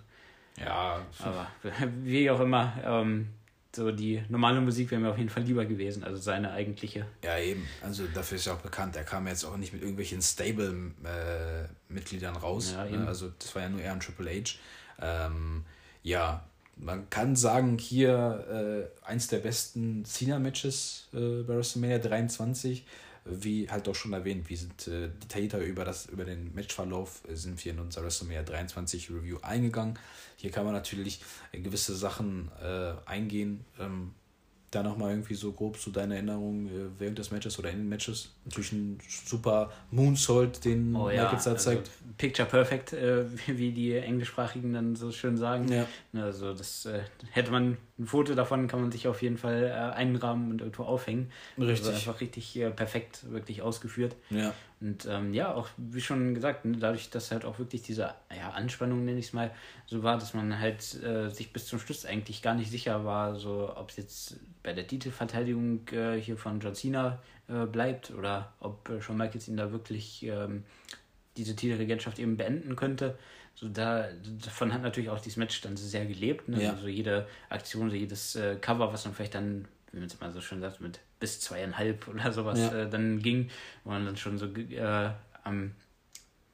Ja. 0.59 1.05
Aber 1.19 1.47
wie 2.03 2.31
auch 2.31 2.41
immer, 2.41 2.75
ähm, 2.85 3.29
so 3.75 3.91
die 3.91 4.23
normale 4.29 4.61
Musik 4.61 4.91
wäre 4.91 5.01
mir 5.01 5.09
auf 5.11 5.17
jeden 5.17 5.31
Fall 5.31 5.45
lieber 5.45 5.65
gewesen, 5.65 6.05
also 6.05 6.21
seine 6.21 6.53
eigentliche. 6.53 7.07
Ja, 7.25 7.39
eben. 7.39 7.67
Also 7.83 8.05
dafür 8.13 8.37
ist 8.37 8.47
er 8.47 8.53
auch 8.55 8.61
bekannt. 8.61 8.97
Er 8.97 9.05
kam 9.05 9.27
jetzt 9.27 9.45
auch 9.45 9.57
nicht 9.57 9.73
mit 9.73 9.81
irgendwelchen 9.81 10.21
Stable-Mitgliedern 10.21 12.35
äh, 12.35 12.39
raus. 12.39 12.75
Ja, 12.77 12.85
ne? 12.85 13.07
Also 13.07 13.33
das 13.39 13.55
war 13.55 13.63
ja 13.63 13.71
nur 13.71 13.81
eher 13.81 13.93
ein 13.93 14.01
Triple 14.01 14.31
H. 14.31 14.59
Ähm, 15.01 15.65
ja, 16.03 16.45
man 16.77 17.09
kann 17.11 17.37
sagen, 17.37 17.79
hier 17.79 18.91
äh, 19.05 19.07
eins 19.07 19.29
der 19.29 19.39
besten 19.39 20.05
Cena-Matches 20.05 21.09
äh, 21.15 21.43
bei 21.43 21.57
WrestleMania 21.57 21.99
23 21.99 22.85
wie 23.25 23.69
halt 23.69 23.89
auch 23.89 23.95
schon 23.95 24.13
erwähnt, 24.13 24.49
wir 24.49 24.57
sind 24.57 24.89
äh, 24.89 25.09
detaillierter 25.09 25.61
über, 25.61 25.85
das, 25.85 26.07
über 26.07 26.25
den 26.25 26.55
Matchverlauf, 26.55 27.23
äh, 27.29 27.35
sind 27.35 27.65
wir 27.65 27.73
in 27.73 27.79
unserer 27.79 28.05
WrestleMania 28.05 28.43
23 28.43 29.11
Review 29.11 29.39
eingegangen. 29.43 29.99
Hier 30.37 30.51
kann 30.51 30.65
man 30.65 30.75
natürlich 30.75 31.21
gewisse 31.53 31.95
Sachen 31.95 32.51
äh, 32.61 32.95
eingehen. 33.07 33.65
Ähm, 33.79 34.15
da 34.73 34.83
nochmal 34.83 35.11
irgendwie 35.11 35.35
so 35.35 35.53
grob 35.53 35.77
zu 35.77 35.91
so 35.91 35.91
deiner 35.91 36.15
Erinnerung 36.15 36.67
äh, 36.67 36.71
während 36.99 37.19
des 37.19 37.31
Matches 37.31 37.59
oder 37.59 37.71
in 37.71 37.79
den 37.79 37.89
Matches. 37.89 38.31
Natürlich 38.45 38.73
ein 38.73 38.99
super 39.07 39.71
Moonsault, 39.91 40.65
den 40.65 40.97
oh, 40.97 41.11
ja. 41.11 41.25
Michaels 41.25 41.45
da 41.45 41.53
also 41.53 41.65
zeigt. 41.65 41.91
Picture 42.17 42.49
perfect, 42.49 42.93
äh, 42.95 43.25
wie 43.47 43.73
die 43.73 43.95
Englischsprachigen 43.95 44.73
dann 44.73 44.97
so 44.97 45.13
schön 45.13 45.37
sagen. 45.37 45.69
Ja. 45.71 45.87
Also 46.15 46.55
das 46.55 46.87
äh, 46.87 47.03
hätte 47.31 47.51
man, 47.51 47.77
ein 48.03 48.07
Foto 48.07 48.35
davon 48.35 48.69
kann 48.69 48.81
man 48.81 48.93
sich 48.93 49.09
auf 49.09 49.23
jeden 49.23 49.39
Fall 49.39 49.65
äh, 49.65 49.97
einrahmen 49.97 50.51
und 50.51 50.61
irgendwo 50.61 50.85
aufhängen. 50.85 51.31
Richtig. 51.57 51.87
Also 51.87 51.91
einfach 51.91 52.21
richtig 52.21 52.57
äh, 52.57 52.71
perfekt, 52.71 53.31
wirklich 53.31 53.63
ausgeführt. 53.63 54.17
Ja. 54.31 54.53
Und 54.81 55.07
ähm, 55.07 55.33
ja, 55.33 55.55
auch 55.55 55.69
wie 55.77 56.01
schon 56.01 56.35
gesagt, 56.35 56.65
ne, 56.65 56.77
dadurch, 56.79 57.11
dass 57.11 57.31
halt 57.31 57.45
auch 57.45 57.59
wirklich 57.59 57.83
diese 57.83 58.15
ja, 58.37 58.51
Anspannung, 58.51 59.05
nenne 59.05 59.21
ich 59.21 59.27
es 59.27 59.33
mal, 59.33 59.53
so 59.87 60.03
war, 60.03 60.19
dass 60.19 60.35
man 60.35 60.59
halt 60.59 61.03
äh, 61.03 61.31
sich 61.31 61.53
bis 61.53 61.67
zum 61.67 61.79
Schluss 61.79 62.05
eigentlich 62.05 62.43
gar 62.43 62.55
nicht 62.55 62.71
sicher 62.71 63.05
war, 63.05 63.37
so 63.37 63.73
ob 63.77 63.91
es 63.91 63.97
jetzt 63.97 64.41
bei 64.63 64.73
der 64.73 64.87
Titelverteidigung 64.87 65.87
äh, 65.93 66.21
hier 66.21 66.37
von 66.37 66.59
John 66.61 66.75
Cena 66.75 67.23
äh, 67.49 67.67
bleibt 67.67 68.11
oder 68.11 68.53
ob 68.59 68.89
äh, 68.89 69.01
Shawn 69.01 69.17
Michaels 69.17 69.47
ihn 69.49 69.57
da 69.57 69.71
wirklich 69.71 70.25
ähm, 70.25 70.65
diese 71.37 71.55
Titelregentschaft 71.57 72.19
eben 72.19 72.37
beenden 72.37 72.77
könnte. 72.77 73.17
So 73.55 73.69
da, 73.69 74.09
davon 74.45 74.73
hat 74.73 74.83
natürlich 74.83 75.11
auch 75.11 75.21
dieses 75.21 75.37
Match 75.37 75.61
dann 75.61 75.77
sehr 75.77 76.07
gelebt. 76.07 76.49
Ne? 76.49 76.63
Ja. 76.63 76.71
Also 76.71 76.89
jede 76.89 77.27
Aktion, 77.49 77.91
so 77.91 77.97
jedes 77.97 78.37
äh, 78.37 78.57
Cover, 78.57 78.93
was 78.93 79.05
man 79.05 79.15
vielleicht 79.15 79.35
dann 79.35 79.67
wie 79.93 79.99
man 79.99 80.07
es 80.07 80.15
immer 80.15 80.33
so 80.33 80.41
schön 80.41 80.61
sagt, 80.61 80.81
mit 80.81 81.01
bis 81.21 81.41
zweieinhalb 81.41 82.09
oder 82.13 82.33
sowas 82.33 82.59
ja. 82.59 82.83
äh, 82.83 82.91
dann 82.91 83.21
ging, 83.21 83.51
wo 83.85 83.91
man 83.91 84.05
dann 84.05 84.17
schon 84.17 84.39
so 84.39 84.47
äh, 84.47 85.11
am 85.45 85.73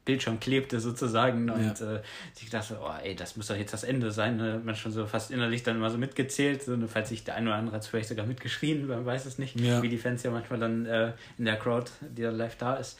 Bildschirm 0.04 0.40
klebte 0.40 0.80
sozusagen 0.80 1.50
und 1.50 1.80
ja. 1.80 1.96
äh, 1.96 2.02
ich 2.40 2.48
dachte, 2.48 2.78
oh 2.82 2.90
ey, 3.02 3.14
das 3.14 3.36
muss 3.36 3.48
doch 3.48 3.56
jetzt 3.56 3.74
das 3.74 3.84
Ende 3.84 4.10
sein. 4.10 4.38
Ne? 4.38 4.58
Man 4.64 4.74
schon 4.74 4.90
so 4.90 5.04
fast 5.06 5.30
innerlich 5.30 5.64
dann 5.64 5.76
immer 5.76 5.90
so 5.90 5.98
mitgezählt, 5.98 6.62
so, 6.62 6.76
ne? 6.76 6.88
falls 6.88 7.10
sich 7.10 7.24
der 7.24 7.34
eine 7.34 7.50
oder 7.50 7.58
andere 7.58 7.76
hat 7.76 7.84
vielleicht 7.84 8.08
sogar 8.08 8.24
mitgeschrien, 8.24 8.86
man 8.86 9.04
weiß 9.04 9.26
es 9.26 9.36
nicht, 9.38 9.60
ja. 9.60 9.82
wie 9.82 9.90
die 9.90 9.98
Fans 9.98 10.22
ja 10.22 10.30
manchmal 10.30 10.60
dann 10.60 10.86
äh, 10.86 11.12
in 11.36 11.44
der 11.44 11.56
Crowd, 11.56 11.90
die 12.00 12.22
dann 12.22 12.38
live 12.38 12.56
da 12.56 12.76
ist. 12.76 12.98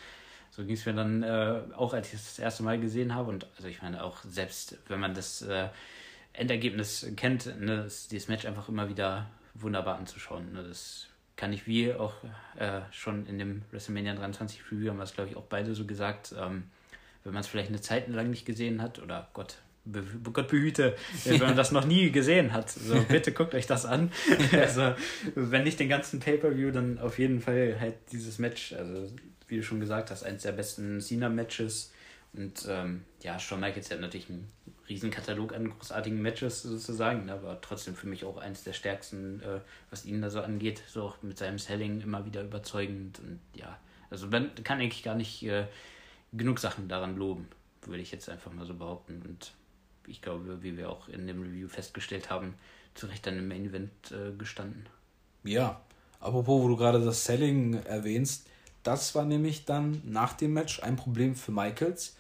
So 0.59 0.64
ging 0.64 0.74
es 0.74 0.84
mir 0.86 0.92
dann 0.92 1.22
äh, 1.22 1.61
auch, 1.76 1.94
als 1.94 2.09
ich 2.09 2.14
das, 2.14 2.24
das 2.24 2.38
erste 2.40 2.64
Mal 2.64 2.80
gesehen 2.80 3.14
habe 3.14 3.30
und 3.30 3.46
also 3.56 3.68
ich 3.68 3.80
meine 3.80 4.02
auch 4.02 4.24
selbst, 4.24 4.76
wenn 4.88 4.98
man 4.98 5.14
das 5.14 5.40
äh, 5.42 5.68
Endergebnis 6.32 7.06
kennt, 7.14 7.61
ne, 7.61 7.84
ist 7.84 8.11
dieses 8.11 8.26
Match 8.26 8.44
einfach 8.44 8.68
immer 8.68 8.88
wieder 8.88 9.30
wunderbar 9.54 9.96
anzuschauen. 9.96 10.52
Ne? 10.52 10.64
Das 10.64 11.06
kann 11.36 11.52
ich 11.52 11.68
wie 11.68 11.94
auch 11.94 12.14
äh, 12.56 12.80
schon 12.90 13.24
in 13.26 13.38
dem 13.38 13.62
WrestleMania 13.70 14.16
23 14.16 14.72
Review 14.72 14.90
haben 14.90 14.96
wir 14.96 15.04
es, 15.04 15.14
glaube 15.14 15.30
ich, 15.30 15.36
auch 15.36 15.44
beide 15.44 15.76
so 15.76 15.86
gesagt. 15.86 16.34
Ähm, 16.36 16.64
wenn 17.22 17.34
man 17.34 17.42
es 17.42 17.46
vielleicht 17.46 17.68
eine 17.68 17.80
Zeit 17.80 18.09
lang 18.09 18.28
nicht 18.28 18.44
gesehen 18.44 18.82
hat, 18.82 18.98
oder 18.98 19.28
Gott, 19.34 19.59
be 19.84 20.02
Gott 20.32 20.48
behüte, 20.48 20.96
wenn 21.24 21.38
man 21.38 21.56
das 21.56 21.70
noch 21.70 21.86
nie 21.86 22.11
gesehen 22.11 22.52
hat, 22.52 22.68
so 22.68 23.00
bitte 23.09 23.30
guckt 23.30 23.54
euch 23.54 23.68
das 23.68 23.86
an. 23.86 24.11
also, 24.52 24.94
wenn 25.36 25.62
nicht 25.62 25.78
den 25.78 25.88
ganzen 25.88 26.18
Pay-Per-View, 26.18 26.72
dann 26.72 26.98
auf 26.98 27.20
jeden 27.20 27.40
Fall 27.40 27.76
halt 27.78 27.94
dieses 28.11 28.40
Match, 28.40 28.72
also 28.72 29.06
wie 29.49 29.57
du 29.57 29.62
schon 29.62 29.80
gesagt 29.80 30.11
hast, 30.11 30.22
eines 30.22 30.42
der 30.42 30.53
besten 30.53 31.01
Cena-Matches. 31.01 31.92
Und 32.34 32.66
ähm, 32.68 33.05
ja, 33.22 33.38
Shawn 33.38 33.61
Michaels 33.61 33.90
hat 33.90 34.01
natürlich 34.01 34.28
einen 34.28 34.51
riesen 34.88 35.11
Katalog 35.11 35.55
an 35.55 35.70
großartigen 35.70 36.20
Matches 36.20 36.62
sozusagen, 36.62 37.26
ne, 37.26 37.32
aber 37.32 37.61
trotzdem 37.61 37.94
für 37.94 38.07
mich 38.07 38.24
auch 38.24 38.36
eines 38.38 38.64
der 38.64 38.72
stärksten, 38.72 39.40
äh, 39.42 39.61
was 39.90 40.05
ihn 40.05 40.22
da 40.22 40.30
so 40.30 40.40
angeht, 40.40 40.82
so 40.88 41.03
auch 41.03 41.22
mit 41.22 41.38
seinem 41.38 41.59
Selling 41.59 42.01
immer 42.01 42.24
wieder 42.24 42.42
überzeugend 42.42 43.18
und 43.20 43.40
ja, 43.55 43.78
also 44.11 44.26
man 44.26 44.55
kann 44.64 44.80
eigentlich 44.80 45.03
gar 45.03 45.14
nicht 45.14 45.42
äh, 45.42 45.66
genug 46.32 46.59
Sachen 46.59 46.88
daran 46.88 47.16
loben, 47.16 47.49
würde 47.82 48.03
ich 48.03 48.12
jetzt 48.12 48.28
einfach 48.28 48.53
mal 48.53 48.66
so 48.66 48.74
behaupten 48.74 49.22
und 49.26 49.53
ich 50.07 50.22
glaube, 50.22 50.62
wie 50.62 50.76
wir 50.76 50.90
auch 50.90 51.09
in 51.09 51.26
dem 51.26 51.42
Review 51.42 51.68
festgestellt 51.68 52.30
haben, 52.30 52.55
zu 52.94 53.07
Recht 53.07 53.26
dann 53.26 53.38
im 53.38 53.49
Main 53.49 53.66
Event 53.66 53.90
äh, 54.11 54.32
gestanden. 54.36 54.86
Ja, 55.44 55.80
apropos, 56.18 56.62
wo 56.62 56.68
du 56.68 56.76
gerade 56.76 57.05
das 57.05 57.24
Selling 57.24 57.74
erwähnst, 57.84 58.49
das 58.89 59.14
war 59.14 59.24
nämlich 59.24 59.64
dann 59.64 60.03
nach 60.05 60.32
dem 60.32 60.55
Match 60.55 60.82
ein 60.82 60.97
Problem 60.97 61.36
für 61.36 61.53
Michaels 61.53 62.14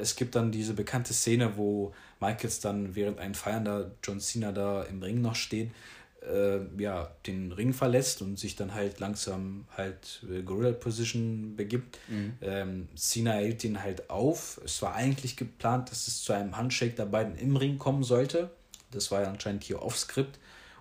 es 0.00 0.16
gibt 0.16 0.34
dann 0.34 0.52
diese 0.52 0.74
bekannte 0.74 1.14
Szene, 1.14 1.56
wo 1.56 1.94
Michaels 2.20 2.60
dann 2.60 2.94
während 2.94 3.18
ein 3.18 3.34
feiernder 3.34 3.90
John 4.02 4.20
Cena 4.20 4.52
da 4.52 4.82
im 4.82 5.02
Ring 5.02 5.20
noch 5.20 5.34
steht, 5.34 5.70
äh, 6.22 6.58
ja, 6.78 7.10
den 7.26 7.52
Ring 7.52 7.72
verlässt 7.72 8.22
und 8.22 8.38
sich 8.38 8.56
dann 8.56 8.74
halt 8.74 9.00
langsam 9.00 9.66
halt 9.76 10.24
äh, 10.30 10.42
Gorilla 10.42 10.72
Position 10.72 11.54
begibt. 11.56 11.98
Mhm. 12.08 12.34
Ähm, 12.42 12.88
Cena 12.96 13.32
hält 13.32 13.64
ihn 13.64 13.82
halt 13.82 14.10
auf. 14.10 14.60
Es 14.64 14.82
war 14.82 14.94
eigentlich 14.94 15.36
geplant, 15.36 15.90
dass 15.90 16.08
es 16.08 16.22
zu 16.22 16.32
einem 16.32 16.56
Handshake 16.56 16.94
der 16.94 17.06
beiden 17.06 17.36
im 17.36 17.56
Ring 17.56 17.78
kommen 17.78 18.02
sollte. 18.02 18.50
Das 18.90 19.10
war 19.10 19.22
ja 19.22 19.30
anscheinend 19.30 19.64
hier 19.64 19.82
off-Script. 19.82 20.38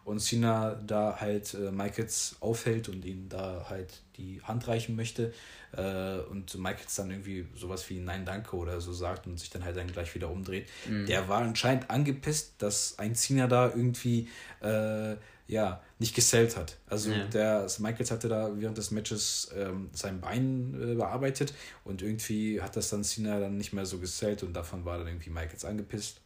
Und 0.08 0.22
Cena 0.22 0.76
da 0.88 1.18
halt 1.20 1.54
äh, 1.54 1.70
Michaels 1.70 2.38
aufhält 2.40 2.88
und 2.88 3.04
ihn 3.04 3.28
da 3.28 3.66
halt 3.70 4.02
die 4.16 4.42
Hand 4.42 4.66
reichen 4.70 4.96
möchte 4.96 5.34
äh, 5.74 6.20
und 6.32 6.56
Michaels 6.56 6.96
dann 6.96 7.12
irgendwie 7.12 7.46
sowas 7.56 7.90
wie 7.90 8.00
Nein, 8.00 8.24
danke 8.24 8.56
oder 8.56 8.80
so 8.80 8.94
sagt 8.94 9.28
und 9.28 9.38
sich 9.38 9.50
dann 9.50 9.66
halt 9.66 9.76
dann 9.76 9.88
gleich 9.88 10.16
wieder 10.16 10.32
umdreht. 10.32 10.70
Mhm. 10.88 11.08
Der 11.08 11.28
war 11.28 11.42
anscheinend 11.42 11.90
angepisst, 11.90 12.54
dass 12.60 12.98
ein 13.00 13.16
Cena 13.16 13.48
da 13.48 13.68
irgendwie 13.68 14.30
äh, 14.62 15.18
ja, 15.50 15.82
nicht 16.00 16.16
gesellt 16.16 16.56
hat. 16.56 16.78
Also 16.88 17.12
ja. 17.12 17.26
der 17.26 17.58
also 17.60 17.84
Michaels 17.84 18.10
hatte 18.10 18.30
da 18.30 18.50
während 18.56 18.78
des 18.78 18.92
Matches 18.92 19.52
ähm, 19.58 19.90
sein 19.92 20.22
Bein 20.22 20.74
äh, 20.82 20.96
bearbeitet 20.96 21.54
und 21.84 22.02
irgendwie 22.02 22.62
hat 22.62 22.78
das 22.78 22.90
dann 22.92 23.04
Cena 23.04 23.42
dann 23.42 23.58
nicht 23.58 23.74
mehr 23.74 23.86
so 23.86 24.00
gesellt 24.00 24.42
und 24.42 24.54
davon 24.54 24.86
war 24.86 25.00
dann 25.00 25.08
irgendwie 25.08 25.32
Michaels 25.32 25.66
angepisst. 25.66 26.22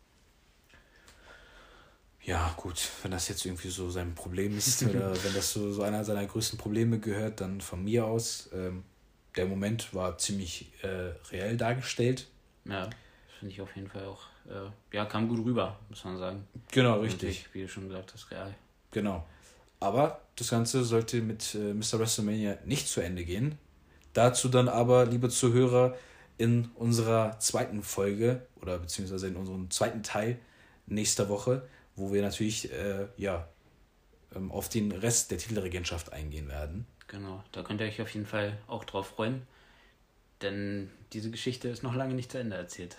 Ja, 2.23 2.53
gut, 2.55 2.89
wenn 3.01 3.11
das 3.11 3.27
jetzt 3.29 3.45
irgendwie 3.45 3.69
so 3.69 3.89
sein 3.89 4.13
Problem 4.13 4.57
ist 4.57 4.83
oder 4.89 5.11
wenn 5.23 5.33
das 5.33 5.53
so, 5.53 5.71
so 5.71 5.83
einer 5.83 6.03
seiner 6.03 6.25
größten 6.25 6.59
Probleme 6.59 6.99
gehört, 6.99 7.41
dann 7.41 7.61
von 7.61 7.83
mir 7.83 8.05
aus. 8.05 8.49
Ähm, 8.53 8.83
der 9.35 9.45
Moment 9.45 9.93
war 9.93 10.17
ziemlich 10.17 10.71
äh, 10.81 11.13
reell 11.31 11.57
dargestellt. 11.57 12.27
Ja, 12.65 12.89
finde 13.39 13.53
ich 13.53 13.61
auf 13.61 13.75
jeden 13.75 13.87
Fall 13.87 14.05
auch. 14.05 14.23
Äh, 14.47 14.95
ja, 14.95 15.05
kam 15.05 15.29
gut 15.29 15.45
rüber, 15.45 15.79
muss 15.89 16.03
man 16.03 16.17
sagen. 16.17 16.47
Genau, 16.71 16.99
richtig. 16.99 17.47
Wie 17.53 17.61
du 17.61 17.67
schon 17.69 17.87
gesagt 17.87 18.13
hast, 18.13 18.29
real. 18.31 18.53
Genau. 18.91 19.25
Aber 19.79 20.21
das 20.35 20.49
Ganze 20.49 20.83
sollte 20.83 21.21
mit 21.21 21.55
äh, 21.55 21.73
Mr. 21.73 21.99
WrestleMania 21.99 22.57
nicht 22.65 22.87
zu 22.87 23.01
Ende 23.01 23.23
gehen. 23.23 23.57
Dazu 24.13 24.49
dann 24.49 24.67
aber, 24.67 25.05
liebe 25.05 25.29
Zuhörer, 25.29 25.95
in 26.37 26.69
unserer 26.75 27.39
zweiten 27.39 27.83
Folge 27.83 28.45
oder 28.61 28.77
beziehungsweise 28.79 29.27
in 29.27 29.35
unserem 29.35 29.69
zweiten 29.69 30.03
Teil 30.03 30.39
nächster 30.87 31.29
Woche, 31.29 31.67
wo 32.01 32.11
wir 32.11 32.21
natürlich 32.21 32.71
äh, 32.71 33.07
ja, 33.15 33.47
ähm, 34.35 34.51
auf 34.51 34.67
den 34.67 34.91
Rest 34.91 35.31
der 35.31 35.37
Titelregentschaft 35.37 36.11
eingehen 36.11 36.49
werden. 36.49 36.85
Genau, 37.07 37.43
da 37.51 37.63
könnt 37.63 37.81
ihr 37.81 37.87
euch 37.87 38.01
auf 38.01 38.09
jeden 38.09 38.25
Fall 38.25 38.57
auch 38.67 38.83
drauf 38.83 39.07
freuen, 39.07 39.43
denn 40.41 40.89
diese 41.13 41.29
Geschichte 41.29 41.69
ist 41.69 41.83
noch 41.83 41.95
lange 41.95 42.15
nicht 42.15 42.31
zu 42.31 42.39
Ende 42.39 42.55
erzählt. 42.55 42.97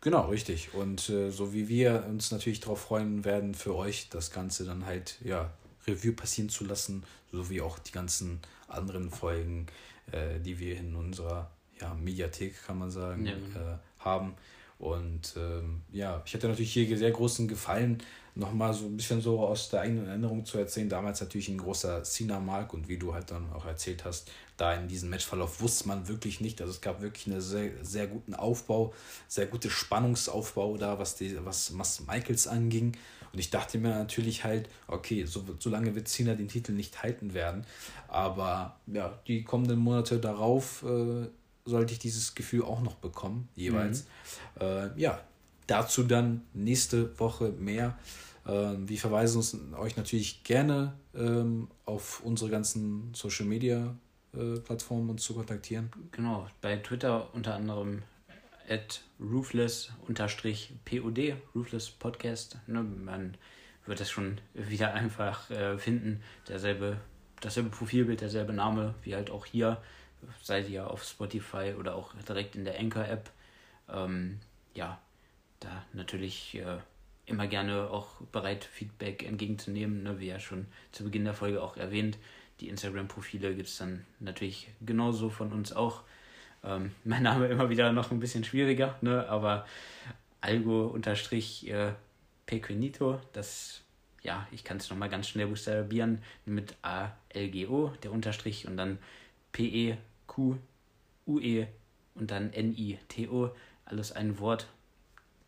Genau, 0.00 0.28
richtig. 0.28 0.74
Und 0.74 1.08
äh, 1.08 1.30
so 1.30 1.52
wie 1.52 1.68
wir 1.68 2.04
uns 2.08 2.30
natürlich 2.30 2.60
darauf 2.60 2.80
freuen 2.80 3.24
werden, 3.24 3.54
für 3.54 3.74
euch 3.74 4.08
das 4.08 4.30
Ganze 4.30 4.64
dann 4.64 4.86
halt, 4.86 5.16
ja, 5.24 5.50
Review 5.86 6.12
passieren 6.12 6.48
zu 6.48 6.64
lassen, 6.64 7.04
sowie 7.32 7.60
auch 7.60 7.78
die 7.78 7.92
ganzen 7.92 8.40
anderen 8.68 9.10
Folgen, 9.10 9.66
äh, 10.12 10.40
die 10.40 10.58
wir 10.58 10.76
in 10.76 10.94
unserer 10.94 11.50
ja, 11.80 11.94
Mediathek, 11.94 12.64
kann 12.66 12.78
man 12.78 12.90
sagen, 12.90 13.26
ja. 13.26 13.34
äh, 13.34 13.78
haben. 13.98 14.34
Und 14.78 15.34
ähm, 15.36 15.82
ja, 15.90 16.22
ich 16.26 16.34
hatte 16.34 16.48
natürlich 16.48 16.72
hier 16.72 16.98
sehr 16.98 17.10
großen 17.10 17.48
Gefallen 17.48 18.02
nochmal 18.34 18.74
so 18.74 18.84
ein 18.84 18.96
bisschen 18.96 19.22
so 19.22 19.40
aus 19.40 19.70
der 19.70 19.80
eigenen 19.80 20.06
Erinnerung 20.06 20.44
zu 20.44 20.58
erzählen. 20.58 20.88
Damals 20.88 21.20
natürlich 21.20 21.48
ein 21.48 21.56
großer 21.56 22.02
Cena-Mark 22.02 22.74
und 22.74 22.86
wie 22.88 22.98
du 22.98 23.14
halt 23.14 23.30
dann 23.30 23.50
auch 23.52 23.64
erzählt 23.64 24.04
hast, 24.04 24.30
da 24.58 24.74
in 24.74 24.88
diesem 24.88 25.08
Matchverlauf 25.08 25.60
wusste 25.62 25.88
man 25.88 26.06
wirklich 26.08 26.40
nicht. 26.40 26.60
Also 26.60 26.72
es 26.72 26.82
gab 26.82 27.00
wirklich 27.00 27.26
einen 27.26 27.40
sehr, 27.40 27.70
sehr 27.82 28.06
guten 28.06 28.34
Aufbau, 28.34 28.92
sehr 29.26 29.46
gute 29.46 29.70
Spannungsaufbau 29.70 30.76
da, 30.76 30.98
was, 30.98 31.16
die, 31.16 31.42
was, 31.44 31.76
was 31.78 32.06
Michaels 32.06 32.46
anging. 32.46 32.92
Und 33.32 33.38
ich 33.38 33.50
dachte 33.50 33.78
mir 33.78 33.90
natürlich 33.90 34.44
halt, 34.44 34.68
okay, 34.86 35.24
so, 35.24 35.42
so 35.58 35.70
lange 35.70 35.94
wird 35.94 36.08
Cena 36.08 36.34
den 36.34 36.48
Titel 36.48 36.72
nicht 36.72 37.02
halten 37.02 37.32
werden. 37.32 37.66
Aber 38.08 38.76
ja, 38.86 39.18
die 39.26 39.44
kommenden 39.44 39.78
Monate 39.78 40.18
darauf 40.18 40.84
äh, 40.84 41.26
sollte 41.66 41.92
ich 41.92 41.98
dieses 41.98 42.34
Gefühl 42.34 42.62
auch 42.62 42.80
noch 42.80 42.94
bekommen, 42.94 43.48
jeweils. 43.54 44.06
Mhm. 44.58 44.66
Äh, 44.66 45.00
ja, 45.00 45.20
dazu 45.66 46.02
dann 46.04 46.42
nächste 46.54 47.18
Woche 47.18 47.50
mehr. 47.50 47.98
Ähm, 48.46 48.88
wir 48.88 48.98
verweisen 48.98 49.38
uns, 49.38 49.56
euch 49.76 49.96
natürlich 49.96 50.44
gerne 50.44 50.94
ähm, 51.14 51.68
auf 51.84 52.22
unsere 52.24 52.50
ganzen 52.50 53.12
Social 53.14 53.46
Media 53.46 53.94
äh, 54.34 54.60
Plattformen 54.60 55.10
uns 55.10 55.22
zu 55.22 55.34
kontaktieren. 55.34 55.90
Genau, 56.12 56.46
bei 56.60 56.76
Twitter 56.76 57.34
unter 57.34 57.54
anderem 57.54 58.02
at 58.68 59.02
ruthless-pod, 59.20 60.20
Ruthless 61.54 61.90
Podcast. 61.90 62.58
Ne, 62.66 62.82
man 62.82 63.36
wird 63.86 64.00
das 64.00 64.10
schon 64.10 64.40
wieder 64.54 64.94
einfach 64.94 65.50
äh, 65.50 65.78
finden. 65.78 66.22
Derselbe, 66.48 66.98
dasselbe 67.40 67.70
Profilbild, 67.70 68.20
derselbe 68.20 68.52
Name, 68.52 68.94
wie 69.02 69.14
halt 69.14 69.30
auch 69.30 69.46
hier. 69.46 69.80
Seid 70.42 70.68
ihr 70.68 70.90
auf 70.90 71.04
Spotify 71.04 71.74
oder 71.78 71.94
auch 71.94 72.14
direkt 72.28 72.56
in 72.56 72.64
der 72.64 72.78
Anchor-App. 72.78 73.30
Ähm, 73.88 74.40
ja, 74.74 75.00
da 75.60 75.84
natürlich 75.92 76.54
äh, 76.56 76.78
immer 77.26 77.46
gerne 77.46 77.90
auch 77.90 78.20
bereit, 78.32 78.64
Feedback 78.64 79.24
entgegenzunehmen, 79.24 80.02
ne, 80.02 80.18
wie 80.20 80.28
ja 80.28 80.38
schon 80.38 80.66
zu 80.92 81.04
Beginn 81.04 81.24
der 81.24 81.34
Folge 81.34 81.62
auch 81.62 81.76
erwähnt. 81.76 82.18
Die 82.60 82.68
Instagram-Profile 82.68 83.54
gibt 83.54 83.68
es 83.68 83.76
dann 83.76 84.06
natürlich 84.20 84.68
genauso 84.84 85.28
von 85.28 85.52
uns 85.52 85.72
auch. 85.72 86.02
Ähm, 86.64 86.92
mein 87.04 87.22
Name 87.22 87.48
immer 87.48 87.68
wieder 87.68 87.92
noch 87.92 88.10
ein 88.10 88.20
bisschen 88.20 88.44
schwieriger, 88.44 88.96
ne? 89.00 89.28
aber 89.28 89.66
Algo 90.40 90.86
unterstrich 90.86 91.68
äh, 91.68 91.92
Pequenito, 92.46 93.20
das, 93.32 93.82
ja, 94.22 94.46
ich 94.52 94.62
kann 94.62 94.76
es 94.76 94.88
nochmal 94.88 95.08
ganz 95.08 95.28
schnell 95.28 95.48
buchstabieren 95.48 96.22
mit 96.44 96.76
A-L-G-O, 96.82 97.88
der 98.02 98.12
Unterstrich 98.12 98.66
und 98.66 98.76
dann 98.76 98.98
P-E-Q-U-E 99.56 100.58
und 102.14 102.30
dann 102.30 102.52
N-I-T-O, 102.52 103.50
alles 103.86 104.12
ein 104.12 104.38
Wort. 104.38 104.68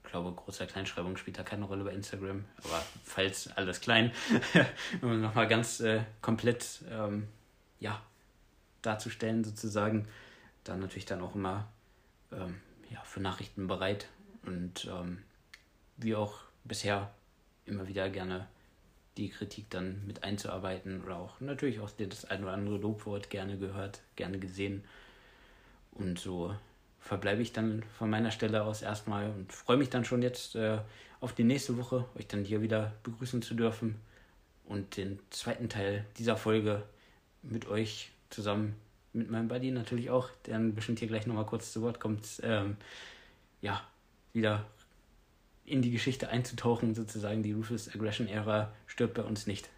Ich 0.03 0.11
glaube, 0.11 0.33
großer 0.33 0.67
Kleinschreibung 0.67 1.19
spielt 1.19 1.39
da 1.39 1.43
keine 1.43 1.67
Rolle 1.67 1.85
bei 1.85 1.93
Instagram, 1.93 2.47
aber 2.65 2.83
falls 3.05 3.55
alles 3.57 3.83
klein, 3.83 4.11
um 5.03 5.21
nochmal 5.21 5.47
ganz 5.47 5.81
äh, 5.81 6.05
komplett 6.23 6.81
ähm, 6.91 7.29
ja, 7.81 8.01
darzustellen 8.81 9.45
sozusagen 9.45 10.09
dann 10.65 10.81
natürlich 10.81 11.05
dann 11.05 11.21
auch 11.21 11.35
immer 11.35 11.69
ähm, 12.33 12.63
ja, 12.91 13.03
für 13.03 13.21
Nachrichten 13.21 13.67
bereit 13.67 14.09
und 14.47 14.87
ähm, 14.91 15.23
wie 15.99 16.15
auch 16.15 16.39
bisher 16.65 17.13
immer 17.67 17.87
wieder 17.89 18.09
gerne 18.09 18.49
die 19.19 19.29
Kritik 19.29 19.69
dann 19.71 20.07
mit 20.07 20.25
einzuarbeiten 20.25 21.03
oder 21.05 21.17
auch 21.17 21.41
natürlich 21.41 21.81
auch 21.81 21.91
das 21.91 22.25
ein 22.25 22.43
oder 22.43 22.53
andere 22.53 22.79
Lobwort 22.79 23.31
gerne 23.31 23.59
gehört, 23.59 24.01
gerne 24.17 24.39
gesehen. 24.39 24.85
Und 25.93 26.19
so 26.19 26.55
verbleibe 27.01 27.43
ich 27.43 27.53
dann 27.53 27.83
von 27.99 28.09
meiner 28.09 28.31
Stelle 28.31 28.63
aus 28.63 28.83
erstmal 28.83 29.31
und 29.31 29.53
freue 29.53 29.77
mich 29.77 29.91
dann 29.91 30.05
schon 30.05 30.23
jetzt 30.23 30.55
äh, 30.55 30.79
auf 31.21 31.35
die 31.35 31.45
nächste 31.45 31.77
Woche, 31.77 32.05
euch 32.17 32.29
dann 32.29 32.45
hier 32.45 32.63
wieder 32.63 32.93
begrüßen 33.03 33.43
zu 33.43 33.55
dürfen 33.55 33.97
und 34.65 34.97
den 34.97 35.19
zweiten 35.31 35.69
Teil 35.69 36.05
dieser 36.17 36.37
Folge 36.37 36.83
mit 37.43 37.67
euch 37.69 38.11
zusammen 38.31 38.77
mit 39.13 39.31
meinem 39.31 39.49
Buddy 39.49 39.71
natürlich 39.71 40.11
auch, 40.11 40.31
der 40.47 40.59
bestimmt 40.59 40.99
hier 40.99 41.09
gleich 41.09 41.27
nochmal 41.27 41.47
kurz 41.47 41.73
zu 41.73 41.83
Wort 41.83 41.99
kommt, 41.99 42.25
ähm, 42.43 42.77
ja, 43.61 43.83
wieder 44.33 44.67
in 45.71 45.83
die 45.83 45.91
Geschichte 45.91 46.29
einzutauchen, 46.29 46.95
sozusagen. 46.95 47.43
Die 47.43 47.53
Ruthless 47.53 47.89
Aggression 47.95 48.29
Ära 48.29 48.73
stirbt 48.87 49.15
bei 49.15 49.23
uns 49.23 49.47
nicht. 49.47 49.69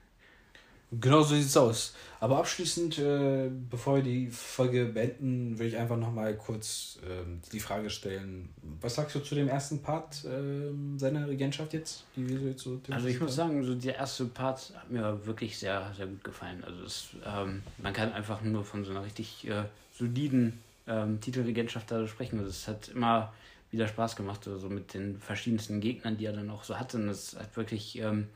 Genau 0.93 1.23
so 1.23 1.37
sieht 1.37 1.47
es 1.47 1.57
aus. 1.57 1.95
Aber 2.19 2.39
abschließend, 2.39 2.99
äh, 2.99 3.49
bevor 3.71 3.97
wir 3.97 4.03
die 4.03 4.29
Folge 4.29 4.87
beenden, 4.87 5.57
will 5.57 5.69
ich 5.69 5.77
einfach 5.77 5.97
nochmal 5.97 6.37
kurz 6.37 6.99
ähm, 7.09 7.41
die 7.53 7.61
Frage 7.61 7.91
stellen: 7.91 8.49
Was 8.81 8.97
sagst 8.97 9.15
du 9.15 9.21
zu 9.21 9.37
dem 9.37 9.47
ersten 9.47 9.83
Part 9.83 10.25
äh, 10.25 10.99
seiner 10.99 11.29
Regentschaft 11.29 11.75
jetzt? 11.75 12.05
Die 12.17 12.29
wir 12.29 12.51
jetzt 12.51 12.63
so 12.63 12.81
also, 12.91 13.07
ich 13.07 13.21
muss 13.21 13.37
sagen, 13.37 13.63
so 13.63 13.77
der 13.77 13.97
erste 13.97 14.25
Part 14.25 14.73
hat 14.75 14.91
mir 14.91 15.25
wirklich 15.25 15.59
sehr, 15.59 15.93
sehr 15.97 16.07
gut 16.07 16.25
gefallen. 16.25 16.65
Also, 16.65 16.83
es, 16.83 17.11
ähm, 17.25 17.63
man 17.79 17.93
kann 17.93 18.13
einfach 18.13 18.43
nur 18.43 18.65
von 18.65 18.85
so 18.85 18.91
einer 18.91 19.05
richtig 19.05 19.47
äh, 19.49 19.63
soliden 19.97 20.59
ähm, 20.89 21.21
Titelregentschaft 21.21 21.89
da 21.93 22.05
sprechen. 22.09 22.41
Also, 22.41 22.51
es 22.51 22.67
hat 22.67 22.89
immer 22.89 23.33
wieder 23.71 23.89
Spaß 23.89 24.17
gemacht, 24.17 24.45
so 24.45 24.53
also 24.53 24.69
mit 24.69 24.95
den 24.95 25.19
verschiedensten 25.21 25.81
Gegnern, 25.81 26.17
die 26.17 26.27
er 26.27 26.33
dann 26.33 26.51
auch 26.51 26.65
so 26.65 26.79
hatte. 26.79 26.97
Und 26.97 27.09
es 27.09 27.37
hat 27.37 27.57
wirklich 27.57 27.99
ähm, 27.99 28.29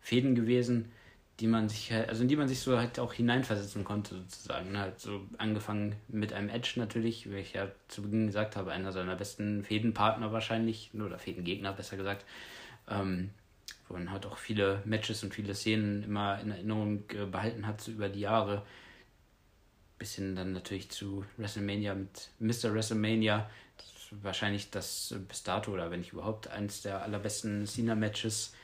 Fäden 0.00 0.34
gewesen 0.34 0.92
die 1.40 1.46
man 1.46 1.68
sich 1.68 1.92
halt, 1.92 2.08
also 2.08 2.22
in 2.22 2.28
die 2.28 2.36
man 2.36 2.48
sich 2.48 2.60
so 2.60 2.78
halt 2.78 2.98
auch 2.98 3.12
hineinversetzen 3.12 3.84
konnte, 3.84 4.14
sozusagen. 4.16 4.78
Halt 4.78 4.98
so 5.00 5.20
angefangen 5.36 5.96
mit 6.08 6.32
einem 6.32 6.48
Edge 6.48 6.74
natürlich, 6.76 7.30
wie 7.30 7.36
ich 7.36 7.52
ja 7.52 7.68
zu 7.88 8.02
Beginn 8.02 8.26
gesagt 8.26 8.56
habe, 8.56 8.72
einer 8.72 8.92
seiner 8.92 9.16
besten 9.16 9.62
Fädenpartner 9.62 10.32
wahrscheinlich, 10.32 10.90
oder 10.94 11.18
Fädengegner 11.18 11.72
besser 11.72 11.96
gesagt. 11.96 12.24
Ähm, 12.88 13.30
wo 13.88 13.94
man 13.94 14.10
halt 14.10 14.26
auch 14.26 14.38
viele 14.38 14.82
Matches 14.84 15.22
und 15.22 15.34
viele 15.34 15.54
Szenen 15.54 16.02
immer 16.02 16.40
in 16.40 16.50
Erinnerung 16.50 17.04
behalten 17.30 17.66
hat 17.66 17.80
so 17.80 17.92
über 17.92 18.08
die 18.08 18.20
Jahre. 18.20 18.62
Bis 19.98 20.14
hin 20.14 20.34
dann 20.34 20.52
natürlich 20.52 20.90
zu 20.90 21.24
WrestleMania 21.36 21.94
mit 21.94 22.30
Mr. 22.38 22.72
WrestleMania. 22.74 23.48
Wahrscheinlich 24.22 24.70
das 24.70 25.14
bis 25.28 25.42
dato, 25.42 25.72
oder 25.72 25.90
wenn 25.90 26.00
nicht 26.00 26.12
überhaupt, 26.12 26.48
eines 26.48 26.82
der 26.82 27.02
allerbesten 27.02 27.66
Cena-Matches. 27.66 28.54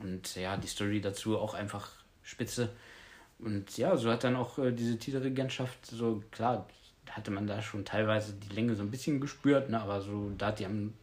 Und 0.00 0.34
ja, 0.36 0.56
die 0.56 0.68
Story 0.68 1.00
dazu 1.00 1.38
auch 1.38 1.54
einfach 1.54 1.90
spitze. 2.22 2.68
Und 3.38 3.76
ja, 3.76 3.96
so 3.96 4.10
hat 4.10 4.24
dann 4.24 4.36
auch 4.36 4.58
äh, 4.58 4.72
diese 4.72 4.98
Titelregentschaft, 4.98 5.86
so 5.86 6.22
klar, 6.30 6.68
hatte 7.10 7.30
man 7.30 7.46
da 7.46 7.60
schon 7.60 7.84
teilweise 7.84 8.34
die 8.34 8.54
Länge 8.54 8.74
so 8.74 8.82
ein 8.82 8.90
bisschen 8.90 9.20
gespürt, 9.20 9.68
ne, 9.68 9.80
aber 9.80 10.00
so, 10.00 10.30
da 10.38 10.48
hat 10.48 10.60
die 10.60 10.64
haben, 10.64 10.94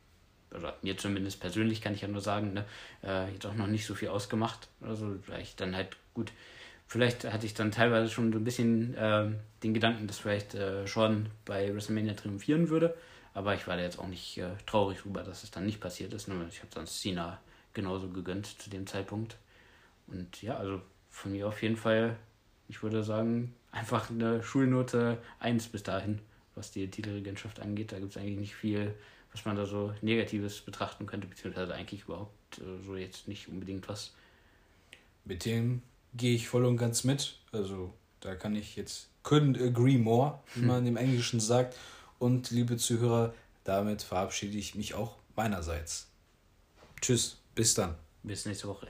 oder 0.56 0.76
mir 0.82 0.98
zumindest 0.98 1.40
persönlich 1.40 1.82
kann 1.82 1.94
ich 1.94 2.02
ja 2.02 2.08
nur 2.08 2.22
sagen, 2.22 2.54
ne, 2.54 2.66
äh, 3.04 3.32
jetzt 3.32 3.46
auch 3.46 3.54
noch 3.54 3.68
nicht 3.68 3.86
so 3.86 3.94
viel 3.94 4.08
ausgemacht. 4.08 4.68
Also 4.82 5.16
vielleicht 5.24 5.60
dann 5.60 5.76
halt 5.76 5.98
gut, 6.14 6.32
vielleicht 6.88 7.26
hatte 7.32 7.46
ich 7.46 7.54
dann 7.54 7.72
teilweise 7.72 8.10
schon 8.10 8.32
so 8.32 8.40
ein 8.40 8.44
bisschen 8.44 8.96
äh, 8.96 9.28
den 9.64 9.74
Gedanken, 9.74 10.08
dass 10.08 10.20
vielleicht 10.20 10.56
äh, 10.56 10.88
Sean 10.88 11.30
bei 11.46 11.74
WrestleMania 11.74 12.14
triumphieren 12.14 12.70
würde, 12.70 12.96
aber 13.34 13.56
ich 13.56 13.68
war 13.68 13.78
da 13.78 13.84
jetzt 13.84 14.00
auch 14.00 14.08
nicht 14.08 14.38
äh, 14.38 14.50
traurig 14.66 15.00
drüber, 15.00 15.24
dass 15.24 15.44
es 15.44 15.52
dann 15.52 15.66
nicht 15.66 15.80
passiert 15.80 16.14
ist. 16.14 16.28
Ne? 16.28 16.46
Ich 16.50 16.60
habe 16.60 16.72
sonst 16.74 17.00
Cena 17.02 17.40
genauso 17.74 18.10
gegönnt 18.10 18.46
zu 18.46 18.70
dem 18.70 18.88
Zeitpunkt. 18.88 19.38
Und 20.08 20.42
ja, 20.42 20.58
also 20.58 20.82
von 21.10 21.32
mir 21.32 21.48
auf 21.48 21.62
jeden 21.62 21.78
Fall, 21.78 22.18
ich 22.68 22.82
würde 22.84 23.04
sagen, 23.04 23.54
einfach 23.72 24.10
eine 24.10 24.44
Schulnote 24.44 25.18
1 25.40 25.68
bis 25.68 25.84
dahin, 25.84 26.20
was 26.56 26.72
die 26.72 26.90
Titelregentschaft 26.90 27.60
angeht. 27.60 27.92
Da 27.92 28.00
gibt 28.00 28.12
es 28.12 28.18
eigentlich 28.18 28.40
nicht 28.40 28.56
viel, 28.56 28.96
was 29.32 29.46
man 29.46 29.56
da 29.56 29.66
so 29.66 29.94
Negatives 30.02 30.62
betrachten 30.62 31.06
könnte, 31.06 31.28
beziehungsweise 31.28 31.74
eigentlich 31.74 32.04
überhaupt 32.04 32.60
äh, 32.60 32.84
so 32.86 32.96
jetzt 32.96 33.28
nicht 33.28 33.48
unbedingt 33.48 33.88
was. 33.88 34.14
Mit 35.26 35.46
dem 35.46 35.82
gehe 36.16 36.36
ich 36.36 36.48
voll 36.48 36.66
und 36.66 36.78
ganz 36.78 37.04
mit. 37.04 37.38
Also 37.52 37.94
da 38.20 38.36
kann 38.36 38.56
ich 38.56 38.76
jetzt 38.76 39.10
couldn't 39.24 39.64
agree 39.64 39.98
more, 39.98 40.40
wie 40.56 40.66
man 40.66 40.86
im 40.88 40.98
Englischen 40.98 41.40
sagt. 41.40 41.76
Und 42.20 42.52
liebe 42.52 42.78
Zuhörer, 42.78 43.34
damit 43.64 44.02
verabschiede 44.02 44.58
ich 44.58 44.76
mich 44.76 44.94
auch 44.94 45.18
meinerseits. 45.36 46.08
Tschüss, 47.02 47.38
bis 47.56 47.74
dann. 47.74 47.96
Bis 48.24 48.46
nächste 48.46 48.68
Woche. 48.68 48.88